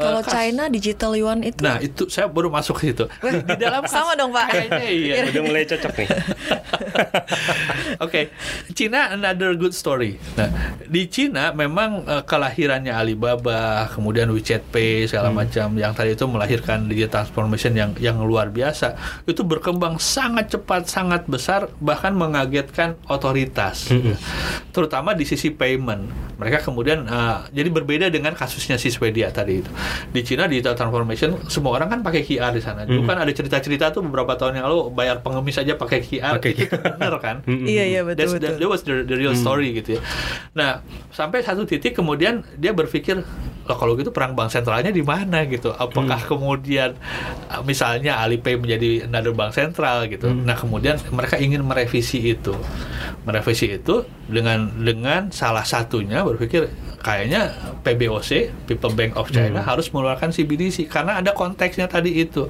Kalau 0.00 0.20
kas- 0.24 0.32
China 0.32 0.62
digital 0.66 1.12
yuan 1.14 1.40
itu 1.40 1.60
Nah 1.60 1.76
itu 1.78 2.08
saya 2.08 2.26
baru 2.26 2.48
masuk 2.48 2.80
ke 2.80 2.90
situ. 2.90 3.04
Di 3.20 3.56
dalam 3.56 3.84
kas- 3.84 3.92
sama 3.92 4.16
dong 4.16 4.32
Pak. 4.32 4.46
Kayaknya 4.48 4.84
iya. 4.88 5.14
Udah 5.28 5.42
mulai 5.44 5.62
cocok 5.64 5.92
nih. 5.94 6.08
Oke, 8.04 8.32
Cina 8.72 9.12
another 9.12 9.52
good 9.54 9.72
story. 9.72 10.16
Nah, 10.34 10.48
di 10.86 11.06
Cina 11.06 11.52
memang 11.52 12.04
eh, 12.04 12.22
kelahirannya 12.24 12.92
Alibaba, 12.92 13.86
kemudian 13.90 14.30
WeChat 14.30 14.64
Pay 14.70 15.06
segala 15.06 15.28
macam 15.30 15.72
yang 15.76 15.92
tadi 15.92 16.14
itu 16.14 16.24
melahirkan 16.24 16.86
digital 16.86 17.22
transformation 17.22 17.76
yang 17.76 17.90
yang 17.98 18.16
luar 18.22 18.48
biasa. 18.48 18.96
Itu 19.26 19.44
berkembang 19.44 19.98
sangat 19.98 20.50
cepat, 20.50 20.88
sangat 20.88 21.26
besar, 21.26 21.68
bahkan 21.78 22.14
mengagetkan 22.14 22.96
otoritas. 23.06 23.90
Terutama 24.70 25.12
di 25.12 25.26
sisi 25.26 25.50
payment. 25.50 26.08
Mereka 26.40 26.64
kemudian 26.64 27.04
eh, 27.04 27.38
jadi 27.52 27.68
berbeda 27.68 28.06
dengan 28.08 28.32
kasusnya 28.32 28.80
si 28.80 28.88
Swedia 28.88 29.28
tadi 29.28 29.60
itu. 29.60 29.70
Di 30.10 30.20
Cina 30.26 30.46
digital 30.50 30.74
transformation 30.74 31.38
semua 31.46 31.78
orang 31.78 31.88
kan 31.90 32.00
pakai 32.02 32.22
QR 32.26 32.50
di 32.54 32.62
sana. 32.62 32.86
Dulu 32.86 33.06
kan 33.06 33.20
ada 33.20 33.30
cerita-cerita 33.30 33.90
tuh 33.90 34.02
beberapa 34.06 34.34
tahun 34.34 34.60
yang 34.60 34.66
lalu 34.70 34.94
bayar 34.94 35.22
pengemis 35.22 35.58
aja 35.60 35.74
pakai 35.74 36.00
QR. 36.02 36.38
Pakai 36.38 36.52
itu 36.54 36.64
bener 36.96 37.14
kan? 37.18 37.36
Iya 37.46 37.84
iya 37.86 38.00
betul 38.06 38.18
That's 38.18 38.34
betul. 38.36 38.56
that 38.58 38.68
was 38.70 38.82
the, 38.86 39.02
the 39.06 39.16
real 39.16 39.34
story 39.34 39.74
gitu 39.74 39.98
ya. 39.98 40.00
Nah, 40.54 40.82
sampai 41.10 41.42
satu 41.42 41.66
titik 41.66 41.94
kemudian 41.94 42.42
dia 42.58 42.74
berpikir, 42.74 43.22
"Loh, 43.66 43.76
kalau 43.78 43.94
gitu 43.94 44.10
perang 44.10 44.34
bank 44.34 44.50
sentralnya 44.50 44.90
di 44.90 45.02
mana 45.02 45.46
gitu? 45.46 45.70
Apakah 45.70 46.22
kemudian 46.26 46.94
uh, 47.50 47.62
misalnya 47.62 48.18
Alipay 48.22 48.58
menjadi 48.58 49.06
another 49.06 49.34
bank 49.34 49.54
sentral 49.54 50.06
gitu. 50.06 50.30
Nah, 50.30 50.54
kemudian 50.54 50.98
mereka 51.10 51.36
ingin 51.38 51.62
merevisi 51.66 52.22
itu. 52.22 52.54
Merevisi 53.26 53.76
itu 53.76 54.06
dengan 54.26 54.70
dengan 54.78 55.28
salah 55.34 55.66
satunya 55.66 56.22
berpikir 56.24 56.70
kayaknya 57.00 57.56
PBOC, 57.80 58.52
People 58.68 58.92
Bank 58.92 59.16
of 59.16 59.32
China 59.32 59.64
harus 59.64 59.88
mengeluarkan 59.88 60.30
CBDC 60.30 60.86
karena 60.86 61.18
ada 61.18 61.32
konteksnya 61.32 61.88
tadi 61.88 62.20
itu. 62.20 62.46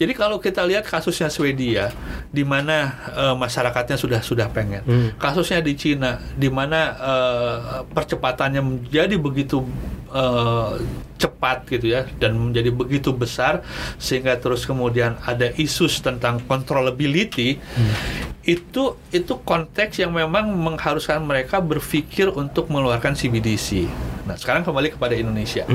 Jadi 0.00 0.16
kalau 0.16 0.40
kita 0.40 0.64
lihat 0.64 0.88
kasusnya 0.88 1.28
Swedia, 1.28 1.92
di 2.32 2.40
mana 2.40 2.96
eh, 3.12 3.34
masyarakatnya 3.36 4.00
sudah 4.00 4.20
sudah 4.24 4.48
pengen, 4.48 4.80
kasusnya 5.20 5.60
di 5.60 5.76
Cina, 5.76 6.16
di 6.40 6.48
mana 6.48 6.80
eh, 6.96 7.58
percepatannya 7.84 8.64
menjadi 8.64 9.20
begitu 9.20 9.60
eh, 10.08 10.80
cepat 11.20 11.68
gitu 11.68 11.92
ya, 11.92 12.08
dan 12.16 12.32
menjadi 12.32 12.72
begitu 12.72 13.12
besar, 13.12 13.60
sehingga 14.00 14.40
terus 14.40 14.64
kemudian 14.64 15.20
ada 15.20 15.52
isu 15.52 15.84
tentang 16.00 16.40
controllability, 16.48 17.60
itu 18.48 18.96
itu 19.12 19.32
konteks 19.44 20.00
yang 20.00 20.16
memang 20.16 20.48
mengharuskan 20.48 21.20
mereka 21.20 21.60
berpikir 21.60 22.32
untuk 22.32 22.72
mengeluarkan 22.72 23.12
CBDC. 23.12 23.84
Nah 24.24 24.40
sekarang 24.40 24.64
kembali 24.64 24.96
kepada 24.96 25.12
Indonesia. 25.12 25.68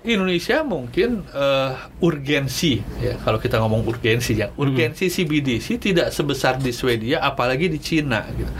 Indonesia 0.00 0.64
mungkin 0.64 1.28
eh, 1.28 1.72
urgensi 2.00 2.80
ya 3.04 3.20
kalau 3.20 3.36
kita 3.36 3.60
ngomong 3.60 3.84
urgensi 3.84 4.32
ya 4.40 4.48
urgensi 4.56 5.12
CBDC 5.12 5.76
tidak 5.76 6.08
sebesar 6.08 6.56
di 6.56 6.72
Swedia 6.72 7.20
apalagi 7.20 7.68
di 7.68 7.76
Cina 7.76 8.24
gitu. 8.32 8.52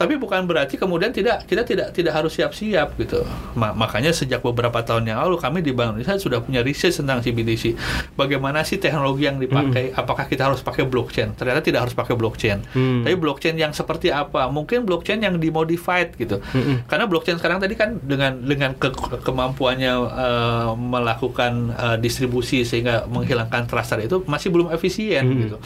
Tapi 0.00 0.16
bukan 0.16 0.48
berarti 0.48 0.80
kemudian 0.80 1.12
tidak 1.12 1.44
kita 1.44 1.60
tidak 1.60 1.92
tidak 1.92 2.16
harus 2.16 2.32
siap-siap 2.32 2.96
gitu. 2.96 3.20
Ma- 3.52 3.76
makanya 3.76 4.08
sejak 4.10 4.40
beberapa 4.40 4.80
tahun 4.80 5.04
yang 5.04 5.20
lalu 5.20 5.36
kami 5.36 5.60
di 5.60 5.76
Bank 5.76 5.92
Indonesia 5.92 6.16
sudah 6.16 6.40
punya 6.40 6.64
riset 6.64 6.96
tentang 6.96 7.20
CBDC. 7.20 7.76
Bagaimana 8.16 8.64
sih 8.64 8.80
teknologi 8.80 9.28
yang 9.28 9.36
dipakai? 9.36 9.92
Apakah 9.92 10.24
kita 10.24 10.48
harus 10.48 10.64
pakai 10.64 10.88
blockchain? 10.88 11.36
Ternyata 11.36 11.60
tidak 11.60 11.84
harus 11.84 11.92
pakai 11.92 12.16
blockchain. 12.16 12.64
Hmm. 12.72 13.04
Tapi 13.04 13.12
blockchain 13.12 13.60
yang 13.60 13.76
seperti 13.76 14.08
apa? 14.08 14.48
Mungkin 14.48 14.88
blockchain 14.88 15.20
yang 15.20 15.36
dimodified 15.36 16.16
gitu. 16.16 16.40
Karena 16.88 17.04
blockchain 17.04 17.36
sekarang 17.36 17.60
tadi 17.60 17.76
kan 17.76 18.00
dengan 18.00 18.40
dengan 18.40 18.72
ke- 18.72 18.96
ke- 18.96 19.20
kemampuannya 19.20 19.92
eh, 20.00 20.70
melakukan 20.72 21.52
eh, 21.76 21.96
distribusi 22.00 22.64
sehingga 22.64 23.04
menghilangkan 23.04 23.68
trust 23.68 24.00
itu 24.00 24.24
masih 24.24 24.48
belum 24.48 24.72
efisien 24.72 25.28
gitu. 25.44 25.56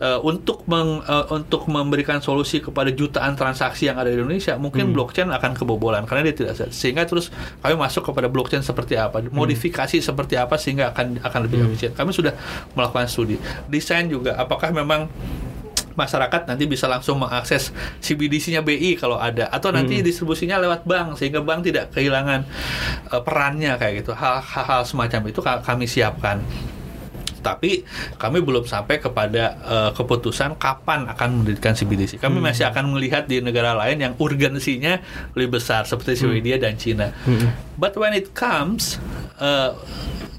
Eh, 0.00 0.18
untuk 0.24 0.66
meng- 0.66 1.06
eh, 1.06 1.26
untuk 1.30 1.70
memberikan 1.70 2.18
solusi 2.18 2.58
kepada 2.58 2.90
jutaan 2.90 3.38
transaksi 3.38 3.59
yang 3.82 3.96
ada 3.96 4.08
di 4.08 4.16
Indonesia, 4.16 4.56
mungkin 4.56 4.88
blockchain 4.90 5.28
akan 5.28 5.52
kebobolan 5.52 6.02
karena 6.02 6.24
dia 6.24 6.34
tidak 6.34 6.54
se- 6.54 6.72
sehingga 6.72 7.04
terus 7.04 7.28
kami 7.58 7.76
masuk 7.76 8.00
kepada 8.02 8.26
blockchain 8.26 8.60
seperti 8.60 8.96
apa, 8.96 9.20
modifikasi 9.30 10.00
seperti 10.00 10.34
apa 10.34 10.56
sehingga 10.56 10.88
akan 10.90 11.20
akan 11.20 11.40
lebih 11.44 11.58
efisien. 11.66 11.92
Kami 11.92 12.10
sudah 12.10 12.32
melakukan 12.72 13.04
studi. 13.04 13.36
Desain 13.66 14.06
juga 14.06 14.34
apakah 14.34 14.70
memang 14.70 15.12
masyarakat 15.90 16.46
nanti 16.46 16.64
bisa 16.64 16.86
langsung 16.86 17.18
mengakses 17.18 17.74
CBDC-nya 17.98 18.62
BI 18.62 18.94
kalau 18.94 19.18
ada 19.18 19.50
atau 19.50 19.68
nanti 19.70 20.00
distribusinya 20.00 20.56
lewat 20.56 20.86
bank 20.86 21.18
sehingga 21.18 21.42
bank 21.42 21.66
tidak 21.66 21.92
kehilangan 21.92 22.46
eh, 23.06 23.20
perannya 23.20 23.74
kayak 23.76 24.00
gitu. 24.00 24.14
Hal- 24.14 24.40
hal-hal 24.40 24.82
semacam 24.82 25.20
itu 25.26 25.40
ka- 25.40 25.60
kami 25.60 25.84
siapkan 25.84 26.40
tapi 27.40 27.82
kami 28.14 28.38
belum 28.38 28.64
sampai 28.64 28.96
kepada 28.96 29.44
eh, 29.58 29.90
keputusan 29.92 30.54
kapan 30.54 31.08
akan 31.08 31.42
mendirikan 31.42 31.72
CBDC. 31.72 32.16
Kami 32.16 32.38
masih 32.38 32.64
akan 32.64 32.92
melihat 32.92 33.24
di 33.24 33.40
negara 33.40 33.74
lain 33.74 33.98
yang 33.98 34.12
urgensinya 34.14 35.00
lebih 35.32 35.56
besar 35.56 35.84
seperti 35.84 36.14
Swedia 36.16 36.56
dan 36.56 36.76
Cina. 36.76 37.10
But 37.74 37.96
when 37.96 38.12
it 38.12 38.30
comes, 38.30 39.00
eh, 39.36 39.72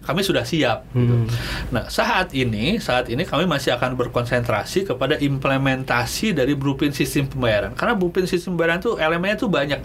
kami 0.02 0.22
sudah 0.22 0.42
siap. 0.42 0.90
gitu. 0.92 1.30
Nah 1.70 1.86
saat 1.86 2.34
ini, 2.34 2.78
saat 2.78 3.06
ini 3.08 3.22
kami 3.22 3.46
masih 3.46 3.70
akan 3.72 3.94
berkonsentrasi 3.96 4.84
kepada 4.84 5.14
implementasi 5.16 6.34
dari 6.34 6.54
blueprint 6.54 6.92
sistem 6.92 7.28
pembayaran. 7.28 7.74
Karena 7.74 7.94
blueprint 7.94 8.26
sistem 8.26 8.58
pembayaran 8.58 8.82
itu 8.82 8.98
elemennya 8.98 9.38
tuh 9.38 9.48
banyak. 9.48 9.78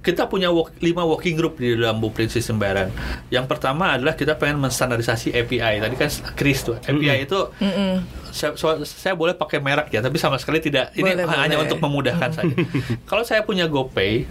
Kita 0.00 0.26
punya 0.26 0.48
work- 0.48 0.80
lima 0.80 1.04
working 1.04 1.36
group 1.36 1.56
di 1.56 1.76
dalam 1.76 1.96
blueprint 1.96 2.28
sistem 2.28 2.56
pembayaran. 2.56 2.88
Yang 3.28 3.44
pertama 3.46 3.92
adalah 3.92 4.16
kita 4.16 4.32
pengen 4.34 4.60
menstandarisasi 4.60 5.32
API. 5.32 5.80
Tadi 5.80 5.94
kan 5.94 6.08
Chris 6.34 6.60
tuh 6.60 6.76
API 6.76 7.22
itu 7.22 7.38
saya, 8.28 8.52
so- 8.54 8.82
saya 8.82 9.14
boleh 9.14 9.32
pakai 9.32 9.58
merek 9.58 9.88
ya, 9.88 9.98
tapi 9.98 10.18
sama 10.18 10.36
sekali 10.36 10.58
tidak. 10.58 10.90
Ini 10.92 11.06
Boleh, 11.14 11.26
hanya 11.28 11.54
boleh. 11.54 11.64
untuk 11.64 11.78
memudahkan 11.80 12.30
saja. 12.32 12.54
Kalau 13.08 13.22
saya 13.22 13.40
punya 13.40 13.64
GoPay, 13.64 14.26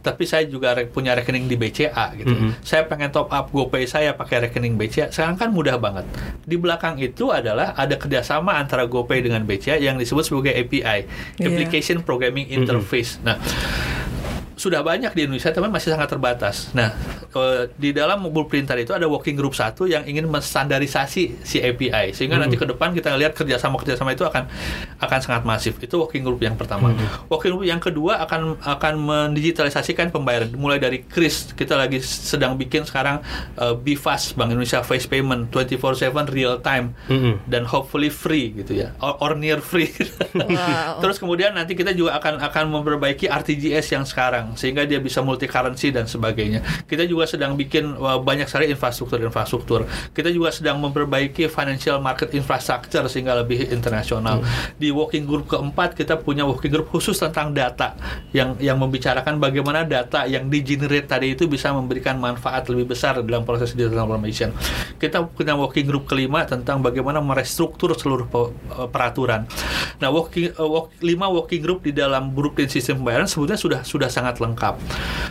tapi 0.00 0.24
saya 0.24 0.42
juga 0.44 0.72
re- 0.72 0.88
punya 0.88 1.12
rekening 1.12 1.44
di 1.44 1.54
BCA 1.54 2.16
gitu. 2.16 2.32
Saya 2.60 2.82
pengen 2.84 3.12
top 3.12 3.28
up 3.28 3.46
GoPay 3.48 3.84
saya 3.84 4.10
pakai 4.12 4.48
rekening 4.48 4.74
BCA. 4.74 5.12
Sekarang 5.12 5.36
kan 5.36 5.52
mudah 5.52 5.76
banget. 5.76 6.08
Di 6.42 6.56
belakang 6.56 6.96
itu 6.96 7.28
adalah 7.28 7.70
ada 7.72 7.94
kerjasama 7.94 8.56
antara 8.56 8.82
GoPay 8.84 9.22
dengan 9.22 9.44
BCA 9.44 9.76
yang 9.76 9.94
disebut 9.94 10.24
sebagai 10.24 10.56
API, 10.56 11.04
Application 11.38 12.00
Programming 12.00 12.48
Interface. 12.48 13.20
Nah, 13.20 13.36
sudah 14.60 14.84
banyak 14.84 15.16
di 15.16 15.24
Indonesia 15.24 15.48
tapi 15.48 15.72
masih 15.72 15.96
sangat 15.96 16.12
terbatas. 16.12 16.68
Nah, 16.76 16.92
eh, 17.32 17.72
di 17.80 17.96
dalam 17.96 18.28
blueprint 18.28 18.68
tadi 18.68 18.84
itu 18.84 18.92
ada 18.92 19.08
working 19.08 19.32
group 19.32 19.56
satu 19.56 19.88
yang 19.88 20.04
ingin 20.04 20.28
menstandarisasi 20.28 21.40
si 21.40 21.56
API 21.64 22.12
sehingga 22.12 22.36
nanti 22.36 22.60
ke 22.60 22.68
depan 22.68 22.92
kita 22.92 23.16
lihat 23.16 23.32
kerjasama 23.32 23.80
kerjasama 23.80 24.12
itu 24.12 24.28
akan 24.28 24.44
akan 25.00 25.18
sangat 25.24 25.42
masif. 25.48 25.80
Itu 25.80 26.04
working 26.04 26.20
group 26.20 26.44
yang 26.44 26.60
pertama. 26.60 26.92
Working 27.32 27.56
group 27.56 27.64
yang 27.64 27.80
kedua 27.80 28.20
akan 28.28 28.60
akan 28.60 28.94
mendigitalisasikan 29.00 30.12
pembayaran 30.12 30.52
mulai 30.52 30.76
dari 30.76 31.08
KRIS 31.08 31.56
kita 31.56 31.80
lagi 31.80 32.04
sedang 32.04 32.60
bikin 32.60 32.84
sekarang 32.84 33.24
eh, 33.56 33.72
BFAS 33.72 34.36
Bank 34.36 34.52
Indonesia 34.52 34.84
Face 34.84 35.08
Payment 35.08 35.48
24/7 35.48 36.28
real 36.36 36.60
time 36.60 36.92
dan 37.48 37.64
hopefully 37.64 38.12
free 38.12 38.52
gitu 38.52 38.76
ya 38.76 38.92
or, 39.00 39.16
or 39.24 39.32
near 39.32 39.64
free. 39.64 39.88
Wow. 40.36 41.00
Terus 41.02 41.16
kemudian 41.16 41.56
nanti 41.56 41.72
kita 41.72 41.96
juga 41.96 42.20
akan 42.20 42.44
akan 42.44 42.64
memperbaiki 42.68 43.24
RTGS 43.24 43.96
yang 43.96 44.04
sekarang 44.04 44.49
sehingga 44.54 44.86
dia 44.86 44.98
bisa 45.02 45.20
multi 45.20 45.46
currency 45.46 45.90
dan 45.90 46.06
sebagainya. 46.06 46.62
Kita 46.86 47.04
juga 47.06 47.26
sedang 47.26 47.54
bikin 47.54 47.98
uh, 47.98 48.18
banyak 48.22 48.46
sekali 48.46 48.70
infrastruktur-infrastruktur. 48.72 49.86
Kita 50.10 50.28
juga 50.32 50.50
sedang 50.50 50.80
memperbaiki 50.82 51.46
financial 51.46 52.02
market 52.02 52.32
infrastructure 52.34 53.04
sehingga 53.06 53.36
lebih 53.38 53.70
internasional. 53.70 54.42
Di 54.76 54.90
working 54.90 55.28
group 55.28 55.46
keempat 55.50 55.94
kita 55.94 56.18
punya 56.18 56.46
working 56.46 56.72
group 56.72 56.88
khusus 56.90 57.18
tentang 57.18 57.54
data 57.54 57.94
yang 58.34 58.56
yang 58.58 58.80
membicarakan 58.80 59.38
bagaimana 59.38 59.84
data 59.86 60.24
yang 60.26 60.48
di 60.48 60.64
generate 60.64 61.06
tadi 61.06 61.34
itu 61.34 61.46
bisa 61.46 61.70
memberikan 61.70 62.16
manfaat 62.18 62.66
lebih 62.72 62.96
besar 62.96 63.20
dalam 63.22 63.44
proses 63.44 63.76
digital 63.76 64.06
transformation. 64.06 64.50
Kita 64.96 65.24
punya 65.28 65.54
working 65.54 65.86
group 65.86 66.04
kelima 66.08 66.42
tentang 66.48 66.80
bagaimana 66.80 67.22
merestruktur 67.22 67.92
seluruh 67.94 68.26
eh, 68.26 68.88
peraturan. 68.88 69.46
Nah, 70.00 70.08
working, 70.10 70.50
eh, 70.50 70.68
work- 70.68 70.96
lima 71.04 71.28
working 71.28 71.62
group 71.62 71.84
di 71.84 71.92
dalam 71.92 72.32
blueprint 72.32 72.72
sistem 72.72 73.04
pembayaran 73.04 73.28
sebetulnya 73.28 73.60
sudah 73.60 73.80
sudah 73.84 74.08
sangat 74.08 74.39
lengkap. 74.40 74.74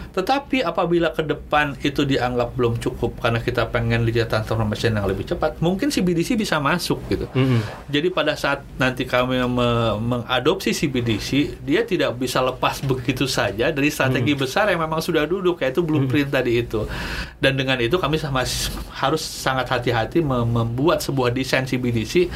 Tetapi 0.10 0.62
apabila 0.62 1.14
ke 1.14 1.22
depan 1.22 1.78
itu 1.80 2.04
dianggap 2.04 2.54
belum 2.54 2.78
cukup 2.78 3.18
karena 3.20 3.40
kita 3.40 3.70
pengen 3.70 4.04
digital 4.04 4.42
transformation 4.42 4.94
yang 4.94 5.06
lebih 5.06 5.26
cepat, 5.26 5.58
mungkin 5.60 5.90
CBDC 5.90 6.34
bisa 6.36 6.58
masuk 6.58 7.02
gitu. 7.08 7.30
Jadi 7.88 8.08
pada 8.10 8.34
saat 8.34 8.66
nanti 8.76 9.06
kami 9.06 9.38
me- 9.46 9.98
mengadopsi 9.98 10.74
CBDC, 10.74 11.62
dia 11.62 11.82
tidak 11.84 12.16
bisa 12.16 12.42
lepas 12.42 12.82
begitu 12.82 13.26
saja 13.26 13.70
dari 13.70 13.90
strategi 13.90 14.34
besar 14.34 14.70
yang 14.70 14.82
memang 14.82 15.00
sudah 15.00 15.24
duduk 15.24 15.62
yaitu 15.62 15.82
blueprint 15.82 16.30
tadi 16.30 16.62
itu. 16.62 16.86
Dan 17.38 17.56
dengan 17.56 17.78
itu 17.78 17.96
kami 17.96 18.18
masih 18.20 18.70
harus 18.92 19.22
sangat 19.22 19.70
hati-hati 19.70 20.20
mem- 20.20 20.50
membuat 20.50 21.00
sebuah 21.00 21.32
desain 21.32 21.64
CBDC 21.64 22.28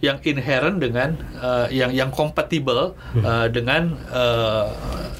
yang 0.00 0.16
inherent 0.22 0.78
dengan 0.78 1.12
eh, 1.36 1.66
yang 1.74 1.90
yang 1.90 2.08
compatible 2.08 2.94
eh, 3.14 3.46
dengan 3.50 3.92
eh, 4.08 4.64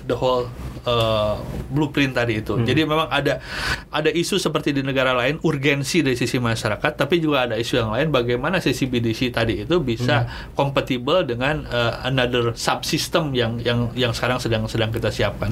the 0.06 0.14
whole 0.14 0.48
eh, 0.86 1.34
blueprint 1.68 2.14
tadi 2.14 2.38
itu. 2.38 2.54
Jadi 2.58 2.80
memang 2.82 3.08
ada 3.08 3.42
ada 3.90 4.08
isu 4.08 4.38
seperti 4.38 4.70
di 4.70 4.80
negara 4.80 5.12
lain 5.12 5.42
urgensi 5.42 6.00
dari 6.00 6.14
sisi 6.14 6.38
masyarakat, 6.38 6.92
tapi 6.94 7.18
juga 7.18 7.44
ada 7.44 7.54
isu 7.54 7.74
yang 7.76 7.90
lain 7.90 8.08
bagaimana 8.08 8.58
sisi 8.58 8.86
BDC 8.86 9.30
tadi 9.30 9.62
itu 9.62 9.76
bisa 9.78 10.24
kompatibel 10.54 11.22
dengan 11.22 11.66
eh, 11.66 11.92
another 12.02 12.54
subsystem 12.54 13.30
yang 13.32 13.58
yang 13.58 13.90
yang 13.92 14.10
sekarang 14.10 14.38
sedang 14.38 14.64
sedang 14.66 14.88
kita 14.88 15.10
siapkan. 15.10 15.50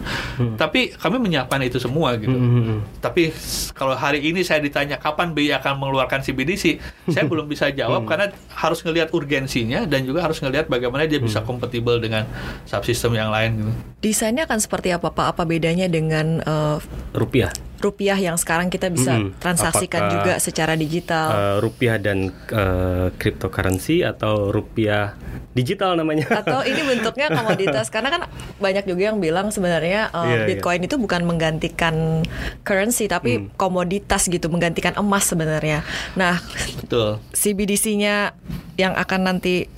Tapi 0.54 0.94
kami 0.94 1.18
menyiapkan 1.18 1.58
itu 1.60 1.76
semua 1.76 2.14
gitu. 2.14 2.30
Mhm. 2.30 3.00
Tapi 3.00 3.28
s- 3.28 3.70
kalau 3.70 3.92
hari 3.92 4.22
ini 4.22 4.40
saya 4.40 4.58
ditanya 4.58 4.96
kapan 4.96 5.32
BI 5.32 5.50
akan 5.52 5.76
mengeluarkan 5.76 6.20
CBDC, 6.20 6.78
saya 7.08 7.24
belum 7.30 7.44
bisa 7.44 7.68
jawab 7.70 8.04
karena 8.04 8.28
harus 8.54 8.80
ngelihat 8.80 9.10
urgensinya 9.10 9.82
dan 9.84 10.04
juga 10.04 10.22
harus 10.22 10.38
ngelihat 10.38 10.66
bagaimana 10.66 11.04
dia 11.04 11.18
bisa 11.18 11.40
kompatibel 11.40 11.98
dengan 11.98 12.24
subsistem 12.62 13.12
yang 13.12 13.28
lain 13.28 13.50
gitu. 13.56 13.72
Desainnya 14.04 14.44
akan 14.44 14.60
seperti 14.60 14.92
apa 14.92 15.08
Pak? 15.08 15.23
Apa 15.26 15.42
bedanya 15.44 15.86
dengan 15.86 16.40
eh, 16.40 16.76
rupiah 17.12 17.52
rupiah 17.74 18.16
yang 18.16 18.40
sekarang 18.40 18.72
kita 18.72 18.88
bisa 18.88 19.20
Hmm, 19.20 19.36
transaksikan 19.36 20.08
apakah, 20.08 20.14
juga 20.16 20.32
secara 20.40 20.72
digital? 20.72 21.28
Eh, 21.28 21.56
rupiah 21.60 22.00
dan 22.00 22.32
eh, 22.32 23.12
cryptocurrency 23.12 24.00
atau 24.00 24.48
rupiah 24.48 25.12
digital 25.52 25.92
namanya 25.92 26.24
Atau 26.32 26.64
ini 26.64 26.80
bentuknya 26.96 27.28
komoditas 27.28 27.92
karena 27.92 28.08
kan 28.08 28.22
banyak 28.56 28.88
juga 28.88 29.12
yang 29.12 29.20
bilang 29.20 29.52
sebenarnya 29.52 30.08
uh, 30.10 30.24
Iya, 30.24 30.32
iya. 30.34 30.46
Bitcoin 30.48 30.80
itu 30.80 30.96
bukan 30.96 31.28
menggantikan 31.28 32.24
currency 32.64 33.04
tapi 33.04 33.36
Hmm. 33.36 33.52
komoditas 33.60 34.32
gitu, 34.32 34.48
menggantikan 34.48 34.96
emas 34.96 35.28
sebenarnya. 35.28 35.84
Nah, 36.16 36.40
Betul. 36.80 37.20
CBDC-nya 37.36 38.32
yang 38.74 38.96
akan 38.96 39.28
nanti 39.28 39.68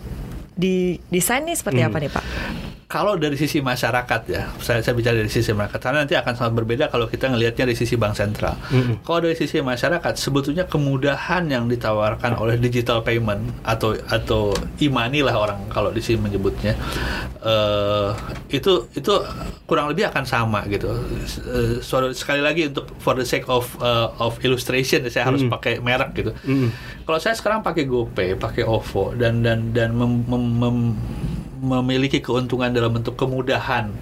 didesain 0.55 1.42
nih 1.42 1.59
seperti 1.59 1.82
Hmm. 1.82 1.90
apa 1.90 1.97
nih 1.99 2.11
Pak? 2.14 2.24
Kalau 2.87 3.18
dari 3.18 3.34
sisi 3.34 3.59
masyarakat 3.59 4.20
ya, 4.26 4.47
saya, 4.57 4.78
saya 4.78 4.95
bicara 4.95 5.18
dari 5.18 5.26
sisi 5.26 5.51
masyarakat, 5.51 5.80
karena 5.80 5.99
nanti 6.01 6.14
akan 6.14 6.32
sangat 6.32 6.55
berbeda 6.55 6.84
kalau 6.87 7.05
kita 7.05 7.26
ngelihatnya 7.26 7.66
dari 7.66 7.74
sisi 7.74 7.95
bank 7.95 8.14
sentral. 8.14 8.55
Kalau 9.03 9.18
dari 9.20 9.34
sisi 9.34 9.59
masyarakat, 9.59 10.14
sebetulnya 10.14 10.64
kemudahan 10.64 11.45
yang 11.47 11.66
ditawarkan 11.66 12.39
oleh 12.39 12.55
digital 12.57 13.03
payment 13.03 13.43
atau 13.62 13.91
atau 14.07 14.55
e-money 14.78 15.18
lah 15.20 15.34
orang 15.34 15.66
kalau 15.66 15.91
di 15.91 15.99
sini 15.99 16.22
menyebutnya, 16.22 16.78
eh, 17.43 18.11
itu 18.51 18.87
itu 18.93 19.12
kurang 19.64 19.91
lebih 19.91 20.07
akan 20.07 20.22
sama 20.22 20.62
gitu. 20.66 20.87
Eh, 20.87 21.82
so- 21.82 22.14
sekali 22.14 22.39
lagi 22.39 22.70
untuk 22.70 22.87
for 22.97 23.12
the 23.12 23.26
sake 23.26 23.45
of 23.47 23.66
eh, 23.78 24.09
of 24.16 24.39
illustration, 24.41 25.03
saya 25.09 25.26
harus 25.26 25.43
pakai 25.45 25.78
merek 25.80 26.14
gitu. 26.14 26.30
Kalau 27.03 27.18
saya 27.18 27.34
sekarang 27.34 27.61
pakai 27.61 27.82
GoPay, 27.82 28.34
pakai 28.37 28.62
OVO 28.62 29.11
dan 29.12 29.43
dan 29.43 29.70
dan 29.70 29.91
mem- 29.91 30.22
mem- 30.22 30.55
mem- 30.55 30.99
memiliki 31.61 32.21
keuntungan 32.21 32.71
dalam 32.71 32.93
bentuk 32.93 33.17
kemudahan, 33.17 33.93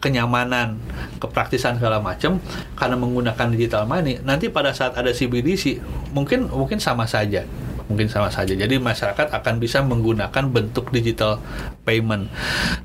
kenyamanan, 0.00 0.80
kepraktisan 1.20 1.76
segala 1.76 2.00
macam 2.00 2.40
karena 2.76 2.96
menggunakan 2.96 3.46
digital 3.52 3.84
money. 3.84 4.20
Nanti 4.24 4.48
pada 4.48 4.72
saat 4.72 4.96
ada 4.96 5.12
CBDC 5.12 5.80
mungkin 6.16 6.48
mungkin 6.48 6.80
sama 6.80 7.04
saja. 7.04 7.44
Mungkin 7.84 8.08
sama 8.08 8.28
saja. 8.28 8.50
Jadi 8.50 8.76
masyarakat 8.76 9.28
akan 9.30 9.54
bisa 9.56 9.80
menggunakan 9.80 10.44
bentuk 10.46 10.88
digital 10.88 11.36
payment. 11.82 12.32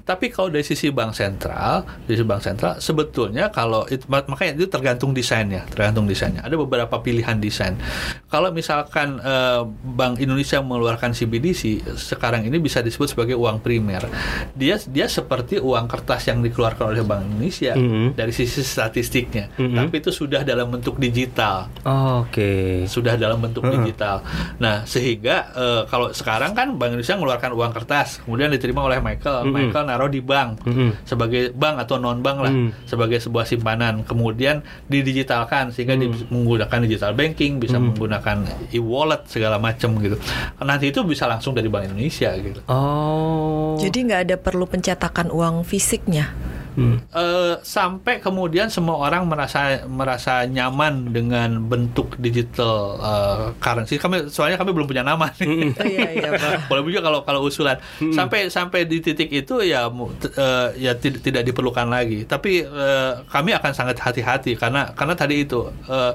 Tapi 0.04 0.28
kalau 0.28 0.50
dari 0.50 0.62
sisi 0.62 0.89
bank 0.89 1.14
sentral, 1.14 1.88
dari 2.04 2.14
sisi 2.14 2.26
bank 2.26 2.41
sentral 2.41 2.74
sebetulnya 2.78 3.47
kalau 3.47 3.86
itu 3.86 4.04
mak- 4.06 4.28
makanya 4.28 4.56
itu 4.56 4.68
tergantung 4.68 5.12
desainnya, 5.12 5.64
tergantung 5.68 6.04
desainnya. 6.04 6.43
Ada 6.43 6.56
beberapa 6.56 7.00
pilihan 7.00 7.38
desain. 7.38 7.80
Kalau 8.28 8.52
misalkan 8.52 9.18
eh, 9.18 9.62
Bank 9.89 10.20
Indonesia 10.20 10.60
mengeluarkan 10.60 11.12
CBDC, 11.12 11.62
sekarang 11.95 12.43
ini 12.43 12.58
bisa 12.58 12.80
disebut 12.80 13.08
sebagai 13.10 13.36
uang 13.36 13.60
primer. 13.60 14.04
Dia 14.52 14.76
dia 14.82 15.08
seperti 15.08 15.58
uang 15.58 15.88
kertas 15.88 16.28
yang 16.28 16.41
dikeluarkan 16.41 16.89
oleh 16.89 17.02
Bank 17.02 17.24
Indonesia 17.26 17.72
Mhm. 17.72 18.14
dari 18.14 18.32
sisi 18.32 18.60
statistiknya, 18.60 19.47
Mhm. 19.54 19.76
tapi 19.78 19.95
itu 19.97 20.12
sudah 20.12 20.41
dalam 20.41 20.68
bentuk 20.68 20.97
digital 20.97 21.72
oke 21.82 22.52
sudah 22.86 23.16
dalam 23.16 23.39
bentuk 23.39 23.64
Heeh. 23.64 23.76
digital. 23.80 24.22
Nah, 24.58 24.84
sehingga 24.90 25.54
eh, 25.54 25.82
kalau 25.86 26.10
sekarang 26.10 26.58
kan 26.58 26.74
Bank 26.74 26.98
Indonesia 26.98 27.14
mengeluarkan 27.14 27.52
uang 27.54 27.72
kertas, 27.72 28.26
kemudian 28.26 28.50
diterima 28.50 28.82
oleh 28.82 28.98
Michael. 28.98 29.46
Mm-mm. 29.46 29.54
Michael 29.54 29.86
naruh 29.86 30.10
di 30.10 30.18
bank 30.20 30.66
Mhm. 30.66 31.06
sebagai 31.06 31.54
bank 31.54 31.76
atau 31.80 31.96
non 31.96 32.20
bank 32.20 32.38
lah, 32.40 32.50
Mm. 32.50 32.70
sebagai 32.84 33.22
sebuah 33.22 33.46
simpanan. 33.46 34.02
Kemudian 34.02 34.66
didigitalkan 34.90 35.70
sehingga 35.70 35.94
Mm. 35.94 36.00
dia 36.00 36.10
bisa 36.10 36.26
menggunakan 36.28 36.78
digital 36.82 37.12
banking, 37.14 37.62
bisa 37.62 37.78
menggunakan 37.78 38.38
e-wallet 38.72 39.22
segala 39.26 39.62
macam 39.62 39.94
gitu. 40.00 40.18
Nanti 40.60 40.90
itu 40.90 41.06
bisa 41.06 41.30
langsung 41.30 41.54
dari 41.54 41.70
Bank 41.70 41.86
Indonesia 41.86 42.34
gitu. 42.34 42.60
oh 42.66 43.78
Jadi 43.78 43.98
nggak 44.02 44.22
ada 44.26 44.36
perlu 44.36 44.66
pencetakan 44.66 45.30
uang 45.30 45.62
fisiknya. 45.62 46.34
Hmm. 46.80 46.96
Eh, 47.12 47.54
sampai 47.62 48.24
kemudian 48.24 48.72
semua 48.72 48.96
orang 48.96 49.28
merasa 49.28 49.84
merasa 49.86 50.48
nyaman 50.48 51.12
dengan 51.12 51.60
bentuk 51.68 52.16
digital 52.16 52.96
eh, 52.98 53.46
currency. 53.60 54.00
Kami 54.00 54.32
soalnya 54.32 54.56
kami 54.56 54.72
belum 54.72 54.88
punya 54.88 55.04
nama 55.04 55.28
nih. 55.36 55.76
Oh, 55.76 55.86
iya 55.86 56.10
iya 56.16 56.30
Pak. 56.40 56.66
Boleh 56.72 56.82
juga 56.88 57.04
kalau 57.12 57.20
kalau 57.28 57.42
usulan 57.44 57.78
sampai 58.16 58.48
sampai 58.48 58.88
di 58.88 59.04
titik 59.04 59.28
itu 59.30 59.60
ya 59.62 59.92
eh, 59.92 60.68
ya 60.80 60.96
tid- 60.96 61.20
tidak 61.20 61.44
diperlukan 61.44 61.92
lagi. 61.92 62.24
Tapi 62.24 62.64
eh, 62.64 63.12
kami 63.28 63.52
akan 63.54 63.72
sangat 63.76 64.00
hati-hati 64.00 64.56
karena 64.56 64.96
karena 64.96 65.14
tadi 65.14 65.44
itu 65.44 65.68
eh, 65.92 66.14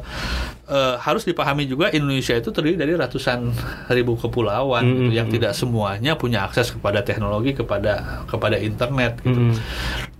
eh, 0.68 0.94
harus 0.96 1.28
dipahami 1.28 1.68
juga 1.68 1.92
Indonesia 1.92 2.32
itu 2.34 2.48
terdiri 2.48 2.80
dari 2.80 2.92
ratusan 2.96 3.52
ribu 3.92 4.16
kepulauan 4.16 4.84
gitu, 4.84 5.12
yang 5.12 5.28
tidak 5.28 5.52
semuanya 5.52 6.16
punya 6.16 6.46
akses 6.48 6.72
kepada 6.72 7.04
teknologi 7.04 7.52
kepada 7.52 8.24
kepada 8.24 8.56
internet 8.56 9.20
gitu. 9.20 9.52
Mm. 9.52 9.56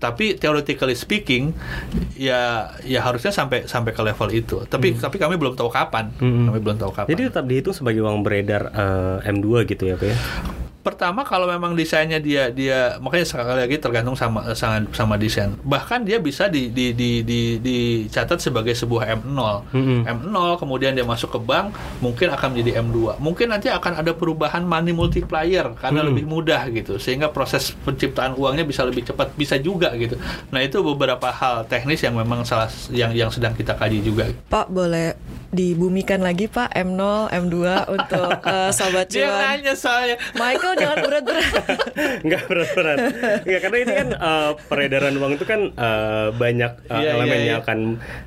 Tapi 0.04 0.36
theoretically 0.36 0.92
speaking 0.92 1.56
ya 2.20 2.68
ya 2.84 3.00
harusnya 3.00 3.32
sampai 3.32 3.64
sampai 3.64 3.96
ke 3.96 4.02
level 4.04 4.28
itu. 4.28 4.60
Tapi 4.68 5.00
tapi 5.00 5.16
kami 5.16 5.40
belum 5.40 5.56
tahu 5.56 5.72
kapan. 5.72 6.12
Mm. 6.20 6.52
Kami 6.52 6.58
belum 6.60 6.76
tahu 6.76 6.92
kapan. 6.92 7.08
jadi 7.16 7.32
tetap 7.32 7.44
dihitung 7.48 7.72
sebagai 7.72 8.04
uang 8.04 8.20
beredar 8.20 8.68
eh, 8.68 9.32
M2 9.32 9.64
gitu 9.64 9.88
ya 9.88 9.96
Pak 9.96 10.06
ya 10.12 10.18
Pertama 10.84 11.24
kalau 11.24 11.48
memang 11.48 11.72
desainnya 11.72 12.20
dia 12.20 12.52
dia 12.52 13.00
makanya 13.00 13.24
sekali 13.24 13.56
lagi 13.64 13.80
tergantung 13.80 14.12
sama 14.12 14.52
sama, 14.52 14.84
sama 14.92 15.16
desain. 15.16 15.56
Bahkan 15.64 16.04
dia 16.04 16.20
bisa 16.20 16.44
di 16.52 16.68
di 16.68 16.92
di 16.92 17.24
di 17.24 17.56
dicatat 17.56 18.36
sebagai 18.36 18.76
sebuah 18.76 19.16
M0. 19.16 19.72
Mm-mm. 19.72 20.00
M0 20.04 20.60
kemudian 20.60 20.92
dia 20.92 21.08
masuk 21.08 21.32
ke 21.32 21.40
bank 21.40 21.72
mungkin 22.04 22.28
akan 22.36 22.52
menjadi 22.52 22.84
M2. 22.84 23.16
Mungkin 23.16 23.48
nanti 23.48 23.72
akan 23.72 24.04
ada 24.04 24.12
perubahan 24.12 24.60
money 24.60 24.92
multiplier 24.92 25.72
karena 25.80 26.04
Mm. 26.04 26.08
lebih 26.12 26.24
mudah 26.28 26.68
gitu 26.68 27.00
sehingga 27.00 27.32
proses 27.32 27.72
penciptaan 27.80 28.36
uangnya 28.36 28.68
bisa 28.68 28.84
lebih 28.84 29.08
cepat 29.08 29.32
bisa 29.40 29.56
juga 29.56 29.88
gitu. 29.96 30.20
Nah, 30.52 30.60
itu 30.60 30.84
beberapa 30.84 31.32
hal 31.32 31.64
teknis 31.64 32.04
yang 32.04 32.12
memang 32.12 32.44
salah 32.44 32.68
yang 32.92 33.16
yang 33.16 33.32
sedang 33.32 33.56
kita 33.56 33.72
kaji 33.72 34.04
juga. 34.04 34.28
Pak 34.52 34.68
boleh 34.68 35.16
dibumikan 35.54 36.18
lagi 36.18 36.44
Pak 36.44 36.74
M0, 36.74 37.00
M2 37.30 37.56
untuk 37.88 38.30
eh, 38.50 38.70
sobat 38.70 39.06
Dia 39.06 39.24
cuan. 39.24 39.38
nanya 39.54 39.74
soalnya 39.74 40.16
Michael 40.34 40.74
jangan 40.74 40.96
berat-berat. 41.00 41.50
Enggak 42.24 42.42
berat-berat. 42.44 42.98
Enggak 43.40 43.60
karena 43.62 43.76
ini 43.78 43.92
kan 43.94 44.08
eh, 44.12 44.50
peredaran 44.66 45.14
uang 45.14 45.32
itu 45.32 45.44
kan 45.44 45.60
eh, 45.70 46.28
banyak 46.32 46.72
eh, 46.84 46.96
Iya, 46.96 47.10
elemen 47.14 47.38
yang 47.38 47.46
iya. 47.54 47.62
akan 47.62 47.78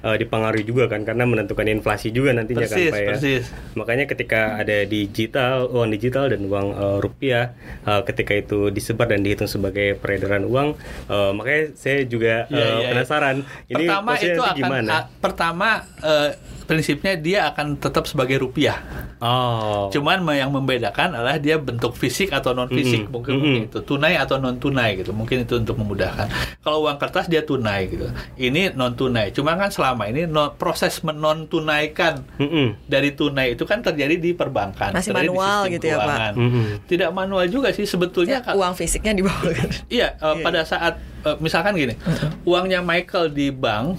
eh, 0.02 0.18
dipengaruhi 0.18 0.64
juga 0.64 0.88
kan 0.88 1.04
karena 1.04 1.24
menentukan 1.24 1.68
inflasi 1.68 2.10
juga 2.10 2.32
nantinya 2.32 2.64
kan 2.64 2.78
Persis, 2.78 2.90
Pak 2.90 3.00
ya. 3.00 3.08
persis. 3.12 3.44
Makanya 3.74 4.06
ketika 4.06 4.42
ada 4.56 4.78
digital, 4.84 5.68
uang 5.68 5.92
digital 5.92 6.30
dan 6.30 6.42
uang 6.42 6.68
eh, 6.72 6.98
rupiah 6.98 7.52
eh, 7.84 8.02
ketika 8.04 8.32
itu 8.32 8.70
disebar 8.70 9.08
dan 9.08 9.20
dihitung 9.20 9.46
sebagai 9.46 9.98
peredaran 9.98 10.46
uang, 10.46 10.80
eh, 11.06 11.32
makanya 11.34 11.64
saya 11.74 12.06
juga 12.06 12.48
eh, 12.48 12.56
iya, 12.56 12.68
iya. 12.78 12.88
penasaran 12.88 13.38
ini 13.68 13.84
pertama 13.84 14.12
itu 14.16 14.40
akan 14.40 14.56
gimana? 14.56 14.90
a- 14.94 15.08
pertama 15.18 15.70
eh, 16.00 16.30
prinsipnya 16.64 17.17
dia 17.18 17.50
akan 17.50 17.76
tetap 17.76 18.06
sebagai 18.06 18.38
rupiah. 18.38 18.80
oh. 19.20 19.90
Cuman 19.90 20.22
yang 20.32 20.50
membedakan 20.50 21.18
adalah 21.18 21.36
dia 21.38 21.58
bentuk 21.58 21.94
fisik 21.94 22.30
atau 22.30 22.54
non 22.54 22.70
fisik 22.70 23.06
Mm-mm. 23.06 23.14
mungkin, 23.14 23.32
Mm-mm. 23.34 23.44
mungkin 23.44 23.62
itu 23.68 23.80
tunai 23.82 24.16
atau 24.16 24.38
non 24.38 24.56
tunai 24.56 25.02
gitu. 25.02 25.12
Mungkin 25.12 25.44
itu 25.44 25.58
untuk 25.58 25.76
memudahkan. 25.76 26.30
Kalau 26.62 26.86
uang 26.86 26.98
kertas 26.98 27.26
dia 27.26 27.42
tunai 27.42 27.90
gitu. 27.90 28.08
Ini 28.36 28.74
non 28.74 28.94
tunai. 28.94 29.34
Cuma 29.34 29.58
kan 29.58 29.68
selama 29.68 30.06
ini 30.06 30.24
no- 30.24 30.54
proses 30.54 31.02
non 31.02 31.46
tunaikan 31.46 32.24
Mm-mm. 32.38 32.78
dari 32.86 33.12
tunai 33.12 33.54
itu 33.54 33.66
kan 33.66 33.82
terjadi 33.82 34.16
di 34.16 34.32
perbankan. 34.32 34.94
Masih 34.94 35.12
terjadi 35.12 35.28
di 35.28 35.34
manual 35.34 35.58
sistem 35.60 35.74
gitu 35.76 35.86
ya, 35.86 35.98
Pak? 35.98 36.06
keuangan. 36.06 36.34
Mm-mm. 36.38 36.66
Tidak 36.86 37.10
manual 37.12 37.46
juga 37.48 37.70
sih 37.74 37.84
sebetulnya. 37.84 38.40
Kak. 38.40 38.54
uang 38.54 38.74
fisiknya 38.74 39.12
dibawa. 39.12 39.50
Iya, 39.88 40.14
eh, 40.16 40.36
pada 40.40 40.62
saat 40.62 41.00
eh, 41.24 41.38
misalkan 41.40 41.74
gini, 41.74 41.98
uangnya 42.44 42.80
Michael 42.80 43.32
di 43.32 43.50
bank 43.50 43.98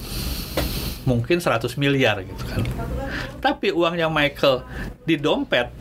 mungkin 1.08 1.40
100 1.40 1.64
miliar 1.80 2.20
gitu 2.20 2.44
kan. 2.44 2.60
Tapi 3.40 3.72
uangnya 3.72 4.12
Michael 4.12 4.60
di 5.08 5.16
dompet 5.16 5.72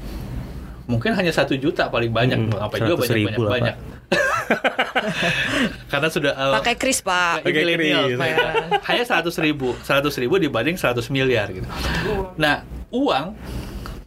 mungkin 0.88 1.12
hanya 1.12 1.36
satu 1.36 1.60
juta 1.60 1.92
paling 1.92 2.16
banyak. 2.16 2.40
Hmm, 2.48 2.64
Apa 2.64 2.80
juga 2.80 3.04
100 3.04 3.12
banyak 3.12 3.20
banyak 3.20 3.36
lah, 3.44 3.52
banyak. 3.52 3.76
Karena 5.92 6.08
sudah 6.08 6.32
eh, 6.32 6.54
Pakai 6.56 6.76
kris 6.80 7.04
Pak. 7.04 7.44
pakai 7.44 7.64
kris. 7.76 7.92
Ya. 7.92 8.08
hanya 8.88 9.04
100 9.04 9.28
ribu 9.44 9.76
100 9.84 10.08
ribu 10.24 10.40
dibanding 10.40 10.80
100 10.80 11.04
miliar 11.12 11.52
gitu 11.52 11.68
nah 12.40 12.64
uang 12.88 13.36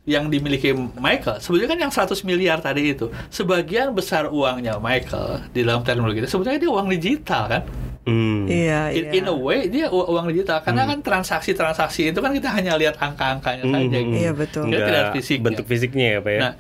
yang 0.09 0.33
dimiliki 0.33 0.73
Michael 0.97 1.39
sebetulnya 1.39 1.68
kan 1.68 1.79
yang 1.85 1.93
100 1.93 2.16
miliar 2.25 2.59
tadi 2.64 2.97
itu 2.97 3.12
sebagian 3.29 3.93
besar 3.93 4.33
uangnya 4.33 4.81
Michael 4.81 5.45
di 5.53 5.61
dalam 5.62 5.85
teknologi 5.85 6.25
itu 6.25 6.31
sebetulnya 6.33 6.59
dia 6.59 6.71
uang 6.73 6.89
digital 6.89 7.43
kan 7.47 7.62
Hmm. 8.11 8.44
Iya, 8.44 8.90
In, 8.90 9.04
iya. 9.06 9.11
in 9.14 9.24
a 9.24 9.36
way 9.36 9.61
dia 9.66 9.86
uang 9.86 10.26
digital 10.28 10.58
karena 10.61 10.82
kan 10.84 10.98
transaksi-transaksi 11.00 12.11
itu 12.11 12.18
kan 12.18 12.30
kita 12.30 12.50
hanya 12.50 12.74
lihat 12.74 12.98
angka-angkanya 12.98 13.62
Hmm, 13.62 13.72
saja. 13.72 13.86
hmm, 13.86 13.94
gitu. 14.04 14.18
Iya, 14.18 14.30
betul. 14.34 14.62
Kita 14.62 14.68
Nggak 14.68 14.82
tidak 14.84 15.04
fisiknya. 15.14 15.44
bentuk 15.46 15.64
fisiknya 15.64 16.06
ya 16.08 16.18
pak 16.18 16.32
ya. 16.32 16.40
Nah, 16.40 16.52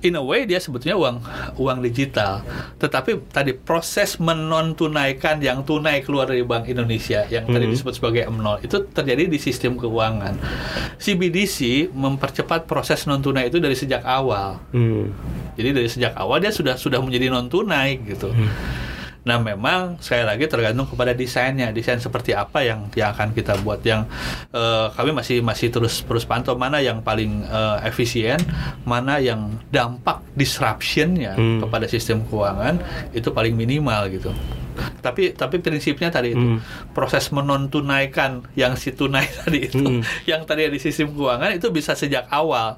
in 0.00 0.14
a 0.14 0.20
way 0.20 0.44
dia 0.44 0.58
sebetulnya 0.58 0.94
uang 0.94 1.16
uang 1.56 1.78
digital, 1.80 2.44
tetapi 2.76 3.10
tadi 3.26 3.52
proses 3.54 4.18
menon 4.18 4.74
tunaikan 4.74 5.38
yang 5.38 5.62
tunai 5.62 6.00
keluar 6.00 6.26
dari 6.26 6.42
Bank 6.42 6.66
Indonesia 6.66 7.24
yang 7.26 7.46
tadi 7.46 7.64
Mhm. 7.64 7.72
disebut 7.72 7.94
sebagai 7.94 8.22
M0 8.24 8.60
itu 8.60 8.76
terjadi 8.86 9.24
di 9.24 9.38
sistem 9.38 9.74
keuangan. 9.74 10.36
CBDC 10.96 11.58
mempercepat 11.88 12.64
proses 12.64 13.04
non 13.04 13.18
tunai 13.18 13.46
itu 13.46 13.56
dari 13.56 13.72
sejak 13.72 14.02
awal. 14.02 14.60
Hmm. 14.70 15.08
Jadi 15.52 15.68
dari 15.72 15.88
sejak 15.88 16.12
awal 16.14 16.38
dia 16.38 16.50
sudah 16.50 16.74
sudah 16.74 16.98
menjadi 16.98 17.26
non 17.26 17.46
tunai 17.46 17.96
gitu. 18.02 18.28
Hmm. 18.28 18.50
Nah 19.22 19.38
memang 19.38 20.02
sekali 20.02 20.26
lagi 20.26 20.50
tergantung 20.50 20.84
kepada 20.84 21.14
desainnya, 21.14 21.70
desain 21.70 21.96
seperti 21.96 22.34
apa 22.34 22.66
yang 22.66 22.90
yang 22.92 23.14
akan 23.14 23.30
kita 23.30 23.54
buat. 23.62 23.78
Yang 23.82 24.10
eh, 24.50 24.86
kami 24.90 25.14
masih 25.14 25.38
masih 25.40 25.70
terus 25.70 26.02
terus 26.02 26.26
pantau 26.26 26.58
mana 26.58 26.82
yang 26.82 26.98
paling 27.00 27.46
eh, 27.46 27.78
efisien, 27.86 28.42
mana 28.82 29.22
yang 29.22 29.54
dampak 29.70 30.18
disruptionnya 30.34 31.38
Hmm. 31.38 31.62
kepada 31.62 31.86
sistem 31.86 32.26
keuangan 32.26 32.82
itu 33.10 33.30
paling 33.30 33.54
minimal 33.54 34.10
gitu. 34.10 34.34
Tapi 34.98 35.32
tapi 35.32 35.60
prinsipnya 35.60 36.08
tadi 36.08 36.34
itu 36.34 36.42
Hmm. 36.42 36.58
proses 36.90 37.30
menontunaikan 37.30 38.42
yang 38.54 38.74
si 38.74 38.90
tunai 38.90 39.28
tadi 39.44 39.70
itu, 39.70 39.78
Hmm. 39.78 40.02
yang 40.26 40.42
tadi 40.42 40.66
di 40.66 40.76
sistem 40.76 41.14
keuangan 41.14 41.54
itu 41.54 41.70
bisa 41.70 41.94
sejak 41.94 42.26
awal 42.26 42.74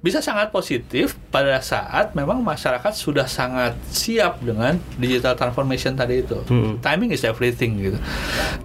bisa 0.00 0.24
sangat 0.24 0.48
positif 0.48 1.12
pada 1.28 1.60
saat 1.60 2.16
memang 2.16 2.40
masyarakat 2.40 2.92
sudah 2.96 3.28
sangat 3.28 3.76
siap 3.92 4.40
dengan 4.40 4.80
digital 4.96 5.36
transformation 5.36 5.92
tadi 5.92 6.24
itu. 6.24 6.40
Hmm. 6.48 6.80
Timing 6.80 7.12
is 7.12 7.20
everything 7.20 7.76
gitu. 7.76 7.98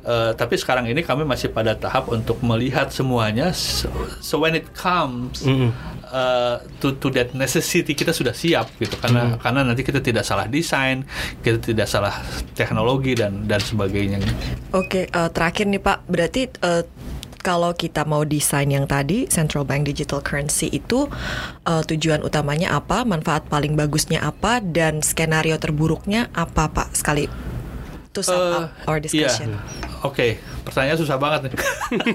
Eh, 0.07 0.31
tapi 0.39 0.55
sekarang 0.55 0.87
ini 0.87 1.03
kami 1.03 1.27
masih 1.27 1.51
pada 1.51 1.75
tahap 1.75 2.07
untuk 2.07 2.39
melihat 2.39 2.87
semuanya. 2.87 3.51
So, 3.51 3.91
so 4.23 4.39
when 4.39 4.55
it 4.55 4.71
comes 4.71 5.43
Hmm. 5.43 5.69
uh, 6.09 6.63
to 6.79 6.95
to 6.97 7.11
that 7.11 7.35
necessity 7.35 7.91
kita 7.93 8.15
sudah 8.15 8.31
siap 8.31 8.71
gitu 8.79 8.95
karena 8.97 9.35
karena 9.37 9.61
nanti 9.67 9.83
kita 9.83 9.99
tidak 9.99 10.23
salah 10.23 10.47
desain, 10.47 11.03
kita 11.43 11.59
tidak 11.59 11.87
salah 11.91 12.15
teknologi 12.55 13.13
dan 13.13 13.43
dan 13.43 13.59
sebagainya. 13.59 14.23
Oke, 14.71 15.11
eh, 15.11 15.29
terakhir 15.35 15.67
nih 15.67 15.81
Pak, 15.83 15.97
berarti 16.07 16.41
eh, 16.47 16.83
kalau 17.45 17.77
kita 17.77 18.01
mau 18.09 18.25
desain 18.25 18.65
yang 18.65 18.89
tadi 18.89 19.29
central 19.29 19.69
bank 19.69 19.85
digital 19.85 20.17
currency 20.17 20.65
itu 20.73 21.05
eh, 21.63 21.83
tujuan 21.85 22.25
utamanya 22.25 22.73
apa, 22.73 23.05
manfaat 23.05 23.45
paling 23.45 23.77
bagusnya 23.77 24.25
apa, 24.25 24.57
dan 24.65 25.05
skenario 25.05 25.61
terburuknya 25.61 26.33
apa 26.33 26.65
Pak? 26.73 26.97
Sekali 26.97 27.29
to 28.09 28.25
sum 28.25 28.33
Eh, 28.33 28.57
up 28.57 28.73
our 28.89 28.97
discussion. 28.97 29.53
iya. 29.53 29.61
Oke, 30.01 30.41
pertanyaan 30.65 30.97
susah 30.97 31.21
banget 31.21 31.47
nih. 31.47 31.51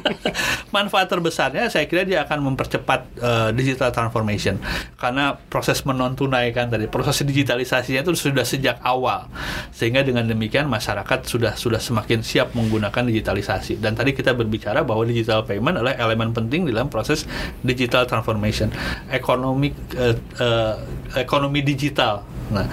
Manfaat 0.75 1.07
terbesarnya 1.07 1.71
saya 1.71 1.87
kira 1.87 2.03
dia 2.03 2.27
akan 2.27 2.53
mempercepat 2.53 3.01
eh, 3.23 3.49
digital 3.55 3.95
transformation. 3.95 4.59
Karena 4.99 5.39
proses 5.39 5.87
menontunaikan 5.87 6.67
tadi 6.67 6.91
proses 6.91 7.23
digitalisasinya 7.23 8.03
itu 8.03 8.13
sudah 8.19 8.43
sejak 8.43 8.83
awal. 8.83 9.31
Sehingga 9.71 10.03
dengan 10.03 10.27
demikian 10.27 10.67
masyarakat 10.67 11.25
sudah 11.25 11.55
sudah 11.55 11.79
semakin 11.79 12.27
siap 12.27 12.53
menggunakan 12.59 13.07
digitalisasi. 13.07 13.79
Dan 13.79 13.95
tadi 13.95 14.11
kita 14.11 14.35
berbicara 14.35 14.83
bahwa 14.83 15.07
digital 15.07 15.47
payment 15.47 15.79
adalah 15.79 15.95
elemen 15.97 16.35
penting 16.35 16.67
dalam 16.67 16.91
proses 16.91 17.25
digital 17.63 18.05
transformation. 18.11 18.75
Ekonomi 19.09 19.71
eh, 19.95 20.17
eh, 20.19 20.75
ekonomi 21.15 21.63
digital. 21.63 22.27
Nah, 22.51 22.67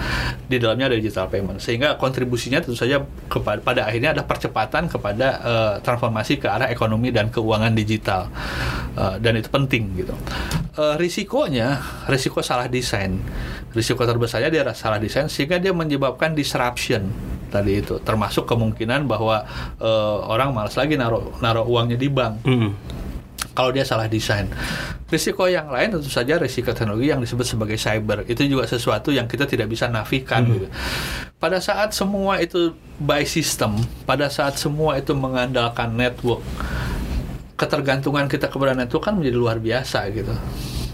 di 0.50 0.58
dalamnya 0.58 0.90
ada 0.90 0.98
digital 0.98 1.30
payment. 1.30 1.62
Sehingga 1.62 1.94
kontribusinya 1.94 2.58
tentu 2.58 2.74
saja 2.74 2.98
kepada 3.30 3.62
pada 3.62 3.80
akhirnya 3.86 4.10
ada 4.10 4.26
percepatan 4.26 4.90
kepada 4.90 5.28
transformasi 5.84 6.40
ke 6.40 6.48
arah 6.48 6.68
ekonomi 6.72 7.12
dan 7.12 7.28
keuangan 7.28 7.72
digital 7.76 8.32
Eh, 8.98 9.16
dan 9.22 9.38
itu 9.38 9.46
penting 9.46 9.94
gitu. 9.94 10.14
Eh, 10.74 10.94
risikonya, 10.98 11.78
risiko 12.10 12.42
salah 12.42 12.66
desain. 12.66 13.14
Risiko 13.70 14.02
terbesarnya 14.02 14.50
dia 14.50 14.66
salah 14.74 14.98
desain 14.98 15.30
sehingga 15.30 15.62
dia 15.62 15.70
menyebabkan 15.70 16.34
disruption 16.34 17.06
tadi 17.48 17.80
itu 17.80 17.96
termasuk 18.02 18.44
kemungkinan 18.44 19.06
bahwa 19.06 19.46
eh, 19.78 20.16
orang 20.26 20.50
malas 20.50 20.74
lagi 20.74 20.98
naruh 20.98 21.38
naruh 21.38 21.64
uangnya 21.64 21.96
di 21.96 22.08
bank 22.10 22.42
Hmm. 22.42 22.74
Kalau 23.58 23.74
dia 23.74 23.82
salah 23.82 24.06
desain. 24.06 24.46
Risiko 25.10 25.50
yang 25.50 25.66
lain 25.66 25.98
tentu 25.98 26.06
saja 26.06 26.38
risiko 26.38 26.70
teknologi 26.70 27.10
yang 27.10 27.18
disebut 27.18 27.42
sebagai 27.42 27.74
cyber. 27.74 28.22
Itu 28.30 28.46
juga 28.46 28.70
sesuatu 28.70 29.10
yang 29.10 29.26
kita 29.26 29.50
tidak 29.50 29.66
bisa 29.66 29.90
nafikan 29.90 30.46
gitu. 30.46 30.70
Pada 31.42 31.58
saat 31.58 31.90
semua 31.90 32.38
itu 32.38 32.70
by 33.02 33.26
system, 33.26 33.82
pada 34.06 34.30
saat 34.30 34.54
semua 34.62 34.94
itu 35.02 35.10
mengandalkan 35.18 35.90
network, 35.90 36.46
ketergantungan 37.58 38.30
kita 38.30 38.46
kepada 38.46 38.78
network 38.78 39.10
kan 39.10 39.18
menjadi 39.18 39.34
luar 39.34 39.58
biasa 39.58 40.06
gitu. 40.14 40.30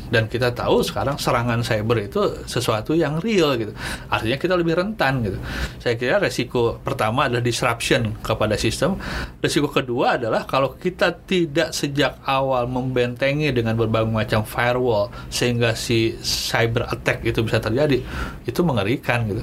Dan 0.09 0.28
kita 0.28 0.52
tahu 0.52 0.84
sekarang 0.84 1.16
serangan 1.16 1.64
cyber 1.64 2.09
itu 2.09 2.20
sesuatu 2.44 2.92
yang 2.92 3.20
real 3.20 3.57
gitu. 3.57 3.72
Artinya 4.09 4.36
kita 4.36 4.55
lebih 4.57 4.76
rentan 4.76 5.24
gitu. 5.24 5.38
Saya 5.80 5.94
kira 5.96 6.20
resiko 6.20 6.80
pertama 6.80 7.28
adalah 7.28 7.44
disruption 7.44 8.16
kepada 8.20 8.57
sistem. 8.61 8.96
Resiko 9.40 9.68
kedua 9.68 10.20
adalah 10.20 10.44
kalau 10.44 10.76
kita 10.76 11.14
tidak 11.24 11.72
sejak 11.72 12.20
awal 12.24 12.68
membentengi 12.68 13.50
dengan 13.50 13.76
berbagai 13.76 14.12
macam 14.12 14.40
firewall 14.44 15.09
sehingga 15.32 15.72
si 15.76 16.16
cyber 16.20 16.88
attack 16.88 17.24
itu 17.24 17.40
bisa 17.42 17.59
terjadi, 17.61 17.98
itu 18.44 18.61
mengerikan 18.62 19.24
gitu. 19.28 19.42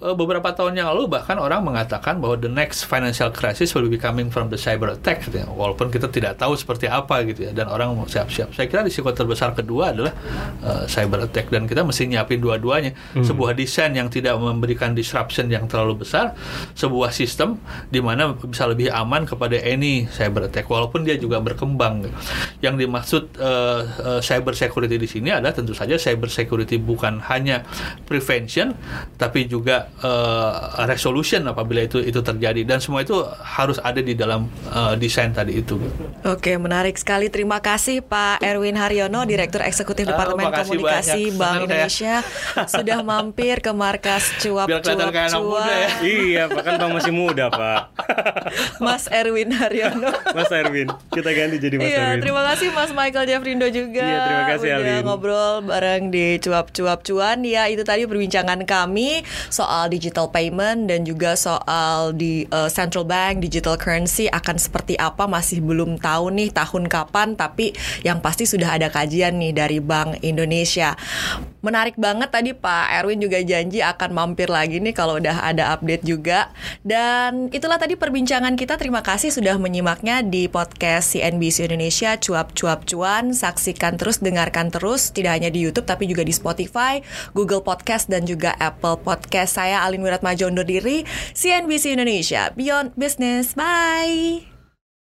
Eh, 0.00 0.16
Beberapa 0.16 0.48
tahun 0.56 0.80
yang 0.80 0.88
lalu 0.96 1.12
bahkan 1.12 1.36
orang 1.36 1.60
mengatakan 1.60 2.24
bahwa 2.24 2.40
the 2.40 2.48
next 2.48 2.88
financial 2.88 3.28
crisis 3.28 3.76
will 3.76 3.84
be 3.84 4.00
coming 4.00 4.32
from 4.32 4.48
the 4.48 4.56
cyber 4.56 4.88
attack 4.96 5.28
gitu 5.28 5.44
ya. 5.44 5.46
Walaupun 5.52 5.92
kita 5.92 6.08
tidak 6.08 6.40
tahu 6.40 6.56
seperti 6.56 6.88
apa 6.88 7.20
gitu 7.28 7.44
ya 7.44 7.52
dan 7.52 7.68
orang 7.68 7.92
mau 7.92 8.08
siap-siap. 8.08 8.56
Saya 8.56 8.64
kira 8.64 8.80
risiko 8.80 9.12
terbesar 9.12 9.52
kedua 9.52 9.92
adalah 9.92 10.16
eh, 10.64 10.84
cyber 10.88 11.28
attack 11.28 11.52
dan 11.52 11.68
kita 11.68 11.84
mesti 11.84 12.08
nyiapin 12.08 12.40
dua-duanya. 12.40 12.96
Sebuah 13.20 13.52
desain 13.52 13.92
yang 13.92 14.08
tidak 14.08 14.40
memberikan 14.40 14.96
disruption 14.96 15.52
yang 15.52 15.68
terlalu 15.68 16.00
besar, 16.00 16.32
sebuah 16.72 17.12
sistem 17.12 17.60
di 17.92 18.00
mana 18.00 18.32
bisa 18.32 18.64
lebih 18.64 18.88
aman 18.88 19.28
kepada 19.28 19.60
any 19.60 20.08
cyber 20.08 20.48
attack 20.48 20.64
walaupun 20.72 21.04
dia 21.04 21.20
juga 21.20 21.44
berkembang. 21.44 22.08
gitu. 22.08 22.16
Yang 22.64 22.74
dimaksud 22.88 23.22
eh, 23.36 23.82
eh, 23.84 24.20
cyber 24.24 24.56
security 24.56 24.96
di 24.96 25.04
sini 25.04 25.28
adalah 25.28 25.52
tentu 25.52 25.76
saja 25.76 26.00
cyber 26.00 26.32
security 26.32 26.80
bukan 26.80 27.20
hanya 27.28 27.68
prevention 28.08 28.72
tapi 29.20 29.44
juga 29.44 29.89
eh, 29.96 30.52
resolution 30.84 31.42
apabila 31.44 31.82
itu 31.82 31.98
itu 31.98 32.20
terjadi 32.20 32.62
dan 32.62 32.78
semua 32.78 33.02
itu 33.02 33.16
harus 33.40 33.76
ada 33.78 33.98
di 33.98 34.14
dalam 34.14 34.46
eh, 34.66 34.94
desain 34.96 35.30
tadi 35.30 35.58
itu. 35.58 35.76
Oke, 36.22 36.56
menarik 36.56 36.94
sekali. 36.94 37.26
Terima 37.26 37.58
kasih 37.58 38.00
Pak 38.00 38.40
Erwin 38.40 38.74
Haryono, 38.74 39.22
Direktur 39.24 39.60
Eksekutif 39.60 40.04
Departemen 40.04 40.48
Komunikasi 40.48 40.80
banyak. 41.28 41.36
Bank 41.36 41.50
Senang. 41.50 41.64
Indonesia 41.64 42.14
sudah 42.74 42.98
mampir 43.00 43.56
ke 43.58 43.70
markas 43.70 44.24
cuap 44.38 44.66
Biar 44.66 44.80
cuap 44.80 45.08
kayak 45.08 45.30
anak 45.30 45.42
muda 45.42 45.72
ya. 45.72 45.88
iya, 46.02 46.42
Pak 46.46 46.62
kan 46.62 46.72
Bang 46.76 46.92
masih 46.92 47.12
muda, 47.12 47.48
Pak. 47.48 47.80
Mas 48.84 49.04
Erwin 49.08 49.50
Haryono. 49.50 50.10
Mas 50.30 50.50
Erwin, 50.50 50.88
kita 51.08 51.30
ganti 51.30 51.56
jadi 51.58 51.74
Mas 51.76 51.86
Iya, 51.86 51.98
Erwin. 52.08 52.20
terima 52.20 52.42
kasih 52.44 52.68
Mas 52.70 52.90
Michael 52.90 53.26
Jeffrindo 53.26 53.66
juga. 53.68 54.02
Iya, 54.02 54.18
terima 54.20 54.44
kasih, 54.48 54.68
udah 54.70 54.80
Alin. 54.96 55.04
ngobrol 55.04 55.54
bareng 55.62 56.02
di 56.08 56.26
cuap-cuap 56.38 56.98
cuan. 57.00 57.38
Ya, 57.42 57.66
itu 57.66 57.82
tadi 57.82 58.04
perbincangan 58.04 58.64
kami 58.64 59.22
soal 59.80 59.88
digital 59.88 60.28
payment 60.28 60.92
dan 60.92 61.08
juga 61.08 61.32
soal 61.40 62.12
di 62.12 62.44
uh, 62.52 62.68
central 62.68 63.08
bank 63.08 63.40
digital 63.40 63.80
currency 63.80 64.28
akan 64.28 64.60
seperti 64.60 64.92
apa 65.00 65.24
masih 65.24 65.64
belum 65.64 65.96
tahu 65.96 66.28
nih 66.36 66.52
tahun 66.52 66.84
kapan, 66.84 67.32
tapi 67.32 67.72
yang 68.04 68.20
pasti 68.20 68.44
sudah 68.44 68.76
ada 68.76 68.92
kajian 68.92 69.40
nih 69.40 69.56
dari 69.56 69.80
Bank 69.80 70.20
Indonesia. 70.20 70.92
Menarik 71.60 71.96
banget 72.00 72.32
tadi 72.32 72.50
Pak 72.56 72.88
Erwin 73.00 73.20
juga 73.20 73.36
janji 73.44 73.84
akan 73.84 74.10
mampir 74.16 74.48
lagi 74.48 74.80
nih 74.80 74.96
kalau 74.96 75.20
udah 75.20 75.44
ada 75.44 75.76
update 75.76 76.04
juga. 76.04 76.48
Dan 76.80 77.52
itulah 77.52 77.76
tadi 77.76 78.00
perbincangan 78.00 78.56
kita. 78.56 78.80
Terima 78.80 79.04
kasih 79.04 79.28
sudah 79.28 79.60
menyimaknya 79.60 80.24
di 80.24 80.48
podcast 80.48 81.12
CNBC 81.12 81.68
Indonesia 81.68 82.16
Cuap 82.16 82.56
Cuap 82.56 82.88
Cuan. 82.88 83.36
Saksikan 83.36 84.00
terus, 84.00 84.24
dengarkan 84.24 84.72
terus 84.72 85.12
tidak 85.12 85.36
hanya 85.36 85.52
di 85.52 85.60
YouTube 85.60 85.84
tapi 85.84 86.08
juga 86.08 86.24
di 86.24 86.32
Spotify, 86.32 87.04
Google 87.36 87.60
Podcast 87.60 88.08
dan 88.08 88.24
juga 88.24 88.56
Apple 88.56 89.00
Podcast. 89.04 89.60
Saya 89.60 89.84
Alin 89.84 90.00
Wiratmaja 90.00 90.48
undur 90.48 90.64
diri. 90.64 91.04
CNBC 91.36 91.94
Indonesia 91.94 92.50
Beyond 92.56 92.96
Business. 92.96 93.52
Bye. 93.52 94.49